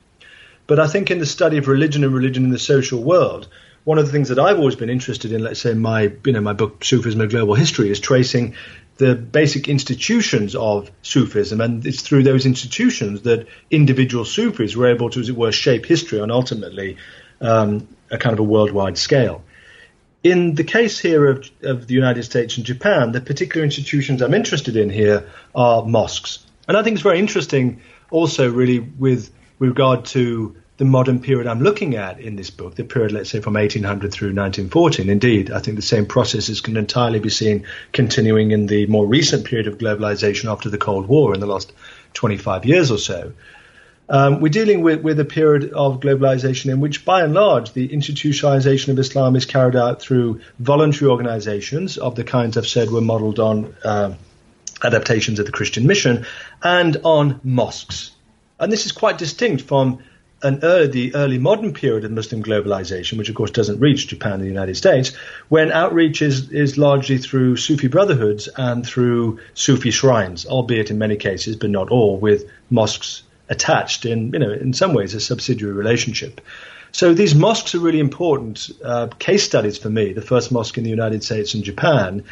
But 0.66 0.78
I 0.78 0.86
think 0.86 1.10
in 1.10 1.18
the 1.18 1.26
study 1.26 1.56
of 1.56 1.66
religion 1.66 2.04
and 2.04 2.12
religion 2.12 2.44
in 2.44 2.50
the 2.50 2.58
social 2.58 3.02
world, 3.02 3.48
one 3.84 3.98
of 3.98 4.06
the 4.06 4.12
things 4.12 4.28
that 4.28 4.38
I've 4.38 4.58
always 4.58 4.76
been 4.76 4.90
interested 4.90 5.32
in, 5.32 5.42
let's 5.42 5.60
say 5.60 5.74
my 5.74 6.12
you 6.24 6.32
know 6.32 6.40
my 6.40 6.52
book 6.52 6.84
Sufism: 6.84 7.20
A 7.20 7.26
Global 7.26 7.54
History, 7.54 7.90
is 7.90 8.00
tracing 8.00 8.54
the 8.96 9.14
basic 9.14 9.68
institutions 9.68 10.54
of 10.54 10.90
Sufism, 11.02 11.60
and 11.60 11.86
it's 11.86 12.02
through 12.02 12.24
those 12.24 12.46
institutions 12.46 13.22
that 13.22 13.46
individual 13.70 14.24
Sufis 14.24 14.76
were 14.76 14.88
able 14.88 15.08
to, 15.10 15.20
as 15.20 15.28
it 15.28 15.36
were, 15.36 15.52
shape 15.52 15.86
history 15.86 16.20
on 16.20 16.30
ultimately 16.30 16.96
um, 17.40 17.88
a 18.10 18.18
kind 18.18 18.32
of 18.32 18.40
a 18.40 18.44
worldwide 18.44 18.98
scale. 18.98 19.44
In 20.24 20.56
the 20.56 20.64
case 20.64 20.98
here 20.98 21.28
of, 21.28 21.48
of 21.62 21.86
the 21.86 21.94
United 21.94 22.24
States 22.24 22.56
and 22.56 22.66
Japan, 22.66 23.12
the 23.12 23.20
particular 23.20 23.64
institutions 23.64 24.20
I'm 24.20 24.34
interested 24.34 24.76
in 24.76 24.90
here 24.90 25.28
are 25.54 25.84
mosques, 25.84 26.40
and 26.66 26.76
I 26.76 26.82
think 26.82 26.94
it's 26.94 27.02
very 27.02 27.20
interesting 27.20 27.80
also, 28.10 28.50
really, 28.50 28.80
with 28.80 29.30
regard 29.58 30.06
to 30.06 30.56
the 30.78 30.84
modern 30.84 31.20
period 31.20 31.48
I'm 31.48 31.60
looking 31.60 31.96
at 31.96 32.20
in 32.20 32.36
this 32.36 32.50
book, 32.50 32.76
the 32.76 32.84
period, 32.84 33.10
let's 33.10 33.30
say, 33.30 33.40
from 33.40 33.54
1800 33.54 34.12
through 34.12 34.28
1914. 34.28 35.10
Indeed, 35.10 35.50
I 35.50 35.58
think 35.58 35.76
the 35.76 35.82
same 35.82 36.06
processes 36.06 36.60
can 36.60 36.76
entirely 36.76 37.18
be 37.18 37.30
seen 37.30 37.66
continuing 37.92 38.52
in 38.52 38.66
the 38.66 38.86
more 38.86 39.04
recent 39.04 39.44
period 39.44 39.66
of 39.66 39.78
globalization 39.78 40.50
after 40.50 40.70
the 40.70 40.78
Cold 40.78 41.08
War 41.08 41.34
in 41.34 41.40
the 41.40 41.46
last 41.46 41.72
25 42.14 42.64
years 42.64 42.92
or 42.92 42.98
so. 42.98 43.32
Um, 44.08 44.40
we're 44.40 44.50
dealing 44.50 44.82
with, 44.82 45.02
with 45.02 45.18
a 45.18 45.24
period 45.24 45.72
of 45.72 45.98
globalization 45.98 46.70
in 46.70 46.78
which, 46.78 47.04
by 47.04 47.24
and 47.24 47.34
large, 47.34 47.72
the 47.72 47.88
institutionalization 47.88 48.88
of 48.88 48.98
Islam 49.00 49.34
is 49.34 49.44
carried 49.44 49.76
out 49.76 50.00
through 50.00 50.40
voluntary 50.60 51.10
organizations 51.10 51.98
of 51.98 52.14
the 52.14 52.24
kinds 52.24 52.56
I've 52.56 52.68
said 52.68 52.90
were 52.90 53.00
modeled 53.00 53.40
on 53.40 53.74
uh, 53.84 54.14
adaptations 54.82 55.40
of 55.40 55.46
the 55.46 55.52
Christian 55.52 55.88
mission 55.88 56.24
and 56.62 56.96
on 57.02 57.40
mosques. 57.42 58.12
And 58.60 58.72
this 58.72 58.86
is 58.86 58.92
quite 58.92 59.18
distinct 59.18 59.62
from 59.62 59.98
an 60.42 60.60
early, 60.62 60.86
the 60.86 61.14
early 61.14 61.38
modern 61.38 61.72
period 61.72 62.04
of 62.04 62.12
Muslim 62.12 62.42
globalization, 62.42 63.18
which 63.18 63.28
of 63.28 63.34
course 63.34 63.50
doesn't 63.50 63.80
reach 63.80 64.08
Japan 64.08 64.34
and 64.34 64.42
the 64.42 64.48
United 64.48 64.76
States, 64.76 65.14
when 65.48 65.72
outreach 65.72 66.22
is, 66.22 66.50
is 66.50 66.78
largely 66.78 67.18
through 67.18 67.56
Sufi 67.56 67.88
brotherhoods 67.88 68.48
and 68.56 68.86
through 68.86 69.40
Sufi 69.54 69.90
shrines, 69.90 70.46
albeit 70.46 70.90
in 70.90 70.98
many 70.98 71.16
cases, 71.16 71.56
but 71.56 71.70
not 71.70 71.90
all, 71.90 72.18
with 72.18 72.48
mosques 72.70 73.22
attached 73.48 74.04
in, 74.04 74.32
you 74.32 74.38
know, 74.38 74.52
in 74.52 74.72
some 74.72 74.92
ways 74.92 75.14
a 75.14 75.20
subsidiary 75.20 75.72
relationship. 75.72 76.40
So 76.92 77.14
these 77.14 77.34
mosques 77.34 77.74
are 77.74 77.80
really 77.80 78.00
important 78.00 78.70
uh, 78.84 79.08
case 79.18 79.44
studies 79.44 79.78
for 79.78 79.90
me, 79.90 80.12
the 80.12 80.22
first 80.22 80.52
mosque 80.52 80.78
in 80.78 80.84
the 80.84 80.90
United 80.90 81.24
States 81.24 81.54
and 81.54 81.64
Japan, 81.64 82.24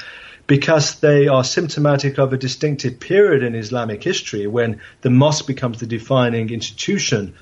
because 0.46 1.00
they 1.00 1.26
are 1.26 1.42
symptomatic 1.42 2.18
of 2.18 2.32
a 2.32 2.38
distinctive 2.38 3.00
period 3.00 3.42
in 3.42 3.54
Islamic 3.54 4.02
history 4.02 4.46
when 4.46 4.80
the 5.00 5.10
mosque 5.10 5.46
becomes 5.46 5.80
the 5.80 5.86
defining 5.86 6.50
institution 6.50 7.34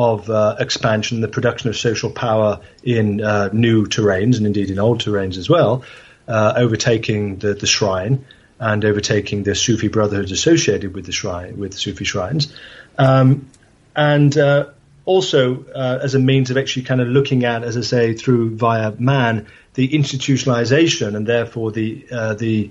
of 0.00 0.30
uh, 0.30 0.56
expansion, 0.58 1.20
the 1.20 1.28
production 1.28 1.68
of 1.68 1.76
social 1.76 2.10
power 2.10 2.60
in 2.82 3.20
uh, 3.20 3.50
new 3.52 3.84
terrains 3.84 4.38
and 4.38 4.46
indeed 4.46 4.70
in 4.70 4.78
old 4.78 5.02
terrains 5.02 5.36
as 5.36 5.50
well, 5.50 5.84
uh, 6.26 6.54
overtaking 6.56 7.36
the, 7.36 7.52
the 7.52 7.66
shrine 7.66 8.24
and 8.58 8.82
overtaking 8.86 9.42
the 9.42 9.54
Sufi 9.54 9.88
brotherhoods 9.88 10.32
associated 10.32 10.94
with 10.94 11.04
the 11.04 11.12
shrine, 11.12 11.58
with 11.58 11.74
Sufi 11.74 12.04
shrines, 12.04 12.54
um, 12.96 13.50
and 13.94 14.36
uh, 14.38 14.70
also 15.04 15.64
uh, 15.64 15.98
as 16.02 16.14
a 16.14 16.18
means 16.18 16.50
of 16.50 16.56
actually 16.56 16.84
kind 16.84 17.02
of 17.02 17.08
looking 17.08 17.44
at, 17.44 17.62
as 17.62 17.76
I 17.76 17.82
say, 17.82 18.14
through 18.14 18.56
via 18.56 18.92
Mann, 18.98 19.48
the 19.74 19.86
institutionalization 19.88 21.14
and 21.14 21.26
therefore 21.26 21.72
the 21.72 22.06
uh, 22.10 22.34
the 22.34 22.70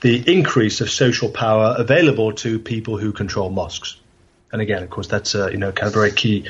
the 0.00 0.32
increase 0.32 0.80
of 0.80 0.90
social 0.90 1.28
power 1.28 1.76
available 1.78 2.32
to 2.32 2.58
people 2.58 2.98
who 2.98 3.12
control 3.12 3.50
mosques. 3.50 3.96
And 4.56 4.62
again, 4.62 4.82
of 4.82 4.88
course, 4.88 5.06
that's 5.06 5.34
a, 5.34 5.50
you 5.52 5.58
know 5.58 5.70
kind 5.70 5.86
of 5.86 5.92
very 5.92 6.10
key, 6.10 6.48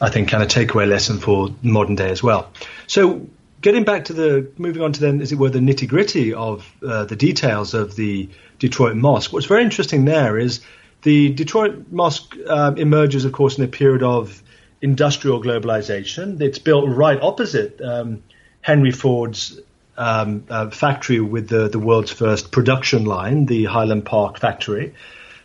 I 0.00 0.10
think, 0.10 0.28
kind 0.28 0.42
of 0.42 0.48
takeaway 0.48 0.88
lesson 0.88 1.20
for 1.20 1.50
modern 1.62 1.94
day 1.94 2.10
as 2.10 2.20
well. 2.20 2.50
So 2.88 3.28
getting 3.60 3.84
back 3.84 4.06
to 4.06 4.12
the 4.12 4.50
moving 4.58 4.82
on 4.82 4.92
to 4.94 5.00
then, 5.00 5.22
as 5.22 5.30
it 5.30 5.38
were, 5.38 5.48
the 5.48 5.60
nitty 5.60 5.86
gritty 5.86 6.34
of 6.34 6.68
uh, 6.84 7.04
the 7.04 7.14
details 7.14 7.72
of 7.72 7.94
the 7.94 8.28
Detroit 8.58 8.96
Mosque. 8.96 9.32
What's 9.32 9.46
very 9.46 9.62
interesting 9.62 10.06
there 10.06 10.36
is 10.36 10.60
the 11.02 11.32
Detroit 11.34 11.86
Mosque 11.92 12.36
um, 12.48 12.78
emerges, 12.78 13.24
of 13.24 13.32
course, 13.32 13.58
in 13.58 13.62
a 13.64 13.68
period 13.68 14.02
of 14.02 14.42
industrial 14.82 15.40
globalization. 15.40 16.40
It's 16.40 16.58
built 16.58 16.88
right 16.88 17.20
opposite 17.22 17.80
um, 17.80 18.24
Henry 18.60 18.90
Ford's 18.90 19.60
um, 19.96 20.46
uh, 20.50 20.70
factory 20.70 21.20
with 21.20 21.48
the, 21.48 21.68
the 21.68 21.78
world's 21.78 22.10
first 22.10 22.50
production 22.50 23.04
line, 23.04 23.46
the 23.46 23.66
Highland 23.66 24.04
Park 24.04 24.40
factory. 24.40 24.94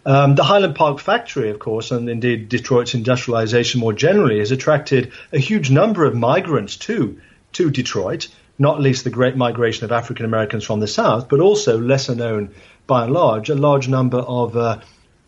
Um, 0.05 0.35
the 0.35 0.43
Highland 0.43 0.75
Park 0.75 0.99
factory, 0.99 1.49
of 1.51 1.59
course, 1.59 1.91
and 1.91 2.09
indeed 2.09 2.49
Detroit's 2.49 2.93
industrialization 2.93 3.79
more 3.79 3.93
generally, 3.93 4.39
has 4.39 4.51
attracted 4.51 5.11
a 5.31 5.37
huge 5.37 5.69
number 5.69 6.05
of 6.05 6.15
migrants 6.15 6.77
to 6.77 7.19
to 7.53 7.69
Detroit. 7.69 8.27
Not 8.57 8.81
least 8.81 9.03
the 9.03 9.09
great 9.09 9.35
migration 9.35 9.85
of 9.85 9.91
African 9.91 10.25
Americans 10.25 10.63
from 10.63 10.79
the 10.79 10.87
South, 10.87 11.29
but 11.29 11.39
also 11.39 11.79
lesser 11.79 12.15
known 12.15 12.53
by 12.87 13.03
and 13.03 13.13
large, 13.13 13.49
a 13.49 13.55
large 13.55 13.87
number 13.87 14.19
of 14.19 14.55
uh, 14.55 14.79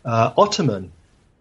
uh, 0.04 0.32
Ottoman 0.36 0.92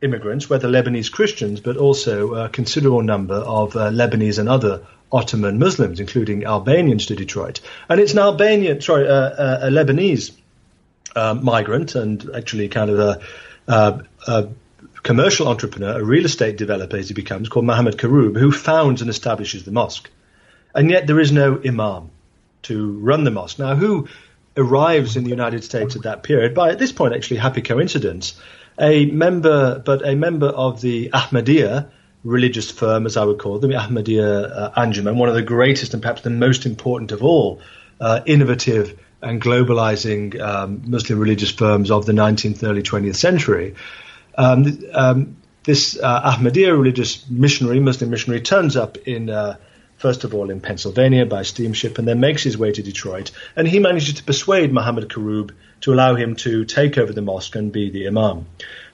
immigrants, 0.02 0.50
whether 0.50 0.68
Lebanese 0.68 1.12
Christians, 1.12 1.60
but 1.60 1.78
also 1.78 2.36
a 2.36 2.50
considerable 2.50 3.04
number 3.04 3.36
of 3.36 3.76
uh, 3.76 3.90
Lebanese 3.90 4.40
and 4.40 4.50
other 4.50 4.86
Ottoman 5.12 5.60
Muslims, 5.60 6.00
including 6.00 6.46
Albanians 6.46 7.06
to 7.08 7.16
Detroit. 7.16 7.62
And 7.88 8.00
it's 8.00 8.14
an 8.14 8.20
Albanian, 8.20 8.82
sorry, 8.82 9.08
uh, 9.08 9.14
uh, 9.14 9.60
a 9.64 9.70
Lebanese 9.70 10.32
uh, 11.16 11.34
migrant 11.34 11.96
and 11.96 12.30
actually 12.36 12.68
kind 12.70 12.90
of 12.90 13.00
a, 13.00 13.20
a, 13.68 14.04
a, 14.28 14.50
commercial 15.04 15.48
entrepreneur, 15.48 16.00
a 16.00 16.04
real 16.04 16.26
estate 16.26 16.58
developer 16.58 16.98
as 16.98 17.10
he 17.10 17.14
becomes, 17.14 17.50
called 17.50 17.66
Mohammed 17.66 17.98
Karoub, 17.98 18.38
who 18.38 18.52
founds 18.52 19.02
and 19.02 19.10
establishes 19.10 19.66
the 19.66 19.72
mosque. 19.72 20.10
And 20.74 20.90
yet 20.90 21.08
there 21.08 21.20
is 21.20 21.32
no 21.32 21.62
imam 21.66 22.10
to 22.64 22.98
run 23.00 23.24
the 23.24 23.32
mosque. 23.32 23.60
Now, 23.60 23.76
who 23.76 24.08
arrives 24.56 25.18
in 25.18 25.24
the 25.24 25.30
United 25.30 25.64
States 25.64 25.96
at 25.96 26.04
that 26.04 26.24
period? 26.24 26.56
By 26.56 26.70
at 26.70 26.80
this 26.80 26.92
point, 26.92 27.14
actually, 27.14 27.38
happy 27.38 27.62
coincidence. 27.62 28.40
a 28.80 29.06
member, 29.06 29.80
but 29.80 30.08
a 30.08 30.16
member 30.16 30.48
of 30.48 30.82
the 30.82 31.10
Ahmadiyya 31.10 31.90
religious 32.24 32.72
firm, 32.72 33.06
as 33.06 33.18
I 33.18 33.26
would 33.26 33.40
call 33.40 33.60
them, 33.60 33.72
the 33.72 33.78
Ahmadiyya 33.78 34.52
uh, 34.52 34.72
Anjuman, 34.82 35.16
one 35.16 35.30
of 35.30 35.36
the 35.36 35.42
greatest 35.42 35.94
and 35.94 36.02
perhaps 36.02 36.22
the 36.22 36.30
most 36.30 36.66
important 36.66 37.12
of 37.12 37.24
all 37.24 37.60
uh, 38.00 38.22
innovative 38.26 38.98
and 39.24 39.42
globalizing 39.42 40.40
um, 40.40 40.84
Muslim 40.86 41.20
religious 41.20 41.52
firms 41.52 41.90
of 41.90 42.06
the 42.06 42.14
19th, 42.14 42.64
early 42.64 42.84
20th 42.84 43.16
century. 43.16 43.76
Um, 44.38 44.80
um, 44.94 45.38
this 45.64 45.98
uh, 45.98 46.32
Ahmadiyya 46.34 46.78
religious 46.78 47.28
missionary, 47.30 47.80
Muslim 47.80 48.10
missionary, 48.10 48.42
turns 48.42 48.76
up 48.76 48.98
in, 48.98 49.30
uh, 49.30 49.58
first 49.98 50.26
of 50.26 50.36
all, 50.36 50.50
in 50.50 50.60
Pennsylvania 50.60 51.26
by 51.26 51.44
steamship 51.44 51.98
and 51.98 52.08
then 52.08 52.20
makes 52.20 52.44
his 52.44 52.58
way 52.58 52.72
to 52.72 52.84
Detroit. 52.84 53.32
And 53.56 53.68
he 53.68 53.80
manages 53.80 54.16
to 54.16 54.24
persuade 54.24 54.74
Muhammad 54.74 55.10
Karoub 55.10 55.52
to 55.82 55.94
allow 55.94 56.16
him 56.16 56.36
to 56.38 56.66
take 56.66 56.98
over 56.98 57.14
the 57.14 57.22
mosque 57.22 57.56
and 57.56 57.72
be 57.72 57.90
the 57.90 58.08
imam. 58.08 58.46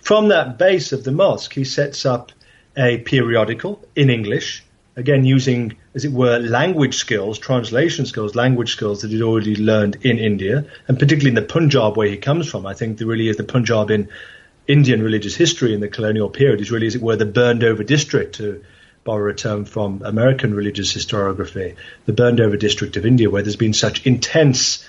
From 0.02 0.30
that 0.30 0.58
base 0.58 0.92
of 0.92 1.04
the 1.04 1.12
mosque, 1.12 1.54
he 1.54 1.64
sets 1.64 2.06
up 2.06 2.32
a 2.78 3.00
periodical 3.00 3.84
in 3.96 4.10
English, 4.10 4.64
again 5.00 5.24
using, 5.24 5.78
as 5.96 6.06
it 6.06 6.12
were, 6.12 6.38
language 6.38 6.96
skills, 6.96 7.40
translation 7.40 8.06
skills, 8.06 8.36
language 8.36 8.74
skills 8.74 9.02
that 9.02 9.12
he'd 9.12 9.22
already 9.22 9.56
learned 9.56 9.98
in 10.02 10.20
India, 10.20 10.66
and 10.88 11.00
particularly 11.00 11.30
in 11.30 11.36
the 11.36 11.54
Punjab 11.54 11.98
where 11.98 12.08
he 12.08 12.18
comes 12.18 12.48
from. 12.48 12.66
I 12.66 12.74
think 12.74 12.98
there 12.98 13.08
really 13.08 13.30
is 13.30 13.38
the 13.38 13.46
Punjab 13.46 13.90
in 13.90 14.10
Indian 14.68 15.02
religious 15.02 15.36
history 15.36 15.74
in 15.74 15.80
the 15.80 15.88
colonial 15.88 16.30
period 16.30 16.62
is 16.62 16.70
really, 16.70 16.86
as 16.86 16.96
it 16.96 17.02
were, 17.02 17.16
the 17.16 17.26
burned 17.26 17.64
over 17.64 17.84
district, 17.84 18.36
to 18.36 18.64
borrow 19.04 19.32
a 19.32 19.34
term 19.34 19.66
from 19.66 20.02
American 20.04 20.54
religious 20.54 20.94
historiography, 20.94 21.76
the 22.06 22.14
burned 22.14 22.40
over 22.40 22.58
district 22.58 22.98
of 22.98 23.06
India, 23.06 23.30
where 23.30 23.42
there's 23.42 23.56
been 23.56 23.74
such 23.74 24.06
intense 24.06 24.86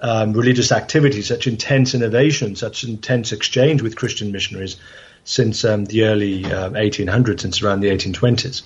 um, 0.00 0.34
religious 0.34 0.70
activity, 0.70 1.22
such 1.22 1.46
intense 1.46 1.94
innovation, 1.94 2.54
such 2.54 2.84
intense 2.84 3.32
exchange 3.32 3.80
with 3.82 3.96
Christian 3.96 4.30
missionaries 4.30 4.76
since 5.24 5.64
um, 5.64 5.86
the 5.86 6.04
early 6.04 6.44
uh, 6.44 6.70
1800s, 6.70 7.40
since 7.40 7.62
around 7.62 7.80
the 7.80 7.88
1820s. 7.88 8.62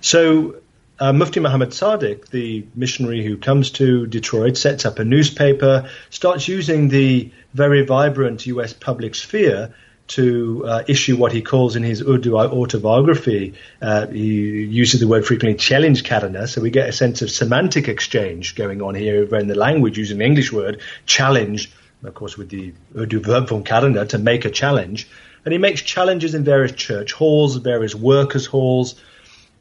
So 0.00 0.56
uh, 0.98 1.12
Mufti 1.12 1.40
Muhammad 1.40 1.70
Sadiq, 1.70 2.28
the 2.28 2.66
missionary 2.74 3.24
who 3.24 3.36
comes 3.36 3.70
to 3.72 4.06
Detroit, 4.06 4.56
sets 4.56 4.84
up 4.84 4.98
a 4.98 5.04
newspaper, 5.04 5.88
starts 6.10 6.48
using 6.48 6.88
the 6.88 7.30
very 7.54 7.84
vibrant 7.84 8.46
U.S. 8.46 8.72
public 8.72 9.14
sphere 9.14 9.74
to 10.08 10.64
uh, 10.66 10.82
issue 10.86 11.16
what 11.16 11.32
he 11.32 11.42
calls 11.42 11.76
in 11.76 11.82
his 11.82 12.00
Urdu 12.00 12.36
autobiography. 12.36 13.54
Uh, 13.82 14.06
he 14.06 14.64
uses 14.64 15.00
the 15.00 15.08
word 15.08 15.26
frequently, 15.26 15.58
challenge 15.58 16.04
karana. 16.04 16.48
So 16.48 16.60
we 16.60 16.70
get 16.70 16.88
a 16.88 16.92
sense 16.92 17.22
of 17.22 17.30
semantic 17.30 17.88
exchange 17.88 18.54
going 18.54 18.80
on 18.82 18.94
here 18.94 19.22
in 19.34 19.48
the 19.48 19.54
language 19.54 19.98
using 19.98 20.18
the 20.18 20.24
English 20.24 20.52
word 20.52 20.80
challenge, 21.06 21.72
of 22.04 22.14
course, 22.14 22.38
with 22.38 22.48
the 22.50 22.72
Urdu 22.96 23.20
verb 23.20 23.48
form 23.48 23.64
karana 23.64 24.08
to 24.10 24.18
make 24.18 24.44
a 24.44 24.50
challenge. 24.50 25.08
And 25.44 25.52
he 25.52 25.58
makes 25.58 25.82
challenges 25.82 26.34
in 26.34 26.44
various 26.44 26.72
church 26.72 27.12
halls, 27.12 27.56
various 27.56 27.94
workers' 27.94 28.46
halls, 28.46 28.96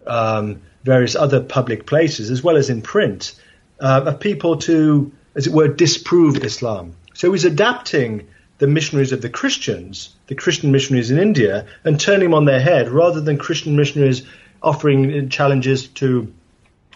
um, 0.08 0.62
various 0.84 1.16
other 1.16 1.41
public 1.41 1.86
places, 1.86 2.30
as 2.32 2.43
well 2.43 2.58
as 2.58 2.70
in 2.70 2.82
print, 2.82 3.39
uh, 3.80 4.03
of 4.06 4.20
people 4.20 4.58
to, 4.58 5.12
as 5.36 5.47
it 5.47 5.53
were, 5.53 5.68
disprove 5.68 6.43
Islam. 6.43 6.95
So 7.14 7.32
he's 7.32 7.45
adapting 7.45 8.28
the 8.58 8.68
missionaries 8.68 9.12
of 9.12 9.22
the 9.22 9.30
Christians, 9.30 10.16
the 10.28 10.36
Christian 10.36 10.72
missionaries 10.72 11.12
in 11.12 11.20
India, 11.20 11.66
and 11.84 11.99
turning 11.99 12.30
them 12.30 12.34
on 12.34 12.45
their 12.45 12.60
head 12.60 12.89
rather 12.89 13.22
than 13.22 13.38
Christian 13.38 13.76
missionaries 13.76 14.24
offering 14.62 15.30
challenges 15.30 15.88
to 15.88 16.34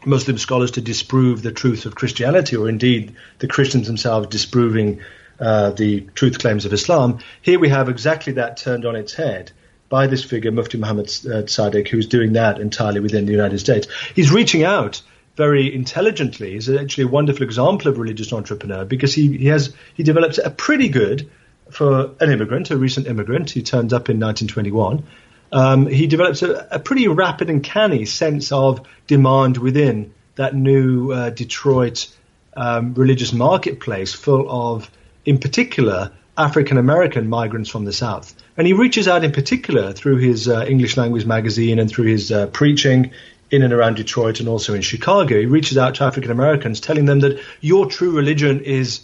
Muslim 0.05 0.37
scholars 0.37 0.71
to 0.71 0.81
disprove 0.81 1.41
the 1.41 1.51
truth 1.51 1.85
of 1.85 1.95
Christianity, 1.95 2.55
or 2.55 2.69
indeed 2.69 3.15
the 3.39 3.47
Christians 3.47 3.87
themselves 3.87 4.27
disproving 4.27 5.01
uh, 5.39 5.71
the 5.71 6.01
truth 6.15 6.39
claims 6.39 6.65
of 6.65 6.73
Islam. 6.73 7.19
Here 7.41 7.59
we 7.59 7.69
have 7.69 7.89
exactly 7.89 8.33
that 8.33 8.57
turned 8.57 8.85
on 8.85 8.95
its 8.95 9.13
head 9.13 9.51
by 9.89 10.07
this 10.07 10.23
figure, 10.23 10.51
Mufti 10.51 10.77
Muhammad 10.77 11.07
uh, 11.07 11.43
Sadiq, 11.43 11.87
who's 11.87 12.07
doing 12.07 12.33
that 12.33 12.59
entirely 12.59 12.99
within 12.99 13.25
the 13.25 13.31
United 13.31 13.59
States. 13.59 13.87
He's 14.15 14.31
reaching 14.31 14.63
out 14.63 15.01
very 15.35 15.73
intelligently. 15.73 16.51
He's 16.51 16.69
actually 16.69 17.05
a 17.05 17.07
wonderful 17.07 17.43
example 17.43 17.89
of 17.89 17.97
a 17.97 18.01
religious 18.01 18.31
entrepreneur 18.31 18.85
because 18.85 19.13
he, 19.13 19.37
he 19.37 19.47
has 19.47 19.73
he 19.95 20.03
develops 20.03 20.37
a 20.37 20.49
pretty 20.49 20.89
good 20.89 21.29
for 21.71 22.11
an 22.19 22.31
immigrant, 22.31 22.71
a 22.71 22.77
recent 22.77 23.07
immigrant. 23.07 23.51
He 23.51 23.61
turned 23.61 23.93
up 23.93 24.09
in 24.09 24.19
1921. 24.19 25.03
Um, 25.51 25.87
he 25.87 26.07
develops 26.07 26.43
a, 26.43 26.67
a, 26.71 26.79
pretty 26.79 27.07
rapid 27.07 27.49
and 27.49 27.63
canny 27.63 28.05
sense 28.05 28.51
of 28.51 28.85
demand 29.07 29.57
within 29.57 30.13
that 30.35 30.53
new 30.53 31.11
uh, 31.11 31.31
Detroit 31.31 32.07
um, 32.55 32.93
religious 32.93 33.33
marketplace, 33.33 34.13
full 34.13 34.45
of, 34.49 34.91
in 35.25 35.39
particular, 35.39 36.11
African 36.39 36.77
American 36.77 37.27
migrants 37.29 37.69
from 37.69 37.85
the 37.85 37.93
South. 37.93 38.33
And 38.57 38.65
he 38.65 38.73
reaches 38.73 39.07
out 39.07 39.23
in 39.23 39.31
particular 39.31 39.91
through 39.93 40.17
his 40.17 40.47
uh, 40.47 40.65
English 40.67 40.97
language 40.97 41.25
magazine 41.25 41.79
and 41.79 41.89
through 41.89 42.05
his 42.05 42.31
uh, 42.31 42.47
preaching 42.47 43.11
in 43.51 43.61
and 43.61 43.73
around 43.73 43.95
Detroit 43.95 44.39
and 44.39 44.47
also 44.47 44.73
in 44.73 44.81
Chicago. 44.81 45.39
He 45.39 45.45
reaches 45.45 45.77
out 45.77 45.95
to 45.95 46.05
African 46.05 46.31
Americans, 46.31 46.79
telling 46.79 47.05
them 47.05 47.19
that 47.19 47.41
your 47.61 47.87
true 47.87 48.15
religion 48.15 48.61
is 48.61 49.01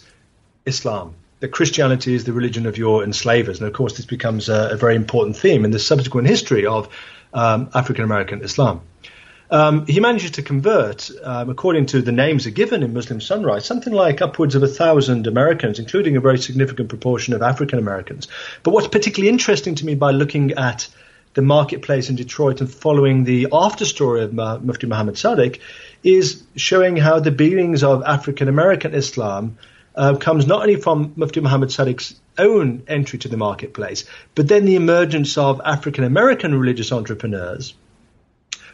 Islam 0.64 1.14
that 1.40 1.48
Christianity 1.48 2.14
is 2.14 2.24
the 2.24 2.32
religion 2.32 2.66
of 2.66 2.78
your 2.78 3.04
enslavers. 3.04 3.58
And 3.58 3.68
of 3.68 3.74
course, 3.74 3.96
this 3.96 4.06
becomes 4.06 4.48
a, 4.48 4.70
a 4.72 4.76
very 4.76 4.96
important 4.96 5.36
theme 5.36 5.64
in 5.64 5.70
the 5.70 5.78
subsequent 5.78 6.28
history 6.28 6.66
of 6.66 6.88
um, 7.34 7.68
African 7.74 8.04
American 8.04 8.42
Islam. 8.42 8.80
Um, 9.50 9.86
he 9.86 10.00
manages 10.00 10.32
to 10.32 10.42
convert, 10.42 11.10
um, 11.22 11.50
according 11.50 11.86
to 11.86 12.02
the 12.02 12.12
names 12.12 12.46
are 12.46 12.50
given 12.50 12.82
in 12.82 12.92
Muslim 12.92 13.20
Sunrise, 13.20 13.64
something 13.64 13.92
like 13.92 14.20
upwards 14.20 14.54
of 14.54 14.62
a 14.62 14.68
thousand 14.68 15.26
Americans, 15.26 15.78
including 15.78 16.16
a 16.16 16.20
very 16.20 16.38
significant 16.38 16.88
proportion 16.88 17.32
of 17.34 17.42
African 17.42 17.78
Americans. 17.78 18.28
But 18.62 18.72
what's 18.72 18.88
particularly 18.88 19.28
interesting 19.28 19.76
to 19.76 19.86
me 19.86 19.94
by 19.94 20.10
looking 20.10 20.52
at 20.52 20.88
the 21.34 21.42
marketplace 21.42 22.08
in 22.08 22.16
Detroit 22.16 22.60
and 22.60 22.72
following 22.72 23.24
the 23.24 23.48
after 23.52 23.84
story 23.84 24.22
of 24.22 24.32
Mufti 24.32 24.86
Muhammad 24.86 25.16
Sadiq 25.16 25.60
is 26.02 26.42
showing 26.56 26.96
how 26.96 27.20
the 27.20 27.30
beginnings 27.30 27.84
of 27.84 28.02
African 28.04 28.48
American 28.48 28.94
Islam 28.94 29.58
uh, 29.94 30.16
comes 30.16 30.46
not 30.46 30.62
only 30.62 30.76
from 30.76 31.12
Mufti 31.14 31.40
Muhammad 31.40 31.68
Sadiq's 31.68 32.18
own 32.38 32.82
entry 32.88 33.18
to 33.20 33.28
the 33.28 33.36
marketplace, 33.36 34.04
but 34.34 34.48
then 34.48 34.64
the 34.64 34.76
emergence 34.76 35.38
of 35.38 35.60
African 35.64 36.04
American 36.04 36.58
religious 36.58 36.90
entrepreneurs, 36.90 37.74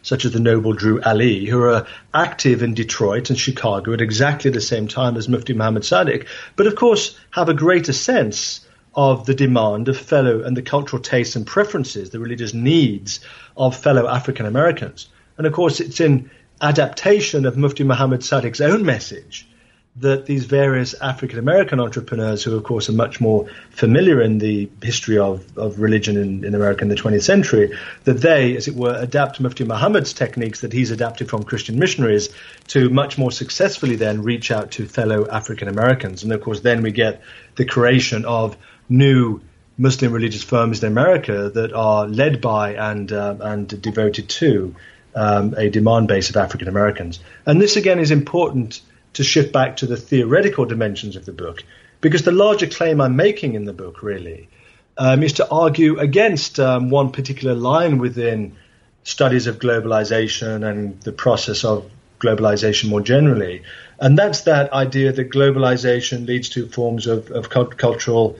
such 0.03 0.24
as 0.24 0.32
the 0.32 0.40
Noble 0.40 0.72
Drew 0.72 1.00
Ali, 1.03 1.46
who 1.46 1.62
are 1.62 1.86
active 2.12 2.62
in 2.62 2.74
Detroit 2.74 3.30
and 3.30 3.38
Chicago 3.38 3.92
at 3.92 4.00
exactly 4.00 4.50
the 4.50 4.61
same 4.61 4.88
time 4.88 5.16
as 5.16 5.28
Mufti 5.28 5.55
Muhammad 5.55 5.84
Sadiq, 5.84 6.26
but 6.57 6.66
of 6.66 6.74
course 6.74 7.18
have 7.30 7.48
a 7.48 7.55
greater 7.55 7.92
sense 7.92 8.66
of 8.94 9.24
the 9.26 9.34
demand 9.34 9.88
of 9.88 9.96
fellow 9.96 10.42
and 10.42 10.57
the 10.57 10.62
cultural 10.62 11.00
tastes 11.00 11.36
and 11.36 11.46
preferences, 11.46 12.11
the 12.11 12.18
religious 12.18 12.53
needs 12.53 13.20
of 13.57 13.76
fellow 13.76 14.07
African 14.07 14.44
Americans. 14.44 15.09
And 15.38 15.46
of 15.46 15.53
course, 15.53 15.80
it's 15.80 16.00
in 16.00 16.30
adaptation 16.61 17.46
of 17.46 17.57
Mufti 17.57 17.84
Muhammad 17.84 18.20
Sadiq's 18.20 18.61
own 18.61 18.84
message 18.84 19.48
that 19.97 20.24
these 20.24 20.47
various 20.47 20.95
African 20.95 21.38
American 21.38 21.78
entrepreneurs, 21.78 22.43
who 22.43 22.57
of 22.57 22.64
course 22.64 22.88
are 22.88 22.95
much 22.95 23.20
more 23.20 23.49
familiar 23.70 24.22
in 24.22 24.38
the 24.38 24.70
history 24.82 25.18
of, 25.18 25.47
of 25.59 25.78
religion 25.80 26.16
in, 26.16 26.45
in 26.45 26.55
America 26.55 26.82
in 26.82 26.88
the 26.88 26.95
20th 26.95 27.22
century, 27.22 27.76
that 28.05 28.14
they, 28.14 28.57
as 28.57 28.68
it 28.68 28.74
were, 28.74 28.97
adapt 28.99 29.38
Mufti 29.38 29.64
Muhammad's 29.64 30.14
techniques 30.14 30.62
that 30.62 30.72
he's 30.72 30.90
adapted 30.90 31.28
from 31.28 31.43
Christian 31.43 31.78
missionaries 31.78 32.30
to 32.68 32.88
much 32.88 33.18
more 33.18 33.30
successfully 33.30 33.97
then 33.97 34.22
reach 34.22 34.51
out 34.51 34.70
to 34.72 34.86
fellow 34.86 35.28
African 35.28 35.68
Americans. 35.68 36.22
And 36.22 36.32
of 36.32 36.40
course, 36.40 36.61
then 36.61 36.82
we 36.82 36.90
get 36.90 37.20
the 37.57 37.66
creation 37.66 38.24
of 38.24 38.57
new 38.88 39.43
Muslim 39.76 40.12
religious 40.12 40.43
firms 40.43 40.82
in 40.82 40.90
America 40.90 41.51
that 41.51 41.74
are 41.74 42.07
led 42.07 42.40
by 42.40 42.74
and 42.74 43.12
uh, 43.12 43.36
and 43.40 43.82
devoted 43.82 44.28
to 44.28 44.74
um, 45.14 45.55
a 45.57 45.68
demand 45.68 46.09
base 46.09 46.30
of 46.30 46.36
African 46.36 46.68
Americans. 46.68 47.20
And 47.45 47.61
this 47.61 47.76
again 47.76 47.99
is 47.99 48.11
important 48.11 48.80
to 49.14 49.24
shift 49.24 49.52
back 49.52 49.76
to 49.76 49.86
the 49.86 49.96
theoretical 49.96 50.64
dimensions 50.64 51.16
of 51.16 51.24
the 51.24 51.32
book, 51.32 51.64
because 52.00 52.22
the 52.22 52.32
larger 52.32 52.66
claim 52.66 53.00
I'm 53.00 53.16
making 53.16 53.54
in 53.54 53.64
the 53.64 53.72
book 53.72 54.02
really 54.02 54.48
um, 54.96 55.22
is 55.22 55.34
to 55.34 55.48
argue 55.48 55.98
against 55.98 56.58
um, 56.58 56.90
one 56.90 57.12
particular 57.12 57.54
line 57.54 57.98
within 57.98 58.56
studies 59.04 59.46
of 59.46 59.58
globalization 59.58 60.68
and 60.68 61.00
the 61.02 61.12
process 61.12 61.64
of 61.64 61.90
globalization 62.20 62.88
more 62.88 63.00
generally. 63.00 63.62
And 63.98 64.16
that's 64.16 64.42
that 64.42 64.72
idea 64.72 65.12
that 65.12 65.30
globalization 65.30 66.26
leads 66.26 66.48
to 66.50 66.68
forms 66.68 67.06
of, 67.06 67.30
of 67.30 67.50
cultural 67.50 68.38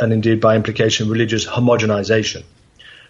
and 0.00 0.12
indeed 0.12 0.40
by 0.40 0.56
implication 0.56 1.08
religious 1.08 1.46
homogenization. 1.46 2.44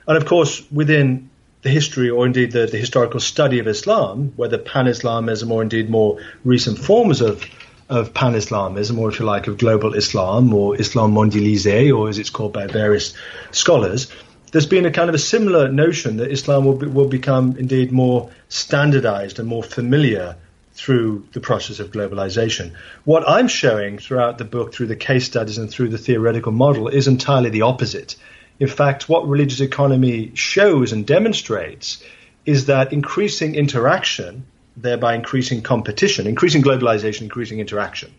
And 0.07 0.17
of 0.17 0.25
course, 0.25 0.63
within 0.71 1.31
the 1.67 1.73
history 1.73 2.09
or 2.09 2.25
indeed 2.25 2.53
the, 2.53 2.67
the 2.67 2.79
historical 2.79 3.19
study 3.19 3.59
of 3.59 3.67
Islam, 3.67 4.33
whether 4.37 4.57
pan-Islamism 4.57 5.51
or 5.51 5.63
indeed 5.63 5.91
more 5.91 6.21
recent 6.45 6.79
forms 6.79 7.21
of 7.21 7.45
of 7.89 8.13
pan-Islamism, 8.13 8.99
or 8.99 9.09
if 9.11 9.21
you 9.21 9.25
like, 9.25 9.47
of 9.47 9.59
global 9.59 9.95
Islam 9.95 10.53
or 10.53 10.81
Islam 10.81 11.13
mondialisé, 11.15 11.97
or 11.97 12.09
as 12.09 12.19
it's 12.19 12.31
called 12.31 12.53
by 12.53 12.67
various 12.67 13.15
scholars, 13.53 14.11
there's 14.51 14.67
been 14.67 14.87
a 14.87 14.91
kind 14.91 15.09
of 15.09 15.15
a 15.15 15.21
similar 15.35 15.69
notion 15.69 16.17
that 16.17 16.33
Islam 16.33 16.65
will, 16.65 16.79
be, 16.79 16.87
will 16.87 17.09
become 17.09 17.57
indeed 17.57 17.93
more 17.93 18.31
standardized 18.49 19.39
and 19.39 19.47
more 19.49 19.63
familiar 19.63 20.37
through 20.73 21.27
the 21.33 21.41
process 21.41 21.79
of 21.79 21.93
globalization. 21.93 22.73
What 23.05 23.29
I'm 23.29 23.49
showing 23.49 23.99
throughout 23.99 24.39
the 24.39 24.45
book, 24.45 24.75
through 24.75 24.89
the 24.89 24.97
case 24.97 25.25
studies 25.27 25.59
and 25.59 25.71
through 25.71 25.91
the 25.91 25.99
theoretical 25.99 26.53
model, 26.53 26.89
is 26.89 27.07
entirely 27.07 27.51
the 27.51 27.63
opposite 27.63 28.17
In 28.59 28.69
fact, 28.69 29.09
what 29.09 29.29
religious 29.29 29.61
economy 29.61 30.33
shows 30.35 30.93
and 30.93 31.07
demonstrates 31.07 32.03
is 32.47 32.67
that 32.67 32.93
increasing 32.93 33.55
interaction, 33.55 34.47
thereby 34.77 35.15
increasing 35.15 35.63
competition, 35.63 36.27
increasing 36.27 36.63
globalization, 36.63 37.23
increasing 37.23 37.59
interaction. 37.59 38.13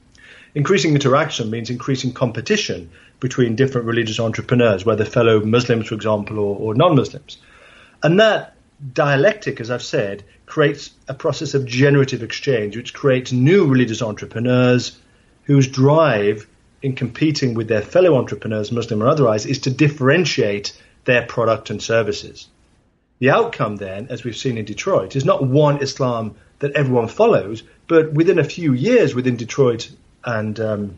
Increasing 0.54 0.94
interaction 0.94 1.50
means 1.50 1.70
increasing 1.70 2.14
competition 2.14 2.90
between 3.20 3.56
different 3.56 3.88
religious 3.88 4.20
entrepreneurs, 4.20 4.86
whether 4.86 5.06
fellow 5.06 5.44
Muslims, 5.44 5.88
for 5.88 5.96
example, 5.96 6.40
or, 6.40 6.56
or 6.58 6.76
non 6.76 6.96
Muslims. 6.96 7.38
And 8.04 8.20
that 8.20 8.56
dialectic, 8.94 9.60
as 9.60 9.72
I've 9.72 9.84
said, 9.84 10.24
creates 10.46 10.92
a 11.08 11.14
process 11.14 11.54
of 11.54 11.66
generative 11.66 12.22
exchange, 12.22 12.78
which 12.78 12.94
creates 12.94 13.32
new 13.32 13.66
religious 13.66 14.02
entrepreneurs 14.02 14.98
whose 15.44 15.68
drive 15.68 16.48
in 16.82 16.96
competing 16.96 17.54
with 17.54 17.68
their 17.68 17.82
fellow 17.82 18.16
entrepreneurs, 18.16 18.72
Muslim 18.72 19.02
or 19.04 19.08
otherwise, 19.08 19.46
is 19.46 19.60
to 19.60 19.70
differentiate 19.72 20.80
their 21.06 21.26
product 21.26 21.70
and 21.70 21.82
services. 21.82 22.48
The 23.20 23.32
outcome, 23.32 23.78
then, 23.78 24.08
as 24.10 24.24
we've 24.24 24.38
seen 24.38 24.58
in 24.58 24.66
Detroit, 24.66 25.16
is 25.16 25.26
not 25.26 25.44
one 25.44 25.82
Islam 25.82 26.36
that 26.60 26.74
everyone 26.74 27.08
follows, 27.08 27.64
but 27.88 28.14
within 28.14 28.40
a 28.40 28.44
few 28.44 28.74
years 28.74 29.16
within 29.16 29.38
Detroit 29.38 29.90
and 30.24 30.60
um, 30.60 30.96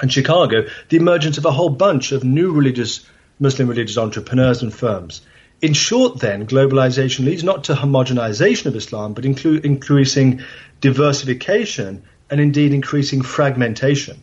and 0.00 0.12
Chicago, 0.12 0.66
the 0.88 0.96
emergence 0.96 1.38
of 1.38 1.44
a 1.44 1.50
whole 1.50 1.68
bunch 1.68 2.12
of 2.12 2.24
new 2.24 2.52
religious 2.52 3.06
Muslim 3.38 3.68
religious 3.68 3.98
entrepreneurs 3.98 4.62
and 4.62 4.72
firms. 4.72 5.20
In 5.60 5.74
short, 5.74 6.18
then, 6.18 6.46
globalization 6.46 7.24
leads 7.24 7.44
not 7.44 7.64
to 7.64 7.74
homogenization 7.74 8.66
of 8.66 8.74
Islam, 8.74 9.12
but 9.12 9.24
inclu- 9.24 9.64
increasing 9.64 10.42
diversification 10.80 12.02
and 12.30 12.40
indeed 12.40 12.72
increasing 12.72 13.22
fragmentation. 13.22 14.22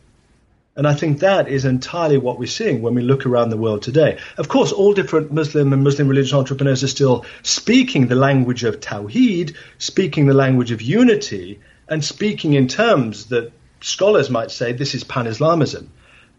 And 0.79 0.87
I 0.87 0.93
think 0.93 1.19
that 1.19 1.49
is 1.49 1.65
entirely 1.65 2.17
what 2.17 2.39
we're 2.39 2.47
seeing 2.47 2.81
when 2.81 2.93
we 2.93 3.01
look 3.01 3.25
around 3.25 3.49
the 3.49 3.57
world 3.57 3.81
today. 3.81 4.17
Of 4.37 4.47
course, 4.47 4.71
all 4.71 4.93
different 4.93 5.29
Muslim 5.29 5.73
and 5.73 5.83
Muslim 5.83 6.07
religious 6.07 6.31
entrepreneurs 6.31 6.85
are 6.85 6.87
still 6.87 7.25
speaking 7.43 8.07
the 8.07 8.15
language 8.15 8.63
of 8.63 8.79
Tawheed, 8.79 9.57
speaking 9.77 10.25
the 10.25 10.33
language 10.33 10.71
of 10.71 10.81
unity, 10.81 11.59
and 11.89 12.01
speaking 12.01 12.53
in 12.53 12.69
terms 12.69 13.25
that 13.25 13.51
scholars 13.81 14.29
might 14.29 14.51
say 14.51 14.71
this 14.71 14.95
is 14.95 15.03
pan 15.03 15.27
Islamism. 15.27 15.91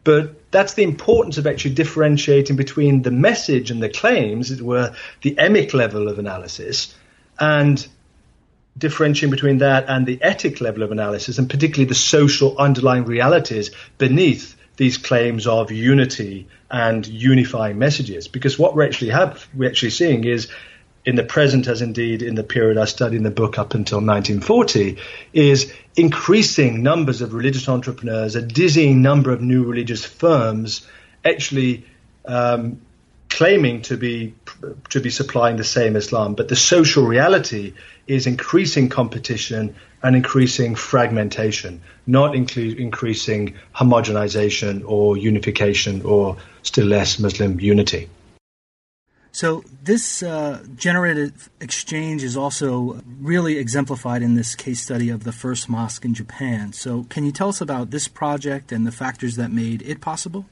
But 0.04 0.50
that's 0.50 0.72
the 0.72 0.84
importance 0.84 1.36
of 1.36 1.46
actually 1.46 1.74
differentiating 1.74 2.56
between 2.56 3.02
the 3.02 3.10
message 3.10 3.70
and 3.70 3.82
the 3.82 3.90
claims, 3.90 4.50
as 4.50 4.60
it 4.60 4.64
were, 4.64 4.94
the 5.20 5.34
emic 5.34 5.74
level 5.74 6.08
of 6.08 6.18
analysis, 6.18 6.94
and 7.38 7.86
differentiating 8.80 9.30
between 9.30 9.58
that 9.58 9.84
and 9.88 10.04
the 10.04 10.16
etic 10.16 10.60
level 10.60 10.82
of 10.82 10.90
analysis, 10.90 11.38
and 11.38 11.48
particularly 11.48 11.88
the 11.88 11.94
social 11.94 12.58
underlying 12.58 13.04
realities 13.04 13.70
beneath 13.98 14.56
these 14.76 14.98
claims 14.98 15.46
of 15.46 15.70
unity 15.70 16.48
and 16.70 17.06
unifying 17.06 17.78
messages. 17.78 18.26
Because 18.26 18.58
what 18.58 18.74
we 18.74 18.84
actually 18.84 19.10
have, 19.10 19.46
we're 19.54 19.68
actually 19.68 19.90
seeing 19.90 20.24
is 20.24 20.48
in 21.04 21.16
the 21.16 21.22
present, 21.22 21.66
as 21.66 21.82
indeed 21.82 22.22
in 22.22 22.34
the 22.34 22.42
period 22.42 22.78
I 22.78 22.84
studied 22.86 23.18
in 23.18 23.22
the 23.22 23.30
book 23.30 23.58
up 23.58 23.74
until 23.74 23.98
1940, 23.98 24.98
is 25.32 25.72
increasing 25.96 26.82
numbers 26.82 27.20
of 27.20 27.32
religious 27.34 27.68
entrepreneurs, 27.68 28.36
a 28.36 28.42
dizzying 28.42 29.02
number 29.02 29.30
of 29.30 29.40
new 29.40 29.64
religious 29.64 30.04
firms 30.04 30.86
actually 31.24 31.84
um, 32.26 32.80
claiming 33.30 33.80
to 33.82 33.96
be 33.96 34.34
to 34.90 35.00
be 35.00 35.08
supplying 35.08 35.56
the 35.56 35.64
same 35.64 35.96
Islam, 35.96 36.34
but 36.34 36.48
the 36.48 36.56
social 36.56 37.04
reality 37.04 37.74
is 38.10 38.26
increasing 38.26 38.88
competition 38.88 39.74
and 40.02 40.16
increasing 40.16 40.74
fragmentation, 40.74 41.80
not 42.08 42.32
inclu- 42.32 42.76
increasing 42.76 43.54
homogenization 43.72 44.82
or 44.84 45.16
unification 45.16 46.02
or 46.02 46.36
still 46.62 46.86
less 46.86 47.20
Muslim 47.20 47.60
unity. 47.60 48.08
So 49.32 49.62
this 49.84 50.24
uh, 50.24 50.64
generative 50.74 51.50
exchange 51.60 52.24
is 52.24 52.36
also 52.36 53.00
really 53.20 53.58
exemplified 53.58 54.22
in 54.22 54.34
this 54.34 54.56
case 54.56 54.82
study 54.82 55.08
of 55.08 55.22
the 55.22 55.32
first 55.32 55.68
mosque 55.68 56.04
in 56.04 56.12
Japan. 56.14 56.72
So 56.72 57.04
can 57.04 57.24
you 57.24 57.30
tell 57.30 57.50
us 57.50 57.60
about 57.60 57.92
this 57.92 58.08
project 58.08 58.72
and 58.72 58.84
the 58.84 58.92
factors 58.92 59.36
that 59.36 59.52
made 59.52 59.82
it 59.82 60.00
possible? 60.00 60.46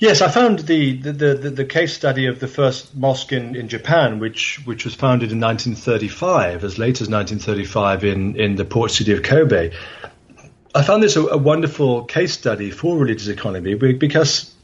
Yes, 0.00 0.22
I 0.22 0.30
found 0.30 0.60
the, 0.60 0.96
the, 0.96 1.12
the, 1.12 1.50
the, 1.50 1.64
case 1.66 1.92
study 1.92 2.24
of 2.24 2.40
the 2.40 2.48
first 2.48 2.96
mosque 2.96 3.32
in, 3.32 3.54
in 3.54 3.68
Japan, 3.68 4.18
which 4.18 4.58
which 4.64 4.86
was 4.86 4.94
founded 4.94 5.30
in 5.30 5.40
1935, 5.40 6.64
as 6.64 6.78
late 6.78 7.02
as 7.02 7.10
1935 7.10 8.04
in, 8.04 8.34
in 8.40 8.56
the 8.56 8.64
port 8.64 8.92
city 8.92 9.12
of 9.12 9.22
Kobe. 9.22 9.72
I 10.74 10.82
found 10.84 11.02
this 11.02 11.16
a, 11.16 11.26
a 11.26 11.36
wonderful 11.36 12.04
case 12.04 12.32
study 12.32 12.70
for 12.70 12.96
religious 12.96 13.28
economy 13.28 13.74
because 13.74 14.54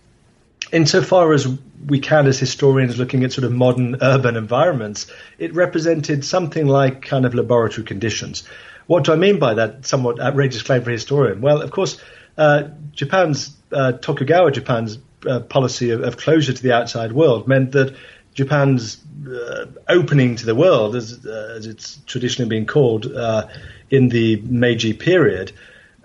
insofar 0.73 1.35
as 1.35 1.47
we 1.85 2.01
can 2.01 2.27
as 2.27 2.39
historians 2.39 2.97
looking 2.97 3.23
at 3.23 3.33
sort 3.33 3.45
of 3.45 3.53
modern 3.53 3.99
urban 4.01 4.37
environments, 4.37 5.07
it 5.39 5.55
represented 5.55 6.25
something 6.25 6.67
like 6.67 7.03
kind 7.03 7.27
of 7.27 7.35
laboratory 7.35 7.85
conditions. 7.85 8.49
What 8.87 9.05
do 9.05 9.13
I 9.13 9.17
mean 9.17 9.39
by 9.39 9.53
that 9.53 9.85
somewhat 9.85 10.19
outrageous 10.19 10.63
claim 10.63 10.83
for 10.83 10.89
a 10.89 10.95
historian? 10.95 11.43
Well, 11.43 11.61
of 11.61 11.73
course, 11.73 12.01
uh, 12.39 12.69
Japan's 12.93 13.55
uh, 13.73 13.93
Tokugawa 13.93 14.51
Japan's 14.51 14.99
uh, 15.27 15.41
policy 15.41 15.91
of, 15.91 16.03
of, 16.03 16.17
closure 16.17 16.53
to 16.53 16.63
the 16.63 16.73
outside 16.73 17.13
world 17.13 17.49
meant 17.49 17.73
that 17.73 17.97
Japan's 18.35 18.99
uh, 19.27 19.67
opening 19.89 20.37
to 20.37 20.47
the 20.47 20.55
world, 20.55 20.95
as, 20.95 21.25
uh, 21.25 21.55
as, 21.57 21.67
it's 21.67 21.99
traditionally 22.07 22.49
been 22.49 22.67
called 22.67 23.07
uh, 23.07 23.49
in 23.91 24.09
the 24.09 24.37
Meiji 24.43 24.93
period, 24.93 25.53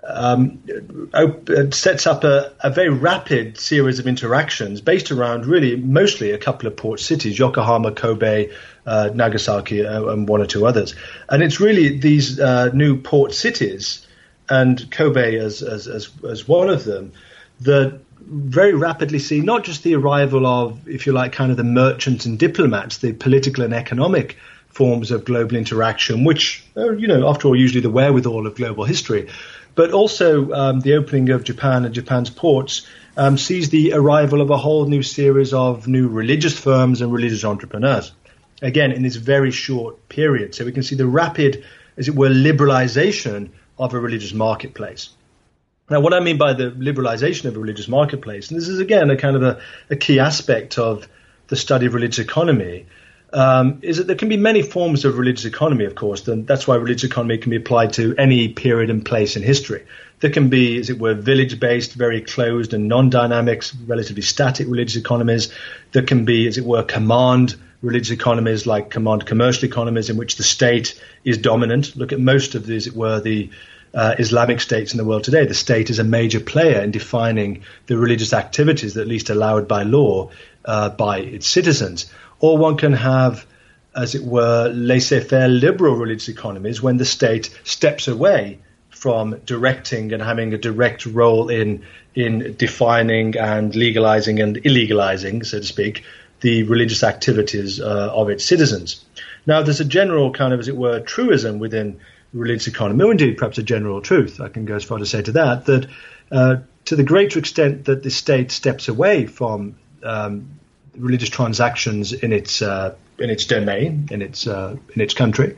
um, 0.04 0.60
sets 1.70 2.06
up 2.06 2.24
a, 2.24 2.52
a, 2.60 2.70
very 2.70 2.88
rapid 2.88 3.56
series 3.56 4.00
of 4.00 4.06
interactions 4.08 4.80
based 4.80 5.12
around 5.12 5.46
really 5.46 5.76
mostly 5.76 6.32
a 6.32 6.38
couple 6.38 6.66
of 6.66 6.76
port 6.76 6.98
cities, 6.98 7.38
Yokohama, 7.38 7.92
Kobe, 7.92 8.50
uh, 8.84 9.10
Nagasaki, 9.14 9.86
uh, 9.86 10.06
and 10.06 10.28
one 10.28 10.40
or 10.40 10.46
two 10.46 10.66
others. 10.66 10.96
And 11.28 11.42
it's 11.42 11.60
really 11.60 11.98
these 11.98 12.40
uh, 12.40 12.70
new 12.72 13.00
port 13.00 13.32
cities, 13.32 14.04
and 14.48 14.90
Kobe 14.90 15.36
as, 15.36 15.62
as, 15.62 15.86
as, 15.86 16.10
as 16.28 16.48
one 16.48 16.68
of 16.68 16.82
them, 16.82 17.12
that 17.60 18.00
very 18.26 18.74
rapidly 18.74 19.18
see 19.18 19.40
not 19.40 19.64
just 19.64 19.82
the 19.82 19.94
arrival 19.94 20.46
of, 20.46 20.88
if 20.88 21.06
you 21.06 21.12
like, 21.12 21.32
kind 21.32 21.50
of 21.50 21.56
the 21.56 21.64
merchants 21.64 22.26
and 22.26 22.38
diplomats, 22.38 22.98
the 22.98 23.12
political 23.12 23.64
and 23.64 23.74
economic 23.74 24.36
forms 24.68 25.10
of 25.10 25.24
global 25.24 25.56
interaction, 25.56 26.24
which 26.24 26.64
are, 26.76 26.94
you 26.94 27.06
know, 27.06 27.28
after 27.28 27.48
all, 27.48 27.56
usually 27.56 27.80
the 27.80 27.90
wherewithal 27.90 28.46
of 28.46 28.54
global 28.54 28.84
history, 28.84 29.28
but 29.74 29.92
also 29.92 30.50
um, 30.52 30.80
the 30.80 30.94
opening 30.94 31.30
of 31.30 31.44
Japan 31.44 31.84
and 31.84 31.94
Japan's 31.94 32.30
ports 32.30 32.86
um, 33.16 33.36
sees 33.36 33.68
the 33.68 33.92
arrival 33.92 34.40
of 34.40 34.50
a 34.50 34.56
whole 34.56 34.86
new 34.86 35.02
series 35.02 35.52
of 35.52 35.86
new 35.86 36.08
religious 36.08 36.58
firms 36.58 37.02
and 37.02 37.12
religious 37.12 37.44
entrepreneurs. 37.44 38.12
Again, 38.62 38.92
in 38.92 39.02
this 39.02 39.16
very 39.16 39.50
short 39.50 40.08
period. 40.08 40.54
So 40.54 40.64
we 40.64 40.72
can 40.72 40.82
see 40.82 40.96
the 40.96 41.06
rapid, 41.06 41.64
as 41.96 42.08
it 42.08 42.14
were, 42.14 42.28
liberalization 42.28 43.50
of 43.78 43.92
a 43.94 44.00
religious 44.00 44.32
marketplace. 44.32 45.10
Now, 45.90 46.00
what 46.00 46.14
I 46.14 46.20
mean 46.20 46.38
by 46.38 46.52
the 46.52 46.70
liberalization 46.70 47.46
of 47.46 47.56
a 47.56 47.58
religious 47.58 47.88
marketplace, 47.88 48.50
and 48.50 48.60
this 48.60 48.68
is 48.68 48.78
again 48.78 49.10
a 49.10 49.16
kind 49.16 49.36
of 49.36 49.42
a, 49.42 49.60
a 49.90 49.96
key 49.96 50.20
aspect 50.20 50.78
of 50.78 51.08
the 51.48 51.56
study 51.56 51.86
of 51.86 51.94
religious 51.94 52.24
economy, 52.24 52.86
um, 53.32 53.78
is 53.82 53.96
that 53.96 54.06
there 54.06 54.16
can 54.16 54.28
be 54.28 54.36
many 54.36 54.62
forms 54.62 55.04
of 55.04 55.18
religious 55.18 55.44
economy, 55.44 55.84
of 55.84 55.94
course, 55.94 56.26
and 56.28 56.46
that's 56.46 56.66
why 56.66 56.76
religious 56.76 57.10
economy 57.10 57.38
can 57.38 57.50
be 57.50 57.56
applied 57.56 57.94
to 57.94 58.14
any 58.16 58.48
period 58.48 58.90
and 58.90 59.04
place 59.04 59.36
in 59.36 59.42
history. 59.42 59.84
There 60.20 60.30
can 60.30 60.50
be, 60.50 60.78
as 60.78 60.88
it 60.88 60.98
were, 60.98 61.14
village 61.14 61.58
based, 61.58 61.94
very 61.94 62.20
closed 62.20 62.74
and 62.74 62.88
non 62.88 63.10
dynamic, 63.10 63.64
relatively 63.86 64.22
static 64.22 64.68
religious 64.68 64.96
economies. 64.96 65.52
There 65.92 66.04
can 66.04 66.24
be, 66.24 66.46
as 66.46 66.58
it 66.58 66.64
were, 66.64 66.84
command 66.84 67.56
religious 67.80 68.12
economies 68.12 68.64
like 68.64 68.90
command 68.90 69.26
commercial 69.26 69.64
economies 69.64 70.08
in 70.08 70.16
which 70.16 70.36
the 70.36 70.44
state 70.44 71.00
is 71.24 71.38
dominant. 71.38 71.96
Look 71.96 72.12
at 72.12 72.20
most 72.20 72.54
of 72.54 72.66
these, 72.66 72.86
as 72.86 72.92
it 72.92 72.96
were, 72.96 73.20
the 73.20 73.50
uh, 73.94 74.14
Islamic 74.18 74.60
states 74.60 74.92
in 74.92 74.98
the 74.98 75.04
world 75.04 75.24
today. 75.24 75.46
The 75.46 75.54
state 75.54 75.90
is 75.90 75.98
a 75.98 76.04
major 76.04 76.40
player 76.40 76.80
in 76.80 76.90
defining 76.90 77.62
the 77.86 77.96
religious 77.96 78.32
activities 78.32 78.94
that 78.94 79.02
at 79.02 79.08
least 79.08 79.30
allowed 79.30 79.68
by 79.68 79.82
law 79.82 80.30
uh, 80.64 80.90
by 80.90 81.18
its 81.18 81.46
citizens. 81.46 82.10
Or 82.40 82.58
one 82.58 82.76
can 82.76 82.92
have, 82.92 83.46
as 83.94 84.14
it 84.14 84.22
were, 84.22 84.68
laissez-faire 84.68 85.48
liberal 85.48 85.96
religious 85.96 86.28
economies 86.28 86.82
when 86.82 86.96
the 86.96 87.04
state 87.04 87.50
steps 87.64 88.08
away 88.08 88.58
from 88.90 89.40
directing 89.46 90.12
and 90.12 90.22
having 90.22 90.54
a 90.54 90.58
direct 90.58 91.06
role 91.06 91.48
in 91.48 91.82
in 92.14 92.54
defining 92.58 93.36
and 93.38 93.74
legalizing 93.74 94.40
and 94.40 94.56
illegalizing, 94.56 95.44
so 95.44 95.58
to 95.58 95.64
speak, 95.64 96.04
the 96.40 96.62
religious 96.64 97.02
activities 97.02 97.80
uh, 97.80 98.12
of 98.12 98.28
its 98.28 98.44
citizens. 98.44 99.02
Now, 99.46 99.62
there's 99.62 99.80
a 99.80 99.84
general 99.84 100.30
kind 100.30 100.52
of, 100.52 100.60
as 100.60 100.68
it 100.68 100.76
were, 100.76 101.00
truism 101.00 101.58
within 101.58 102.00
religious 102.32 102.66
economy, 102.66 103.04
or 103.04 103.10
indeed 103.12 103.36
perhaps 103.36 103.58
a 103.58 103.62
general 103.62 104.00
truth, 104.00 104.40
I 104.40 104.48
can 104.48 104.64
go 104.64 104.74
as 104.74 104.84
far 104.84 104.98
to 104.98 105.06
say 105.06 105.22
to 105.22 105.32
that, 105.32 105.66
that 105.66 105.86
uh, 106.30 106.56
to 106.86 106.96
the 106.96 107.02
greater 107.02 107.38
extent 107.38 107.84
that 107.84 108.02
the 108.02 108.10
state 108.10 108.50
steps 108.50 108.88
away 108.88 109.26
from 109.26 109.76
um, 110.02 110.58
religious 110.96 111.28
transactions 111.28 112.12
in 112.12 112.32
its 112.32 112.62
uh, 112.62 112.94
in 113.18 113.30
its 113.30 113.44
domain, 113.44 114.08
in 114.10 114.22
its 114.22 114.46
uh, 114.46 114.76
in 114.94 115.00
its 115.00 115.14
country, 115.14 115.56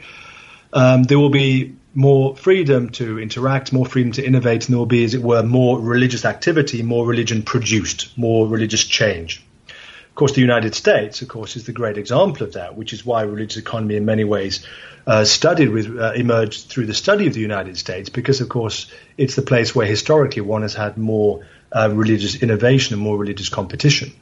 um, 0.73 1.05
there 1.05 1.19
will 1.19 1.31
be 1.31 1.75
more 1.95 2.37
freedom 2.37 2.91
to 2.91 3.21
interact, 3.21 3.73
more 3.73 3.87
freedom 3.87 4.13
to 4.13 4.25
innovate, 4.25 4.67
and 4.67 4.75
there 4.75 4.79
will 4.79 4.87
be, 4.87 5.05
as 5.05 5.15
it 5.15 5.23
were, 5.23 5.43
more 5.43 5.79
religious 5.79 6.25
activity, 6.25 6.83
more 6.83 7.07
religion 7.07 7.43
produced, 7.43 8.17
more 8.19 8.49
religious 8.49 8.85
change. 8.85 9.45
Of 10.15 10.19
course, 10.19 10.33
the 10.35 10.43
United 10.43 10.77
States, 10.77 11.23
of 11.23 11.29
course, 11.29 11.57
is 11.57 11.65
the 11.67 11.73
great 11.73 11.99
example 11.99 12.47
of 12.47 12.53
that, 12.53 12.77
which 12.77 12.93
is 12.93 13.05
why 13.05 13.23
religious 13.23 13.57
economy, 13.57 13.97
in 13.97 14.05
many 14.05 14.23
ways, 14.23 14.65
uh, 15.09 15.25
studied 15.25 15.71
with 15.71 15.99
uh, 15.99 16.13
emerged 16.13 16.69
through 16.69 16.87
the 16.87 16.95
study 16.95 17.27
of 17.27 17.35
the 17.35 17.41
United 17.41 17.77
States, 17.77 18.11
because 18.11 18.41
of 18.41 18.49
course 18.49 18.87
it's 19.19 19.35
the 19.35 19.43
place 19.43 19.75
where 19.75 19.89
historically 19.89 20.43
one 20.43 20.63
has 20.63 20.73
had 20.73 20.97
more 20.97 21.45
uh, 21.73 21.91
religious 21.93 22.41
innovation 22.41 22.95
and 22.95 23.03
more 23.03 23.19
religious 23.19 23.49
competition. 23.49 24.13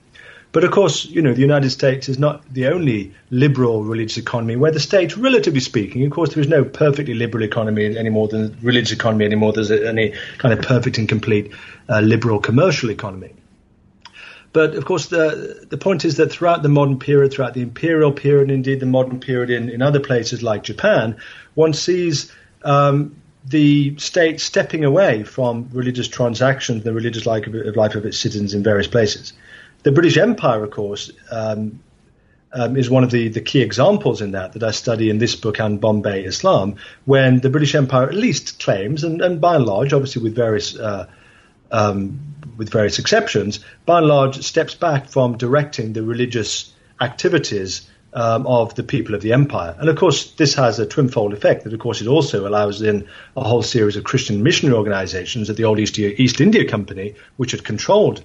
But 0.52 0.64
of 0.64 0.70
course, 0.70 1.04
you 1.04 1.20
know, 1.20 1.34
the 1.34 1.42
United 1.42 1.68
States 1.68 2.08
is 2.08 2.18
not 2.18 2.42
the 2.50 2.68
only 2.68 3.12
liberal 3.28 3.84
religious 3.84 4.16
economy 4.16 4.56
where 4.56 4.72
the 4.72 4.80
state, 4.80 5.18
relatively 5.18 5.60
speaking, 5.60 6.06
of 6.06 6.10
course, 6.10 6.32
there 6.32 6.40
is 6.40 6.48
no 6.48 6.64
perfectly 6.64 7.12
liberal 7.12 7.44
economy 7.44 7.98
any 7.98 8.08
more 8.08 8.28
than 8.28 8.56
religious 8.62 8.92
economy 8.92 9.26
anymore. 9.26 9.52
There's 9.52 9.70
any 9.70 10.14
kind 10.38 10.54
of 10.54 10.64
perfect 10.64 10.96
and 10.96 11.06
complete 11.06 11.52
uh, 11.90 12.00
liberal 12.00 12.40
commercial 12.40 12.90
economy. 12.90 13.34
But 14.52 14.74
of 14.74 14.84
course, 14.84 15.06
the 15.06 15.66
the 15.68 15.78
point 15.78 16.04
is 16.04 16.16
that 16.16 16.30
throughout 16.30 16.62
the 16.62 16.68
modern 16.68 16.98
period, 16.98 17.32
throughout 17.32 17.54
the 17.54 17.62
imperial 17.62 18.12
period, 18.12 18.50
indeed 18.50 18.80
the 18.80 18.86
modern 18.86 19.18
period 19.20 19.50
in, 19.50 19.70
in 19.70 19.80
other 19.80 20.00
places 20.00 20.42
like 20.42 20.62
Japan, 20.62 21.16
one 21.54 21.72
sees 21.72 22.30
um, 22.62 23.16
the 23.46 23.96
state 23.98 24.40
stepping 24.40 24.84
away 24.84 25.24
from 25.24 25.68
religious 25.72 26.08
transactions, 26.08 26.84
the 26.84 26.92
religious 26.92 27.26
life 27.26 27.46
of, 27.46 27.54
life 27.76 27.94
of 27.94 28.04
its 28.04 28.18
citizens 28.18 28.54
in 28.54 28.62
various 28.62 28.86
places. 28.86 29.32
The 29.82 29.92
British 29.92 30.16
Empire, 30.16 30.62
of 30.62 30.70
course, 30.70 31.10
um, 31.30 31.80
um, 32.52 32.76
is 32.76 32.90
one 32.90 33.02
of 33.02 33.10
the, 33.10 33.28
the 33.28 33.40
key 33.40 33.62
examples 33.62 34.20
in 34.20 34.32
that 34.32 34.52
that 34.52 34.62
I 34.62 34.70
study 34.70 35.08
in 35.08 35.18
this 35.18 35.34
book 35.34 35.58
and 35.58 35.80
Bombay 35.80 36.24
Islam, 36.24 36.76
when 37.06 37.40
the 37.40 37.48
British 37.50 37.74
Empire 37.74 38.08
at 38.08 38.14
least 38.14 38.60
claims, 38.60 39.02
and, 39.02 39.22
and 39.22 39.40
by 39.40 39.56
and 39.56 39.64
large, 39.64 39.92
obviously 39.92 40.22
with 40.22 40.36
various 40.36 40.78
uh, 40.78 41.06
um, 41.72 42.20
with 42.56 42.70
various 42.70 42.98
exceptions, 42.98 43.60
by 43.86 43.98
and 43.98 44.06
large 44.06 44.42
steps 44.42 44.74
back 44.74 45.08
from 45.08 45.36
directing 45.36 45.92
the 45.92 46.02
religious 46.02 46.72
activities 47.00 47.88
um, 48.14 48.46
of 48.46 48.74
the 48.74 48.82
people 48.82 49.14
of 49.14 49.22
the 49.22 49.32
empire. 49.32 49.74
And 49.78 49.88
of 49.88 49.96
course, 49.96 50.32
this 50.32 50.54
has 50.54 50.78
a 50.78 50.86
twinfold 50.86 51.32
effect 51.32 51.64
that, 51.64 51.72
of 51.72 51.80
course, 51.80 52.02
it 52.02 52.08
also 52.08 52.46
allows 52.46 52.82
in 52.82 53.08
a 53.36 53.42
whole 53.42 53.62
series 53.62 53.96
of 53.96 54.04
Christian 54.04 54.42
missionary 54.42 54.76
organizations 54.76 55.48
at 55.48 55.56
the 55.56 55.64
old 55.64 55.78
East, 55.78 55.98
East 55.98 56.40
India 56.40 56.68
Company, 56.68 57.14
which 57.36 57.52
had 57.52 57.64
controlled 57.64 58.22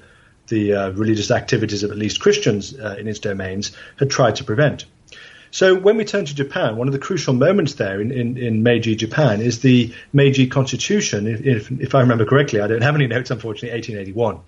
the 0.48 0.74
uh, 0.74 0.90
religious 0.92 1.32
activities 1.32 1.84
of 1.84 1.92
at 1.92 1.98
least 1.98 2.20
Christians 2.20 2.78
uh, 2.78 2.96
in 3.00 3.08
its 3.08 3.20
domains, 3.20 3.72
had 3.98 4.10
tried 4.10 4.36
to 4.38 4.44
prevent. 4.44 4.86
So 5.52 5.76
when 5.76 5.98
we 5.98 6.06
turn 6.06 6.26
to 6.26 6.36
Japan, 6.36 6.76
one 6.76 6.88
of 6.88 6.94
the 6.94 7.00
crucial 7.00 7.34
moments 7.34 7.76
there 7.76 8.02
in, 8.02 8.12
in, 8.12 8.38
in 8.38 8.64
Meiji 8.64 8.96
Japan 8.96 9.42
is 9.42 9.62
the 9.62 9.94
Meiji 10.14 10.48
Constitution. 10.48 11.28
If, 11.28 11.72
if, 11.72 11.96
I 11.96 12.02
remember 12.02 12.26
correctly, 12.26 12.60
I 12.60 12.68
don't 12.68 12.82
have 12.82 12.96
any 12.96 13.08
notes, 13.08 13.32
unfortunately, 13.32 13.78
1881. 13.78 14.40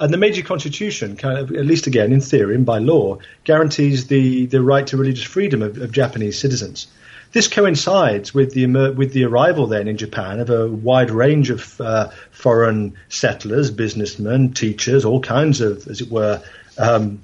And 0.00 0.12
the 0.12 0.18
Meiji 0.18 0.42
Constitution, 0.42 1.16
kind 1.16 1.38
of, 1.38 1.52
at 1.52 1.66
least 1.66 1.86
again 1.86 2.12
in 2.12 2.20
theory 2.20 2.54
and 2.54 2.66
by 2.66 2.78
law, 2.78 3.18
guarantees 3.44 4.08
the, 4.08 4.46
the 4.46 4.60
right 4.60 4.86
to 4.88 4.96
religious 4.96 5.24
freedom 5.24 5.62
of, 5.62 5.78
of 5.78 5.92
Japanese 5.92 6.38
citizens. 6.38 6.88
This 7.34 7.48
coincides 7.48 8.32
with 8.32 8.54
the 8.54 8.66
with 8.96 9.12
the 9.12 9.24
arrival 9.24 9.66
then 9.66 9.88
in 9.88 9.96
Japan 9.96 10.38
of 10.38 10.50
a 10.50 10.68
wide 10.68 11.10
range 11.10 11.50
of 11.50 11.80
uh, 11.80 12.10
foreign 12.30 12.94
settlers, 13.08 13.72
businessmen, 13.72 14.52
teachers, 14.52 15.04
all 15.04 15.20
kinds 15.20 15.60
of, 15.60 15.88
as 15.88 16.00
it 16.00 16.08
were, 16.08 16.40
um, 16.78 17.20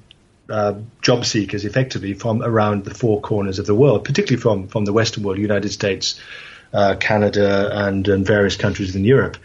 uh, 0.50 0.74
job 1.02 1.24
seekers 1.24 1.64
effectively 1.64 2.14
from 2.14 2.42
around 2.42 2.84
the 2.84 2.94
four 2.94 3.20
corners 3.20 3.58
of 3.58 3.66
the 3.66 3.74
world, 3.74 4.04
particularly 4.04 4.40
from, 4.40 4.68
from 4.68 4.84
the 4.84 4.92
Western 4.92 5.22
world, 5.22 5.38
United 5.38 5.70
States, 5.70 6.20
uh, 6.72 6.96
Canada, 6.98 7.70
and, 7.72 8.06
and 8.08 8.26
various 8.26 8.56
countries 8.56 8.94
in 8.96 9.04
Europe. 9.04 9.36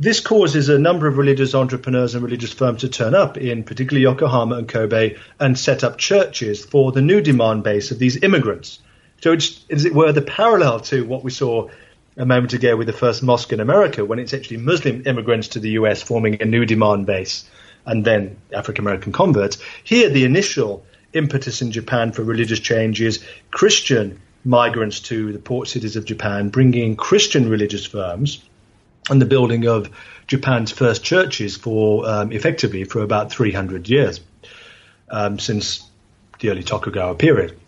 This 0.00 0.20
causes 0.20 0.68
a 0.68 0.78
number 0.78 1.08
of 1.08 1.18
religious 1.18 1.54
entrepreneurs 1.56 2.14
and 2.14 2.22
religious 2.22 2.52
firms 2.52 2.82
to 2.82 2.88
turn 2.88 3.16
up 3.16 3.36
in 3.36 3.64
particularly 3.64 4.02
Yokohama 4.02 4.56
and 4.56 4.68
Kobe 4.68 5.16
and 5.40 5.58
set 5.58 5.82
up 5.82 5.98
churches 5.98 6.64
for 6.64 6.92
the 6.92 7.02
new 7.02 7.20
demand 7.20 7.64
base 7.64 7.90
of 7.90 7.98
these 7.98 8.22
immigrants. 8.22 8.78
So 9.20 9.32
it's, 9.32 9.64
as 9.70 9.84
it 9.84 9.94
were, 9.94 10.12
the 10.12 10.22
parallel 10.22 10.78
to 10.80 11.04
what 11.04 11.24
we 11.24 11.32
saw 11.32 11.68
a 12.16 12.24
moment 12.24 12.52
ago 12.52 12.76
with 12.76 12.86
the 12.86 12.92
first 12.92 13.24
mosque 13.24 13.52
in 13.52 13.58
America, 13.58 14.04
when 14.04 14.20
it's 14.20 14.34
actually 14.34 14.58
Muslim 14.58 15.02
immigrants 15.04 15.48
to 15.48 15.60
the 15.60 15.70
US 15.70 16.00
forming 16.00 16.40
a 16.40 16.44
new 16.44 16.64
demand 16.64 17.06
base 17.06 17.48
and 17.88 18.04
then 18.04 18.36
African 18.52 18.84
American 18.84 19.12
converts. 19.12 19.58
Here, 19.82 20.08
the 20.08 20.24
initial 20.24 20.84
impetus 21.14 21.62
in 21.62 21.72
Japan 21.72 22.12
for 22.12 22.22
religious 22.22 22.60
change 22.60 23.00
is 23.00 23.24
Christian 23.50 24.20
migrants 24.44 25.00
to 25.00 25.32
the 25.32 25.38
port 25.38 25.68
cities 25.68 25.96
of 25.96 26.04
Japan, 26.04 26.50
bringing 26.50 26.94
Christian 26.94 27.48
religious 27.48 27.84
firms 27.84 28.44
and 29.10 29.20
the 29.20 29.26
building 29.26 29.66
of 29.66 29.90
Japan's 30.26 30.70
first 30.70 31.02
churches 31.02 31.56
for 31.56 32.08
um, 32.08 32.30
effectively 32.30 32.84
for 32.84 33.02
about 33.02 33.32
300 33.32 33.88
years 33.88 34.20
um, 35.10 35.38
since 35.38 35.88
the 36.40 36.50
early 36.50 36.62
Tokugawa 36.62 37.14
period 37.14 37.58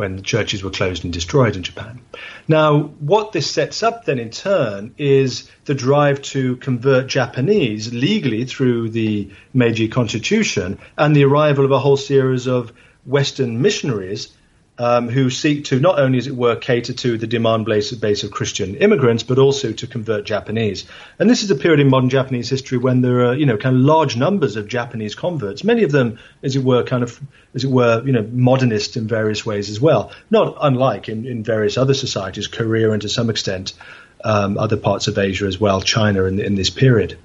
when 0.00 0.16
the 0.16 0.22
churches 0.22 0.64
were 0.64 0.70
closed 0.70 1.04
and 1.04 1.12
destroyed 1.12 1.56
in 1.56 1.62
Japan. 1.62 2.00
Now, 2.48 2.84
what 3.00 3.32
this 3.32 3.50
sets 3.50 3.82
up 3.82 4.06
then 4.06 4.18
in 4.18 4.30
turn 4.30 4.94
is 4.96 5.50
the 5.66 5.74
drive 5.74 6.22
to 6.32 6.56
convert 6.56 7.06
Japanese 7.06 7.92
legally 7.92 8.46
through 8.46 8.88
the 8.88 9.28
Meiji 9.52 9.88
Constitution 9.88 10.78
and 10.96 11.14
the 11.14 11.24
arrival 11.24 11.66
of 11.66 11.70
a 11.70 11.78
whole 11.78 11.98
series 11.98 12.46
of 12.46 12.72
Western 13.04 13.60
missionaries 13.60 14.32
um, 14.80 15.10
who 15.10 15.28
seek 15.28 15.66
to 15.66 15.78
not 15.78 15.98
only, 15.98 16.16
as 16.16 16.26
it 16.26 16.34
were, 16.34 16.56
cater 16.56 16.94
to 16.94 17.18
the 17.18 17.26
demand 17.26 17.66
base, 17.66 17.92
of 17.92 18.30
Christian 18.30 18.76
immigrants, 18.76 19.22
but 19.22 19.38
also 19.38 19.72
to 19.72 19.86
convert 19.86 20.24
Japanese. 20.24 20.86
And 21.18 21.28
this 21.28 21.42
is 21.42 21.50
a 21.50 21.54
period 21.54 21.80
in 21.80 21.90
modern 21.90 22.08
Japanese 22.08 22.48
history 22.48 22.78
when 22.78 23.02
there 23.02 23.26
are, 23.26 23.34
you 23.34 23.44
know, 23.44 23.58
kind 23.58 23.76
of 23.76 23.82
large 23.82 24.16
numbers 24.16 24.56
of 24.56 24.68
Japanese 24.68 25.14
converts. 25.14 25.64
Many 25.64 25.82
of 25.82 25.92
them, 25.92 26.18
as 26.42 26.56
it 26.56 26.64
were, 26.64 26.82
kind 26.82 27.02
of, 27.02 27.20
as 27.54 27.64
it 27.64 27.70
were, 27.70 28.02
you 28.06 28.12
know, 28.12 28.26
modernist 28.32 28.96
in 28.96 29.06
various 29.06 29.44
ways 29.44 29.68
as 29.68 29.78
well. 29.78 30.12
Not 30.30 30.56
unlike 30.58 31.10
in, 31.10 31.26
in 31.26 31.44
various 31.44 31.76
other 31.76 31.92
societies, 31.92 32.46
Korea 32.46 32.90
and 32.92 33.02
to 33.02 33.08
some 33.10 33.28
extent 33.28 33.74
um, 34.24 34.56
other 34.56 34.78
parts 34.78 35.08
of 35.08 35.18
Asia 35.18 35.44
as 35.44 35.60
well, 35.60 35.82
China 35.82 36.24
in, 36.24 36.40
in 36.40 36.54
this 36.54 36.70
period. 36.70 37.18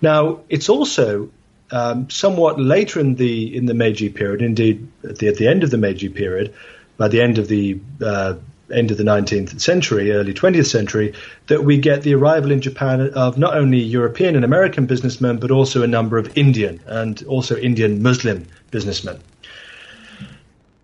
Now, 0.00 0.42
it's 0.48 0.68
also 0.68 1.30
um, 1.72 2.08
somewhat 2.08 2.60
later 2.60 3.00
in 3.00 3.16
the 3.16 3.56
in 3.56 3.66
the 3.66 3.74
Meiji 3.74 4.10
period, 4.10 4.42
indeed 4.42 4.86
at 5.02 5.18
the, 5.18 5.26
at 5.26 5.36
the 5.38 5.48
end 5.48 5.64
of 5.64 5.70
the 5.70 5.78
Meiji 5.78 6.08
period, 6.08 6.54
by 7.00 7.08
the 7.08 7.22
end 7.22 7.38
of 7.38 7.48
the 7.48 7.80
uh, 8.04 8.34
end 8.70 8.90
of 8.90 8.98
the 8.98 9.04
19th 9.04 9.58
century, 9.58 10.12
early 10.12 10.34
20th 10.34 10.66
century, 10.66 11.14
that 11.46 11.64
we 11.64 11.78
get 11.78 12.02
the 12.02 12.14
arrival 12.14 12.50
in 12.50 12.60
Japan 12.60 13.00
of 13.14 13.38
not 13.38 13.56
only 13.56 13.78
European 13.78 14.36
and 14.36 14.44
American 14.44 14.84
businessmen, 14.84 15.38
but 15.38 15.50
also 15.50 15.82
a 15.82 15.86
number 15.86 16.18
of 16.18 16.36
Indian 16.36 16.78
and 16.84 17.22
also 17.22 17.56
Indian 17.56 18.02
Muslim 18.02 18.46
businessmen. 18.70 19.18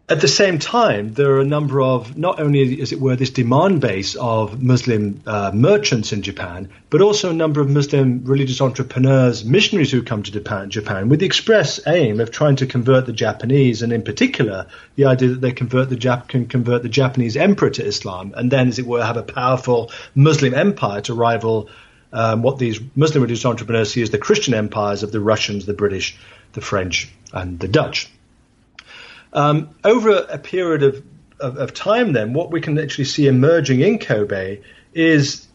At 0.08 0.20
the 0.20 0.28
same 0.28 0.60
time, 0.60 1.14
there 1.14 1.32
are 1.32 1.40
a 1.40 1.44
number 1.44 1.82
of 1.82 2.16
not 2.16 2.38
only, 2.38 2.80
as 2.80 2.92
it 2.92 3.00
were, 3.00 3.16
this 3.16 3.30
demand 3.30 3.80
base 3.80 4.14
of 4.14 4.62
Muslim 4.62 5.20
uh, 5.26 5.50
merchants 5.52 6.12
in 6.12 6.22
Japan, 6.22 6.68
but 6.90 7.00
also 7.00 7.30
a 7.30 7.34
number 7.34 7.60
of 7.60 7.68
Muslim 7.68 8.22
religious 8.22 8.60
entrepreneurs, 8.60 9.44
missionaries 9.44 9.90
who 9.90 10.04
come 10.04 10.22
to 10.22 10.30
Japan, 10.30 10.70
Japan 10.70 11.08
with 11.08 11.18
the 11.18 11.26
express 11.26 11.80
aim 11.88 12.20
of 12.20 12.30
trying 12.30 12.54
to 12.54 12.66
convert 12.66 13.06
the 13.06 13.12
Japanese, 13.12 13.82
and 13.82 13.92
in 13.92 14.02
particular, 14.02 14.66
the 14.94 15.06
idea 15.06 15.30
that 15.30 15.40
they 15.40 15.50
convert 15.50 15.88
the 15.88 15.96
Jap- 15.96 16.28
can 16.28 16.46
convert 16.46 16.84
the 16.84 16.88
Japanese 16.88 17.36
emperor 17.36 17.70
to 17.70 17.84
Islam, 17.84 18.32
and 18.36 18.48
then, 18.48 18.68
as 18.68 18.78
it 18.78 18.86
were, 18.86 19.04
have 19.04 19.16
a 19.16 19.24
powerful 19.24 19.90
Muslim 20.14 20.54
empire 20.54 21.00
to 21.00 21.14
rival 21.14 21.68
um, 22.12 22.42
what 22.42 22.60
these 22.60 22.78
Muslim 22.94 23.24
religious 23.24 23.44
entrepreneurs 23.44 23.92
see 23.92 24.02
as 24.02 24.10
the 24.10 24.18
Christian 24.18 24.54
empires 24.54 25.02
of 25.02 25.10
the 25.10 25.18
Russians, 25.18 25.66
the 25.66 25.74
British, 25.74 26.16
the 26.52 26.60
French, 26.60 27.12
and 27.32 27.58
the 27.58 27.66
Dutch. 27.66 28.08
Um, 29.36 29.68
over 29.84 30.12
a 30.12 30.38
period 30.38 30.82
of, 30.82 31.04
of, 31.38 31.58
of, 31.58 31.74
time, 31.74 32.14
then, 32.14 32.32
what 32.32 32.50
we 32.50 32.62
can 32.62 32.78
actually 32.78 33.04
see 33.04 33.26
emerging 33.26 33.80
in 33.80 33.98
Kobe 33.98 34.60
is 34.94 35.46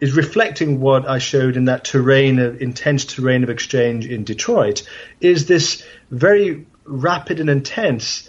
is 0.00 0.16
reflecting 0.16 0.80
what 0.80 1.08
I 1.08 1.18
showed 1.18 1.56
in 1.56 1.66
that 1.66 1.84
terrain 1.84 2.38
of 2.38 2.60
intense 2.60 3.04
terrain 3.04 3.44
of 3.44 3.50
exchange 3.50 4.06
in 4.06 4.24
Detroit. 4.24 4.82
Is 5.20 5.46
this 5.46 5.84
very 6.10 6.66
rapid 6.84 7.40
and 7.40 7.50
intense 7.50 8.28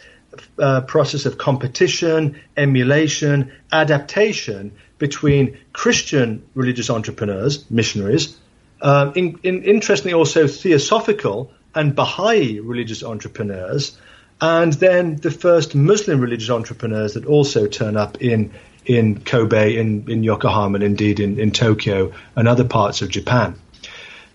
uh, 0.60 0.82
process 0.82 1.26
of 1.26 1.38
competition, 1.38 2.40
emulation, 2.56 3.52
adaptation 3.72 4.74
between 4.98 5.58
Christian 5.72 6.44
religious 6.54 6.90
entrepreneurs, 6.90 7.70
missionaries, 7.70 8.38
uh, 8.82 9.12
in, 9.16 9.40
in, 9.44 9.64
interestingly 9.64 10.14
also 10.14 10.48
theosophical 10.48 11.52
and 11.74 11.96
Baha'i 11.96 12.60
religious 12.60 13.04
entrepreneurs, 13.04 13.98
and 14.40 14.74
then 14.74 15.16
the 15.18 15.32
first 15.32 15.76
Muslim 15.76 16.20
religious 16.22 16.50
entrepreneurs 16.50 17.14
that 17.14 17.26
also 17.26 17.68
turn 17.68 17.98
up 17.98 18.22
in 18.22 18.54
in 18.86 19.20
Kobe, 19.20 19.76
in, 19.76 20.10
in 20.10 20.24
Yokohama, 20.24 20.76
and 20.76 20.84
indeed 20.84 21.20
in, 21.20 21.40
in 21.40 21.52
Tokyo 21.52 22.14
and 22.38 22.48
other 22.48 22.64
parts 22.64 23.02
of 23.02 23.10
Japan. 23.10 23.56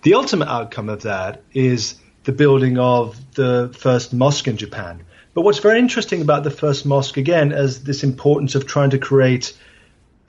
The 0.03 0.13
ultimate 0.13 0.47
outcome 0.47 0.89
of 0.89 1.01
that 1.03 1.41
is 1.53 1.95
the 2.23 2.33
building 2.33 2.77
of 2.77 3.19
the 3.33 3.73
first 3.75 4.13
mosque 4.13 4.47
in 4.47 4.57
Japan. 4.57 5.03
But 5.33 5.41
what's 5.41 5.57
very 5.57 5.79
interesting 5.79 6.21
about 6.21 6.43
the 6.43 6.51
first 6.51 6.85
mosque, 6.85 7.17
again, 7.17 7.51
is 7.51 7.83
this 7.83 8.03
importance 8.03 8.53
of 8.53 8.67
trying 8.67 8.91
to 8.91 8.99
create 8.99 9.57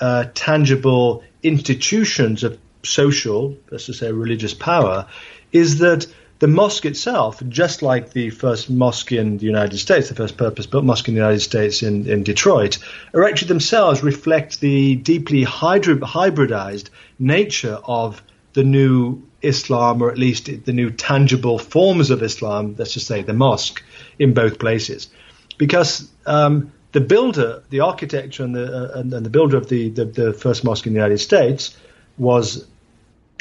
uh, 0.00 0.24
tangible 0.32 1.22
institutions 1.42 2.44
of 2.44 2.58
social, 2.82 3.56
let's 3.70 3.86
just 3.86 3.98
say 3.98 4.10
religious 4.10 4.54
power, 4.54 5.06
is 5.52 5.78
that 5.80 6.06
the 6.44 6.48
mosque 6.48 6.84
itself, 6.84 7.42
just 7.48 7.80
like 7.80 8.12
the 8.12 8.28
first 8.28 8.68
mosque 8.68 9.12
in 9.12 9.38
the 9.38 9.46
United 9.46 9.78
States, 9.78 10.10
the 10.10 10.14
first 10.14 10.36
purpose 10.36 10.66
built 10.66 10.84
mosque 10.84 11.08
in 11.08 11.14
the 11.14 11.18
United 11.18 11.40
States 11.40 11.82
in, 11.82 12.06
in 12.06 12.22
Detroit, 12.22 12.76
are 13.14 13.24
actually 13.24 13.48
themselves 13.48 14.02
reflect 14.02 14.60
the 14.60 14.94
deeply 14.96 15.42
hybridized 15.46 16.90
nature 17.18 17.78
of 17.82 18.22
the 18.52 18.62
new 18.62 19.22
Islam, 19.40 20.02
or 20.02 20.10
at 20.10 20.18
least 20.18 20.50
the 20.66 20.72
new 20.74 20.90
tangible 20.90 21.58
forms 21.58 22.10
of 22.10 22.22
Islam, 22.22 22.74
let's 22.76 22.92
just 22.92 23.06
say 23.06 23.22
the 23.22 23.32
mosque, 23.32 23.82
in 24.18 24.34
both 24.34 24.58
places. 24.58 25.08
Because 25.56 26.10
um, 26.26 26.74
the 26.92 27.00
builder, 27.00 27.62
the 27.70 27.80
architecture, 27.80 28.44
and 28.44 28.54
the, 28.54 28.66
uh, 28.66 28.98
and, 28.98 29.14
and, 29.14 29.24
the 29.24 29.30
builder 29.30 29.56
of 29.56 29.70
the, 29.70 29.88
the, 29.88 30.04
the, 30.04 30.32
first 30.34 30.62
mosque 30.62 30.86
in 30.86 30.92
the 30.92 30.98
United 30.98 31.20
States 31.20 31.74
was 32.18 32.66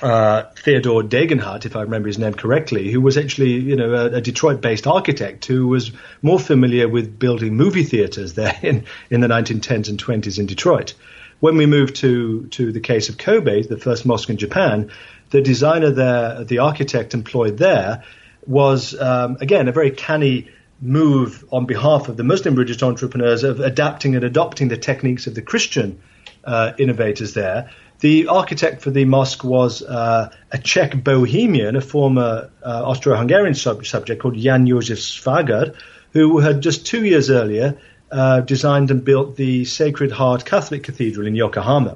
uh, 0.01 0.43
Theodore 0.55 1.03
Degenhardt, 1.03 1.65
if 1.65 1.75
I 1.75 1.81
remember 1.81 2.07
his 2.07 2.17
name 2.17 2.33
correctly, 2.33 2.91
who 2.91 2.99
was 2.99 3.17
actually, 3.17 3.51
you 3.51 3.75
know, 3.75 3.93
a, 3.93 4.05
a 4.13 4.21
Detroit-based 4.21 4.87
architect 4.87 5.45
who 5.45 5.67
was 5.67 5.91
more 6.21 6.39
familiar 6.39 6.87
with 6.87 7.19
building 7.19 7.55
movie 7.55 7.83
theaters 7.83 8.33
there 8.35 8.57
in, 8.61 8.85
in 9.09 9.21
the 9.21 9.27
1910s 9.27 9.89
and 9.89 10.03
20s 10.03 10.39
in 10.39 10.45
Detroit. 10.45 10.93
When 11.39 11.57
we 11.57 11.65
moved 11.65 11.97
to, 11.97 12.47
to 12.47 12.71
the 12.71 12.79
case 12.79 13.09
of 13.09 13.17
Kobe, 13.17 13.63
the 13.63 13.77
first 13.77 14.05
mosque 14.05 14.29
in 14.29 14.37
Japan, 14.37 14.91
the 15.29 15.41
designer 15.41 15.91
there, 15.91 16.43
the 16.43 16.59
architect 16.59 17.13
employed 17.13 17.57
there, 17.57 18.03
was 18.45 18.99
um, 18.99 19.37
again 19.41 19.67
a 19.67 19.71
very 19.71 19.91
canny 19.91 20.49
move 20.81 21.45
on 21.51 21.65
behalf 21.65 22.09
of 22.09 22.17
the 22.17 22.23
Muslim 22.23 22.55
religious 22.55 22.83
entrepreneurs 22.83 23.43
of 23.43 23.59
adapting 23.59 24.15
and 24.15 24.23
adopting 24.23 24.67
the 24.67 24.77
techniques 24.77 25.27
of 25.27 25.35
the 25.35 25.41
Christian 25.41 25.99
uh, 26.43 26.73
innovators 26.77 27.33
there. 27.33 27.69
The 28.03 28.27
architect 28.27 28.81
for 28.81 28.91
the 28.91 29.05
mosque 29.05 29.45
was 29.45 29.81
uh, 29.81 30.29
a 30.51 30.57
Czech 30.57 31.01
Bohemian, 31.05 31.77
a 31.77 31.81
former 31.81 32.49
uh, 32.61 32.83
Austro-Hungarian 32.83 33.53
sub- 33.53 33.85
subject 33.85 34.21
called 34.21 34.35
Jan 34.35 34.67
Josef 34.67 34.99
Švagr, 34.99 35.73
who 36.11 36.39
had 36.39 36.59
just 36.59 36.85
two 36.85 37.05
years 37.05 37.29
earlier 37.29 37.77
uh, 38.11 38.41
designed 38.41 38.91
and 38.91 39.05
built 39.05 39.37
the 39.37 39.63
Sacred 39.63 40.11
Heart 40.11 40.43
Catholic 40.43 40.83
Cathedral 40.83 41.27
in 41.27 41.33
Yokohama. 41.33 41.95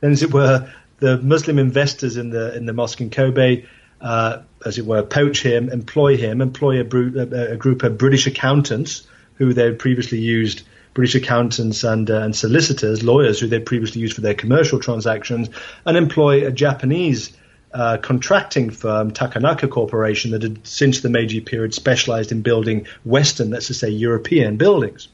Then, 0.00 0.12
as 0.12 0.22
it 0.22 0.30
were, 0.30 0.70
the 0.98 1.16
Muslim 1.22 1.58
investors 1.58 2.18
in 2.18 2.28
the 2.28 2.54
in 2.54 2.66
the 2.66 2.74
mosque 2.74 3.00
in 3.00 3.08
Kobe, 3.08 3.64
uh, 4.02 4.42
as 4.66 4.76
it 4.76 4.84
were, 4.84 5.04
poach 5.04 5.42
him, 5.42 5.70
employ 5.70 6.18
him, 6.18 6.42
employ 6.42 6.82
a, 6.82 6.84
a, 6.84 7.52
a, 7.52 7.56
group 7.56 7.82
of 7.82 7.96
British 7.96 8.26
accountants 8.26 9.06
who 9.36 9.54
they 9.54 9.64
had 9.64 9.78
previously 9.78 10.18
used, 10.18 10.64
British 10.96 11.14
accountants 11.14 11.84
and 11.84 12.10
uh, 12.10 12.22
and 12.22 12.34
solicitors, 12.34 13.04
lawyers 13.04 13.38
who 13.38 13.46
they 13.46 13.60
previously 13.60 14.00
used 14.00 14.14
for 14.14 14.22
their 14.22 14.34
commercial 14.34 14.80
transactions, 14.80 15.50
and 15.84 15.96
employ 15.96 16.46
a 16.46 16.50
Japanese. 16.50 17.32
Uh, 17.74 17.98
contracting 17.98 18.70
firm 18.70 19.10
Takenaka 19.10 19.68
Corporation 19.68 20.30
that 20.30 20.42
had 20.42 20.66
since 20.66 21.00
the 21.00 21.10
Meiji 21.10 21.42
period 21.42 21.74
specialized 21.74 22.32
in 22.32 22.40
building 22.40 22.86
Western, 23.04 23.50
let's 23.50 23.76
say 23.76 23.90
European 23.90 24.56
buildings. 24.56 25.08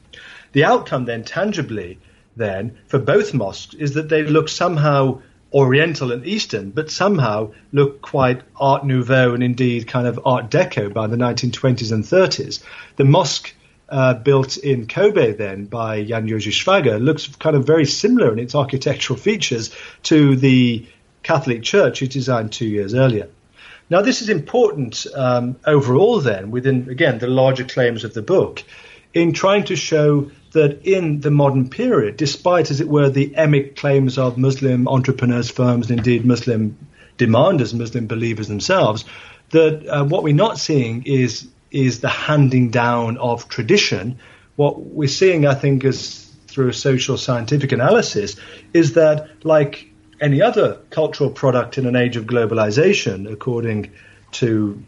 The 0.53 0.63
outcome 0.63 1.03
then, 1.03 1.25
tangibly, 1.25 1.97
then 2.37 2.77
for 2.87 2.99
both 2.99 3.33
mosques 3.33 3.73
is 3.73 3.95
that 3.95 4.07
they 4.07 4.23
look 4.23 4.47
somehow 4.47 5.19
Oriental 5.53 6.13
and 6.13 6.25
Eastern, 6.25 6.69
but 6.69 6.89
somehow 6.89 7.51
look 7.73 8.01
quite 8.01 8.41
Art 8.55 8.85
Nouveau 8.85 9.33
and 9.33 9.43
indeed 9.43 9.87
kind 9.87 10.07
of 10.07 10.21
Art 10.25 10.49
Deco 10.49 10.93
by 10.93 11.07
the 11.07 11.17
1920s 11.17 11.91
and 11.91 12.05
30s. 12.05 12.63
The 12.95 13.03
mosque 13.03 13.53
uh, 13.89 14.13
built 14.15 14.57
in 14.57 14.87
Kobe 14.87 15.33
then 15.33 15.65
by 15.65 16.03
Jan 16.03 16.27
Josef 16.27 16.53
Švagr 16.53 17.03
looks 17.03 17.27
kind 17.27 17.55
of 17.55 17.65
very 17.65 17.85
similar 17.85 18.31
in 18.31 18.39
its 18.39 18.55
architectural 18.55 19.17
features 19.17 19.73
to 20.03 20.35
the 20.35 20.85
Catholic 21.21 21.63
Church 21.63 21.99
he 21.99 22.07
designed 22.07 22.51
two 22.51 22.67
years 22.67 22.93
earlier. 22.93 23.29
Now, 23.89 24.01
this 24.01 24.21
is 24.21 24.29
important 24.29 25.05
um, 25.13 25.57
overall, 25.65 26.19
then, 26.19 26.51
within, 26.51 26.89
again, 26.89 27.19
the 27.19 27.27
larger 27.27 27.63
claims 27.63 28.03
of 28.03 28.13
the 28.13 28.21
book, 28.21 28.63
in 29.13 29.33
trying 29.33 29.65
to 29.65 29.75
show 29.75 30.31
that 30.53 30.85
in 30.85 31.19
the 31.19 31.31
modern 31.31 31.69
period, 31.69 32.17
despite, 32.17 32.71
as 32.71 32.79
it 32.79 32.87
were, 32.87 33.09
the 33.09 33.29
emic 33.37 33.75
claims 33.75 34.17
of 34.17 34.37
Muslim 34.37 34.87
entrepreneurs, 34.87 35.51
firms, 35.51 35.89
and 35.89 35.99
indeed 35.99 36.25
Muslim 36.25 36.77
demanders, 37.17 37.73
Muslim 37.73 38.07
believers 38.07 38.47
themselves, 38.47 39.05
that 39.49 39.87
uh, 39.87 40.03
what 40.05 40.23
we're 40.23 40.33
not 40.33 40.57
seeing 40.57 41.03
is 41.05 41.47
is 41.73 41.99
the 41.99 42.09
handing 42.09 42.69
down 42.69 43.17
of 43.17 43.49
tradition. 43.49 44.19
What 44.55 44.79
we're 44.79 45.07
seeing, 45.07 45.45
I 45.45 45.55
think, 45.55 45.83
is 45.83 46.31
through 46.47 46.69
a 46.69 46.73
social 46.73 47.17
scientific 47.17 47.71
analysis, 47.71 48.35
is 48.73 48.93
that 48.93 49.43
like 49.43 49.89
any 50.21 50.41
other 50.41 50.79
cultural 50.91 51.31
product 51.31 51.77
in 51.77 51.85
an 51.85 51.95
age 51.95 52.15
of 52.15 52.25
globalization, 52.25 53.29
according 53.29 53.91
to 54.33 54.81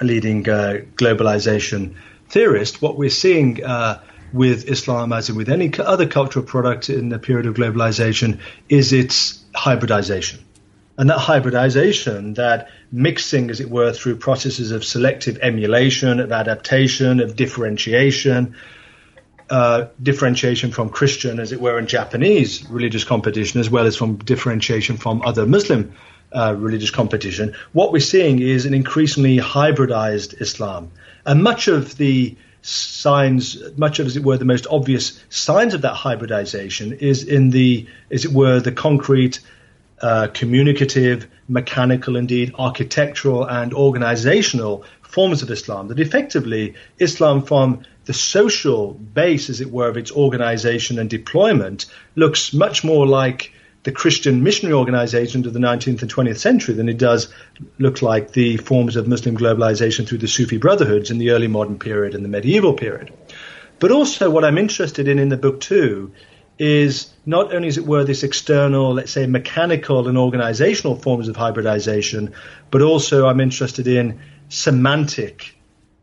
a 0.00 0.04
leading 0.04 0.48
uh, 0.48 0.78
globalization 0.94 1.94
theorist, 2.28 2.80
what 2.80 2.96
we're 2.96 3.10
seeing 3.10 3.62
uh, 3.64 4.00
with 4.32 4.68
Islam, 4.68 5.12
as 5.12 5.28
in 5.28 5.36
with 5.36 5.50
any 5.50 5.70
other 5.78 6.06
cultural 6.06 6.44
product 6.44 6.88
in 6.88 7.10
the 7.10 7.18
period 7.18 7.46
of 7.46 7.54
globalization, 7.54 8.40
is 8.68 8.92
its 8.92 9.44
hybridization. 9.54 10.38
And 11.02 11.10
that 11.10 11.18
hybridization, 11.18 12.34
that 12.34 12.68
mixing, 12.92 13.50
as 13.50 13.58
it 13.58 13.68
were, 13.68 13.92
through 13.92 14.18
processes 14.18 14.70
of 14.70 14.84
selective 14.84 15.36
emulation, 15.42 16.20
of 16.20 16.30
adaptation, 16.30 17.18
of 17.18 17.34
differentiation, 17.34 18.54
uh, 19.50 19.86
differentiation 20.00 20.70
from 20.70 20.90
Christian, 20.90 21.40
as 21.40 21.50
it 21.50 21.60
were, 21.60 21.76
and 21.76 21.88
Japanese 21.88 22.64
religious 22.70 23.02
competition, 23.02 23.58
as 23.58 23.68
well 23.68 23.84
as 23.84 23.96
from 23.96 24.18
differentiation 24.18 24.96
from 24.96 25.22
other 25.22 25.44
Muslim 25.44 25.92
uh, 26.30 26.54
religious 26.56 26.90
competition, 26.90 27.56
what 27.72 27.90
we're 27.90 27.98
seeing 27.98 28.38
is 28.38 28.64
an 28.64 28.72
increasingly 28.72 29.38
hybridized 29.38 30.40
Islam. 30.40 30.92
And 31.26 31.42
much 31.42 31.66
of 31.66 31.96
the 31.96 32.36
signs, 32.60 33.58
much 33.76 33.98
of, 33.98 34.06
as 34.06 34.16
it 34.16 34.22
were, 34.22 34.36
the 34.36 34.44
most 34.44 34.68
obvious 34.70 35.20
signs 35.30 35.74
of 35.74 35.82
that 35.82 35.94
hybridization 35.94 36.92
is 36.92 37.24
in 37.24 37.50
the, 37.50 37.88
as 38.08 38.24
it 38.24 38.32
were, 38.32 38.60
the 38.60 38.70
concrete, 38.70 39.40
uh, 40.02 40.28
communicative, 40.34 41.28
mechanical, 41.48 42.16
indeed, 42.16 42.52
architectural 42.58 43.44
and 43.44 43.72
organizational 43.72 44.84
forms 45.02 45.42
of 45.42 45.50
Islam. 45.50 45.88
That 45.88 46.00
effectively, 46.00 46.74
Islam 46.98 47.42
from 47.42 47.84
the 48.04 48.12
social 48.12 48.94
base, 48.94 49.48
as 49.48 49.60
it 49.60 49.70
were, 49.70 49.88
of 49.88 49.96
its 49.96 50.10
organization 50.10 50.98
and 50.98 51.08
deployment 51.08 51.86
looks 52.16 52.52
much 52.52 52.82
more 52.82 53.06
like 53.06 53.52
the 53.84 53.92
Christian 53.92 54.42
missionary 54.42 54.74
organizations 54.74 55.46
of 55.46 55.52
the 55.52 55.58
19th 55.58 56.02
and 56.02 56.12
20th 56.12 56.38
century 56.38 56.74
than 56.74 56.88
it 56.88 56.98
does 56.98 57.32
look 57.78 58.00
like 58.00 58.32
the 58.32 58.56
forms 58.56 58.96
of 58.96 59.08
Muslim 59.08 59.36
globalization 59.36 60.06
through 60.06 60.18
the 60.18 60.28
Sufi 60.28 60.56
brotherhoods 60.56 61.10
in 61.10 61.18
the 61.18 61.30
early 61.30 61.48
modern 61.48 61.78
period 61.78 62.14
and 62.14 62.24
the 62.24 62.28
medieval 62.28 62.74
period. 62.74 63.12
But 63.78 63.90
also, 63.90 64.30
what 64.30 64.44
I'm 64.44 64.58
interested 64.58 65.08
in 65.08 65.18
in 65.18 65.28
the 65.28 65.36
book 65.36 65.60
too 65.60 66.12
is 66.58 67.10
not 67.24 67.54
only, 67.54 67.68
as 67.68 67.78
it 67.78 67.86
were, 67.86 68.04
this 68.04 68.22
external, 68.22 68.94
let's 68.94 69.12
say, 69.12 69.26
mechanical 69.26 70.08
and 70.08 70.18
organizational 70.18 70.96
forms 70.96 71.28
of 71.28 71.36
hybridization, 71.36 72.34
but 72.70 72.82
also 72.82 73.26
I'm 73.26 73.40
interested 73.40 73.86
in 73.86 74.20
semantic, 74.48 75.56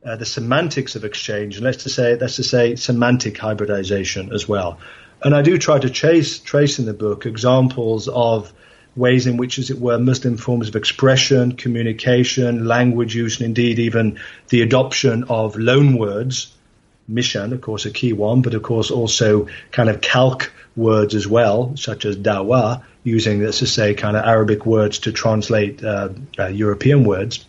uh, 0.05 0.15
the 0.15 0.25
semantics 0.25 0.95
of 0.95 1.05
exchange, 1.05 1.55
and 1.55 1.63
let's 1.63 1.83
to 1.83 1.89
say, 1.89 2.15
let's 2.15 2.37
to 2.37 2.43
say, 2.43 2.75
semantic 2.75 3.37
hybridization 3.37 4.33
as 4.33 4.47
well. 4.47 4.79
And 5.21 5.35
I 5.35 5.41
do 5.41 5.57
try 5.57 5.79
to 5.79 5.89
chase, 5.89 6.39
trace 6.39 6.79
in 6.79 6.85
the 6.85 6.93
book 6.93 7.25
examples 7.25 8.07
of 8.07 8.53
ways 8.95 9.27
in 9.27 9.37
which, 9.37 9.59
as 9.59 9.69
it 9.69 9.79
were, 9.79 9.99
Muslim 9.99 10.37
forms 10.37 10.67
of 10.67 10.75
expression, 10.75 11.53
communication, 11.53 12.65
language 12.65 13.15
use, 13.15 13.37
and 13.39 13.45
indeed 13.45 13.79
even 13.79 14.19
the 14.49 14.61
adoption 14.61 15.25
of 15.25 15.57
loan 15.57 15.97
words, 15.97 16.53
mission, 17.09 17.53
of 17.53 17.61
course, 17.61 17.85
a 17.85 17.91
key 17.91 18.13
one, 18.13 18.41
but 18.41 18.53
of 18.53 18.63
course 18.63 18.91
also 18.91 19.47
kind 19.71 19.89
of 19.89 19.99
calque 19.99 20.51
words 20.75 21.15
as 21.15 21.27
well, 21.27 21.75
such 21.75 22.05
as 22.05 22.15
dawa, 22.15 22.83
using, 23.03 23.41
let's 23.41 23.59
just 23.59 23.75
say, 23.75 23.93
kind 23.93 24.15
of 24.15 24.23
Arabic 24.23 24.65
words 24.65 24.99
to 24.99 25.11
translate 25.11 25.83
uh, 25.83 26.09
uh, 26.37 26.47
European 26.47 27.03
words. 27.03 27.45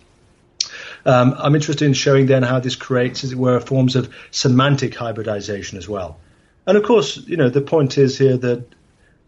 Um, 1.05 1.35
I'm 1.39 1.55
interested 1.55 1.87
in 1.87 1.93
showing 1.93 2.27
then 2.27 2.43
how 2.43 2.61
this 2.61 2.77
creates, 2.77 3.25
as 3.25 3.33
it 3.33 3.39
were, 3.39 3.61
forms 3.61 3.97
of 3.97 4.13
semantic 4.31 4.95
hybridization 4.95 5.79
as 5.79 5.89
well. 5.89 6.19
And 6.67 6.77
of 6.77 6.85
course, 6.85 7.17
you 7.17 7.37
know, 7.37 7.49
the 7.49 7.63
point 7.63 7.99
is 7.99 8.19
here 8.19 8.37
that 8.37 8.65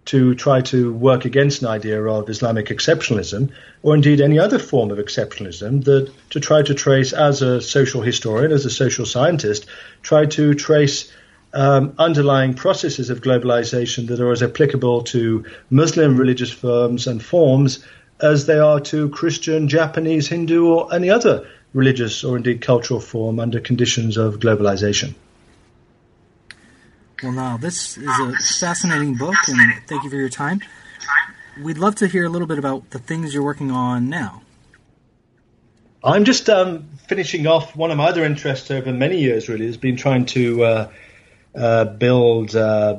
to 0.04 0.34
try 0.34 0.60
to 0.60 0.92
work 0.92 1.24
against 1.24 1.62
an 1.62 1.68
idea 1.68 2.02
of 2.02 2.28
Islamic 2.28 2.66
exceptionalism, 2.66 3.50
or 3.82 3.94
indeed 3.94 4.20
any 4.20 4.38
other 4.38 4.58
form 4.58 4.90
of 4.90 4.98
exceptionalism, 4.98 5.84
that 5.84 6.10
to 6.30 6.40
try 6.40 6.62
to 6.62 6.74
trace, 6.74 7.12
as 7.12 7.42
a 7.42 7.60
social 7.60 8.02
historian, 8.02 8.52
as 8.52 8.66
a 8.66 8.70
social 8.70 9.06
scientist, 9.06 9.66
try 10.02 10.26
to 10.26 10.54
trace 10.54 11.12
um, 11.54 11.94
underlying 11.98 12.54
processes 12.54 13.10
of 13.10 13.20
globalization 13.20 14.08
that 14.08 14.20
are 14.20 14.32
as 14.32 14.42
applicable 14.42 15.02
to 15.02 15.44
Muslim 15.70 16.16
religious 16.16 16.50
forms 16.50 17.06
and 17.06 17.22
forms 17.22 17.84
as 18.20 18.46
they 18.46 18.58
are 18.58 18.80
to 18.80 19.08
Christian, 19.10 19.68
Japanese, 19.68 20.28
Hindu, 20.28 20.66
or 20.66 20.94
any 20.94 21.10
other 21.10 21.46
religious 21.74 22.24
or 22.24 22.36
indeed 22.36 22.60
cultural 22.60 23.00
form 23.00 23.40
under 23.40 23.60
conditions 23.60 24.16
of 24.16 24.38
globalization. 24.38 25.14
Well, 27.22 27.30
now 27.30 27.56
this 27.56 27.96
is 27.96 28.18
a 28.18 28.32
fascinating 28.32 29.14
book, 29.14 29.36
and 29.46 29.80
thank 29.86 30.02
you 30.02 30.10
for 30.10 30.16
your 30.16 30.28
time. 30.28 30.60
we'd 31.62 31.78
love 31.78 31.94
to 31.96 32.08
hear 32.08 32.24
a 32.24 32.28
little 32.28 32.48
bit 32.48 32.58
about 32.58 32.90
the 32.90 32.98
things 32.98 33.32
you're 33.32 33.44
working 33.44 33.70
on 33.70 34.08
now. 34.08 34.42
I'm 36.02 36.24
just 36.24 36.50
um, 36.50 36.88
finishing 37.06 37.46
off 37.46 37.76
one 37.76 37.92
of 37.92 37.96
my 37.96 38.08
other 38.08 38.24
interests 38.24 38.72
over 38.72 38.92
many 38.92 39.20
years. 39.20 39.48
Really, 39.48 39.66
has 39.66 39.76
been 39.76 39.96
trying 39.96 40.26
to 40.26 40.64
uh, 40.64 40.90
uh, 41.54 41.84
build 41.84 42.56
uh, 42.56 42.96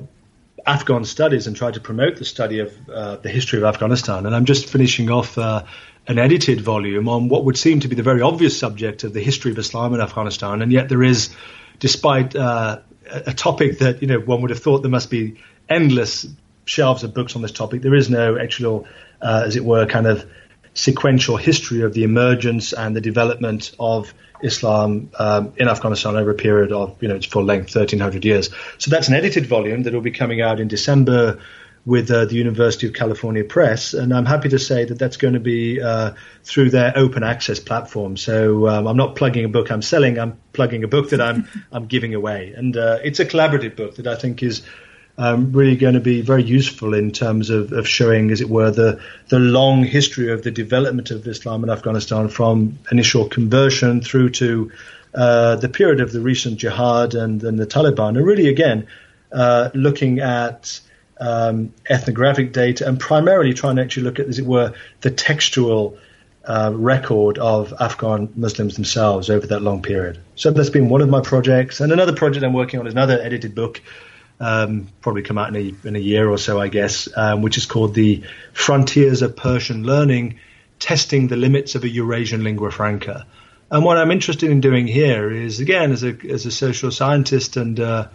Afghan 0.66 1.04
studies 1.04 1.48
and 1.48 1.56
try 1.58 1.72
to 1.72 1.82
promote 1.82 2.16
the 2.16 2.24
study 2.24 2.60
of 2.60 2.90
uh, 2.90 3.18
the 3.18 3.30
history 3.30 3.60
of 3.60 3.66
Afghanistan. 3.66 4.26
And 4.26 4.34
I'm 4.34 4.46
just 4.46 4.70
finishing 4.70 5.10
off 5.12 5.38
uh, 5.38 5.66
an 6.08 6.18
edited 6.18 6.62
volume 6.62 7.10
on 7.10 7.28
what 7.28 7.44
would 7.44 7.58
seem 7.58 7.82
to 7.82 7.90
be 7.90 7.96
the 7.96 8.04
very 8.04 8.22
obvious 8.22 8.58
subject 8.58 9.04
of 9.04 9.12
the 9.12 9.22
history 9.22 9.52
of 9.52 9.58
Islam 9.58 9.94
in 9.94 10.00
Afghanistan, 10.00 10.62
and 10.62 10.72
yet 10.72 10.88
there 10.88 11.04
is, 11.04 11.36
despite 11.80 12.38
uh, 12.38 12.80
a 13.14 13.34
topic 13.34 13.80
that 13.80 14.02
you 14.02 14.08
know 14.08 14.20
one 14.20 14.42
would 14.42 14.50
have 14.50 14.60
thought 14.60 14.82
there 14.82 14.92
must 14.92 15.10
be 15.10 15.38
endless 15.70 16.26
shelves 16.66 17.04
of 17.04 17.14
books 17.14 17.36
on 17.36 17.42
this 17.42 17.52
topic, 17.52 17.82
there 17.82 17.96
is 17.96 18.10
no 18.10 18.38
actual, 18.38 18.88
as 19.22 19.56
it 19.56 19.64
were, 19.64 19.86
kind 19.86 20.08
of 20.08 20.30
sequential 20.74 21.38
history 21.38 21.82
of 21.82 21.94
the 21.94 22.04
emergence 22.04 22.74
and 22.74 22.96
the 22.96 23.02
development 23.02 23.72
of 23.80 24.14
Islam 24.42 25.12
um, 25.18 25.54
in 25.58 25.68
Afghanistan 25.68 26.16
over 26.16 26.32
a 26.32 26.36
period 26.36 26.72
of, 26.72 27.02
you 27.02 27.08
know, 27.08 27.16
its 27.16 27.26
full 27.26 27.44
length, 27.44 27.76
1300 27.76 28.26
years. 28.26 28.50
So 28.78 28.92
that's 28.92 29.08
an 29.08 29.14
edited 29.14 29.46
volume 29.46 29.84
that 29.84 29.94
will 29.94 30.02
be 30.02 30.12
coming 30.12 30.42
out 30.42 30.60
in 30.60 30.68
December 30.68 31.40
with 31.86 32.10
uh, 32.10 32.26
the 32.26 32.36
University 32.36 32.88
of 32.88 32.94
California 32.94 33.44
Press, 33.44 33.94
and 33.94 34.14
I'm 34.14 34.26
happy 34.26 34.50
to 34.50 34.60
say 34.60 34.86
that 34.86 34.98
that's 34.98 35.18
going 35.18 35.34
to 35.34 35.40
be 35.40 35.82
uh, 35.82 36.14
through 36.44 36.70
their 36.70 36.94
open 36.96 37.24
access 37.24 37.60
platform. 37.60 38.16
So 38.16 38.68
um, 38.70 38.88
I'm 38.88 38.96
not 38.96 39.16
plugging 39.16 39.44
a 39.44 39.50
book 39.50 39.70
I'm 39.70 39.82
selling; 39.82 40.18
I'm 40.18 40.40
plugging 40.54 40.84
a 40.84 40.88
book 40.88 41.10
that 41.10 41.20
I'm 41.20 41.48
I'm 41.72 41.88
giving 41.88 42.16
away, 42.16 42.54
and 42.56 42.76
uh, 42.78 43.00
it's 43.04 43.20
a 43.20 43.26
collaborative 43.26 43.76
book 43.76 43.96
that 43.98 44.08
I 44.08 44.16
think 44.16 44.42
is 44.42 44.64
um, 45.18 45.52
really 45.52 45.76
going 45.76 45.94
to 45.94 46.00
be 46.00 46.22
very 46.22 46.44
useful 46.44 46.94
in 46.94 47.12
terms 47.12 47.50
of, 47.50 47.72
of 47.72 47.88
showing, 47.88 48.32
as 48.32 48.40
it 48.40 48.50
were, 48.50 48.72
the 48.72 49.02
the 49.28 49.40
long 49.40 49.84
history 49.84 50.32
of 50.32 50.44
the 50.44 50.52
development 50.52 51.12
of 51.12 51.28
Islam 51.28 51.66
in 51.66 51.70
Afghanistan 51.70 52.30
from 52.30 52.80
initial 52.92 53.28
conversion 53.28 54.02
through 54.02 54.30
to 54.30 54.72
uh, 55.14 55.58
the 55.58 55.70
period 55.70 56.00
of 56.00 56.12
the 56.12 56.22
recent 56.22 56.58
jihad 56.58 57.14
and, 57.14 57.44
and 57.44 57.60
the 57.60 57.68
Taliban, 57.68 58.18
and 58.18 58.26
really 58.26 58.48
again 58.48 58.88
uh, 59.34 59.70
looking 59.74 60.20
at 60.20 60.80
um, 61.20 61.74
ethnographic 61.90 62.54
data 62.54 62.88
and 62.88 63.00
primarily 63.00 63.54
trying 63.54 63.76
to 63.78 63.82
actually 63.82 64.04
look 64.04 64.20
at, 64.20 64.28
as 64.28 64.40
it 64.40 64.46
were, 64.46 64.74
the 65.02 65.12
textual 65.12 65.98
uh, 66.46 66.72
record 66.74 67.38
of 67.38 67.74
Afghan 67.80 68.30
Muslims 68.36 68.76
themselves 68.76 69.30
over 69.30 69.48
that 69.48 69.62
long 69.62 69.82
period. 69.82 70.20
So 70.36 70.52
that's 70.52 70.70
been 70.70 70.90
one 70.90 71.02
of 71.02 71.10
my 71.10 71.22
projects, 71.22 71.80
and 71.80 71.92
another 71.92 72.14
project 72.14 72.44
I'm 72.44 72.54
working 72.54 72.80
on 72.80 72.88
is 72.88 72.94
another 72.94 73.20
edited 73.22 73.56
book 73.56 73.82
um, 74.40 74.88
probably 75.02 75.22
come 75.22 75.38
out 75.38 75.56
in 75.56 75.56
a, 75.56 75.88
in 75.88 75.96
a 75.96 76.00
year 76.00 76.30
or 76.30 76.38
so, 76.38 76.60
I 76.60 76.68
guess, 76.68 77.08
um, 77.16 77.42
which 77.42 77.58
is 77.58 77.66
called 77.66 77.94
the 77.94 78.24
Frontiers 78.52 79.22
of 79.22 79.36
Persian 79.36 79.84
Learning, 79.84 80.40
Testing 80.80 81.28
the 81.28 81.38
Limits 81.38 81.76
of 81.76 81.84
a 81.84 81.90
Eurasian 81.90 82.44
Lingua 82.44 82.72
Franca. 82.72 83.26
And 83.72 83.86
what 83.86 83.98
I'm 83.98 84.12
interested 84.12 84.52
in 84.52 84.60
doing 84.60 84.86
here 84.86 85.32
is, 85.32 85.60
again, 85.60 85.92
as 85.92 86.04
a, 86.04 86.18
as 86.30 86.46
a 86.46 86.52
social 86.52 86.92
scientist 86.92 87.58
and 87.58 87.80
uh, 87.80 88.08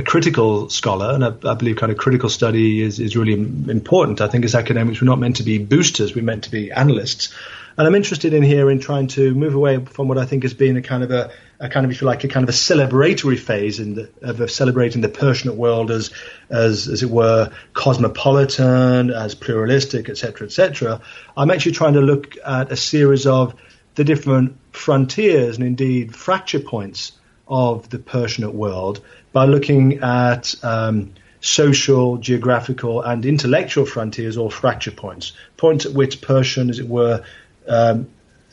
a 0.00 0.02
critical 0.02 0.68
scholar, 0.70 1.14
and 1.14 1.24
I, 1.24 1.28
I, 1.48 1.54
believe 1.54 1.76
kind 1.76 1.92
of 1.92 1.98
critical 1.98 2.28
study 2.28 2.82
is, 2.82 2.98
is 2.98 3.16
really 3.16 3.34
important. 3.34 4.20
I 4.20 4.28
think 4.28 4.44
as 4.44 4.54
academics, 4.54 5.00
we're 5.00 5.06
not 5.06 5.18
meant 5.18 5.36
to 5.36 5.42
be 5.42 5.58
boosters, 5.58 6.14
we're 6.14 6.24
meant 6.24 6.44
to 6.44 6.50
be 6.50 6.72
analysts. 6.72 7.32
And 7.78 7.86
I'm 7.86 7.94
interested 7.94 8.34
in 8.34 8.42
here 8.42 8.70
in 8.70 8.80
trying 8.80 9.06
to 9.08 9.34
move 9.34 9.54
away 9.54 9.84
from 9.84 10.08
what 10.08 10.18
I 10.18 10.24
think 10.24 10.42
has 10.42 10.54
been 10.54 10.76
a 10.76 10.82
kind 10.82 11.04
of 11.04 11.10
a, 11.10 11.30
a 11.60 11.68
kind 11.68 11.84
of, 11.84 11.92
if 11.92 12.00
you 12.00 12.06
like, 12.06 12.24
a 12.24 12.28
kind 12.28 12.42
of 12.42 12.48
a 12.48 12.56
celebratory 12.56 13.38
phase 13.38 13.76
the, 13.76 14.10
of 14.22 14.50
celebrating 14.50 15.02
the 15.02 15.08
Persian 15.08 15.56
world 15.56 15.90
as, 15.90 16.10
as, 16.48 16.88
as 16.88 17.02
it 17.02 17.10
were, 17.10 17.52
cosmopolitan, 17.74 19.10
as 19.10 19.34
pluralistic, 19.34 20.08
etc., 20.08 20.46
etc. 20.46 21.00
I'm 21.36 21.50
actually 21.50 21.72
trying 21.72 21.94
to 21.94 22.00
look 22.00 22.36
at 22.44 22.72
a 22.72 22.76
series 22.76 23.26
of 23.26 23.54
the 23.94 24.04
different 24.04 24.56
frontiers 24.72 25.56
and 25.56 25.64
indeed 25.64 26.16
fracture 26.16 26.60
points 26.60 27.12
of 27.50 27.90
the 27.90 27.98
Persianate 27.98 28.54
world 28.54 29.00
by 29.32 29.44
looking 29.44 29.98
at 29.98 30.54
um, 30.64 31.12
social, 31.40 32.16
geographical, 32.16 33.02
and 33.02 33.26
intellectual 33.26 33.84
frontiers 33.84 34.36
or 34.36 34.50
fracture 34.50 34.90
points, 34.90 35.32
points 35.56 35.84
at 35.84 35.92
which 35.92 36.20
Persian, 36.20 36.70
as 36.70 36.78
it 36.78 36.88
were, 36.88 37.24
um, 37.66 38.08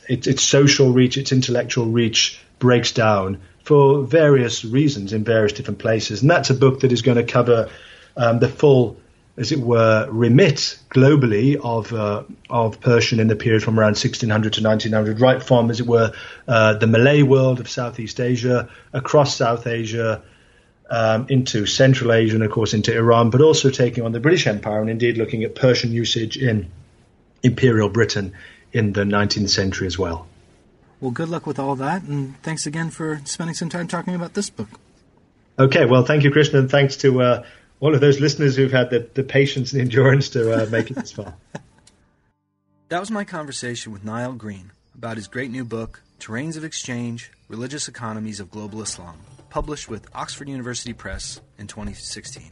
it, 0.09 0.27
its 0.27 0.43
social 0.43 0.91
reach, 0.91 1.17
its 1.17 1.31
intellectual 1.31 1.85
reach 1.85 2.39
breaks 2.59 2.91
down 2.91 3.39
for 3.63 4.03
various 4.03 4.63
reasons 4.63 5.13
in 5.13 5.23
various 5.23 5.53
different 5.53 5.79
places. 5.79 6.21
And 6.21 6.31
that's 6.31 6.49
a 6.49 6.53
book 6.53 6.79
that 6.79 6.91
is 6.91 7.01
going 7.01 7.17
to 7.17 7.23
cover 7.23 7.69
um, 8.15 8.39
the 8.39 8.47
full, 8.47 8.97
as 9.37 9.51
it 9.51 9.59
were, 9.59 10.07
remit 10.09 10.79
globally 10.89 11.55
of 11.55 11.93
uh, 11.93 12.23
of 12.49 12.81
Persian 12.81 13.19
in 13.19 13.27
the 13.27 13.35
period 13.35 13.63
from 13.63 13.79
around 13.79 13.95
1600 13.97 14.53
to 14.53 14.63
1900, 14.63 15.21
right 15.21 15.41
from, 15.41 15.69
as 15.69 15.79
it 15.79 15.85
were, 15.85 16.11
uh, 16.47 16.73
the 16.73 16.87
Malay 16.87 17.21
world 17.21 17.59
of 17.59 17.69
Southeast 17.69 18.19
Asia, 18.19 18.67
across 18.93 19.35
South 19.35 19.67
Asia, 19.67 20.23
um, 20.89 21.27
into 21.29 21.65
Central 21.67 22.11
Asia, 22.11 22.35
and 22.35 22.43
of 22.43 22.51
course 22.51 22.73
into 22.73 22.95
Iran, 22.95 23.29
but 23.29 23.41
also 23.41 23.69
taking 23.69 24.03
on 24.03 24.11
the 24.11 24.19
British 24.19 24.47
Empire 24.47 24.81
and 24.81 24.89
indeed 24.89 25.17
looking 25.17 25.43
at 25.43 25.53
Persian 25.53 25.91
usage 25.91 26.37
in 26.37 26.71
Imperial 27.43 27.89
Britain 27.89 28.33
in 28.73 28.93
the 28.93 29.03
19th 29.03 29.49
century 29.49 29.87
as 29.87 29.99
well. 29.99 30.27
Well, 30.99 31.11
good 31.11 31.29
luck 31.29 31.45
with 31.45 31.59
all 31.59 31.75
that, 31.75 32.01
and 32.03 32.41
thanks 32.41 32.65
again 32.65 32.89
for 32.89 33.21
spending 33.25 33.53
some 33.53 33.69
time 33.69 33.87
talking 33.87 34.15
about 34.15 34.33
this 34.33 34.49
book. 34.49 34.69
Okay, 35.59 35.85
well, 35.85 36.03
thank 36.03 36.23
you, 36.23 36.31
Kristian, 36.31 36.59
and 36.59 36.71
thanks 36.71 36.97
to 36.97 37.21
uh, 37.21 37.45
all 37.79 37.93
of 37.93 38.01
those 38.01 38.19
listeners 38.19 38.55
who've 38.55 38.71
had 38.71 38.89
the, 38.89 39.07
the 39.13 39.23
patience 39.23 39.71
and 39.73 39.81
endurance 39.81 40.29
to 40.29 40.63
uh, 40.63 40.65
make 40.69 40.89
it 40.91 40.95
this 40.95 41.11
far. 41.11 41.35
that 42.89 42.99
was 42.99 43.11
my 43.11 43.23
conversation 43.23 43.91
with 43.91 44.03
Nile 44.03 44.33
Green 44.33 44.71
about 44.95 45.17
his 45.17 45.27
great 45.27 45.51
new 45.51 45.63
book, 45.63 46.01
Terrains 46.19 46.57
of 46.57 46.63
Exchange 46.63 47.31
Religious 47.47 47.87
Economies 47.87 48.39
of 48.39 48.49
Global 48.49 48.81
Islam, 48.81 49.17
published 49.49 49.89
with 49.89 50.07
Oxford 50.13 50.49
University 50.49 50.93
Press 50.93 51.39
in 51.57 51.67
2016. 51.67 52.51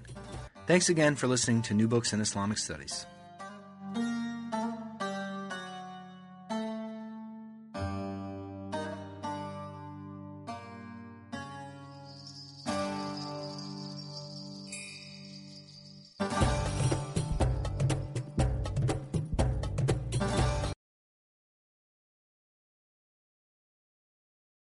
Thanks 0.68 0.90
again 0.90 1.16
for 1.16 1.28
listening 1.28 1.62
to 1.64 1.74
New 1.74 1.88
Books 1.88 2.14
in 2.14 2.22
Islamic 2.22 2.58
Studies. 2.58 3.06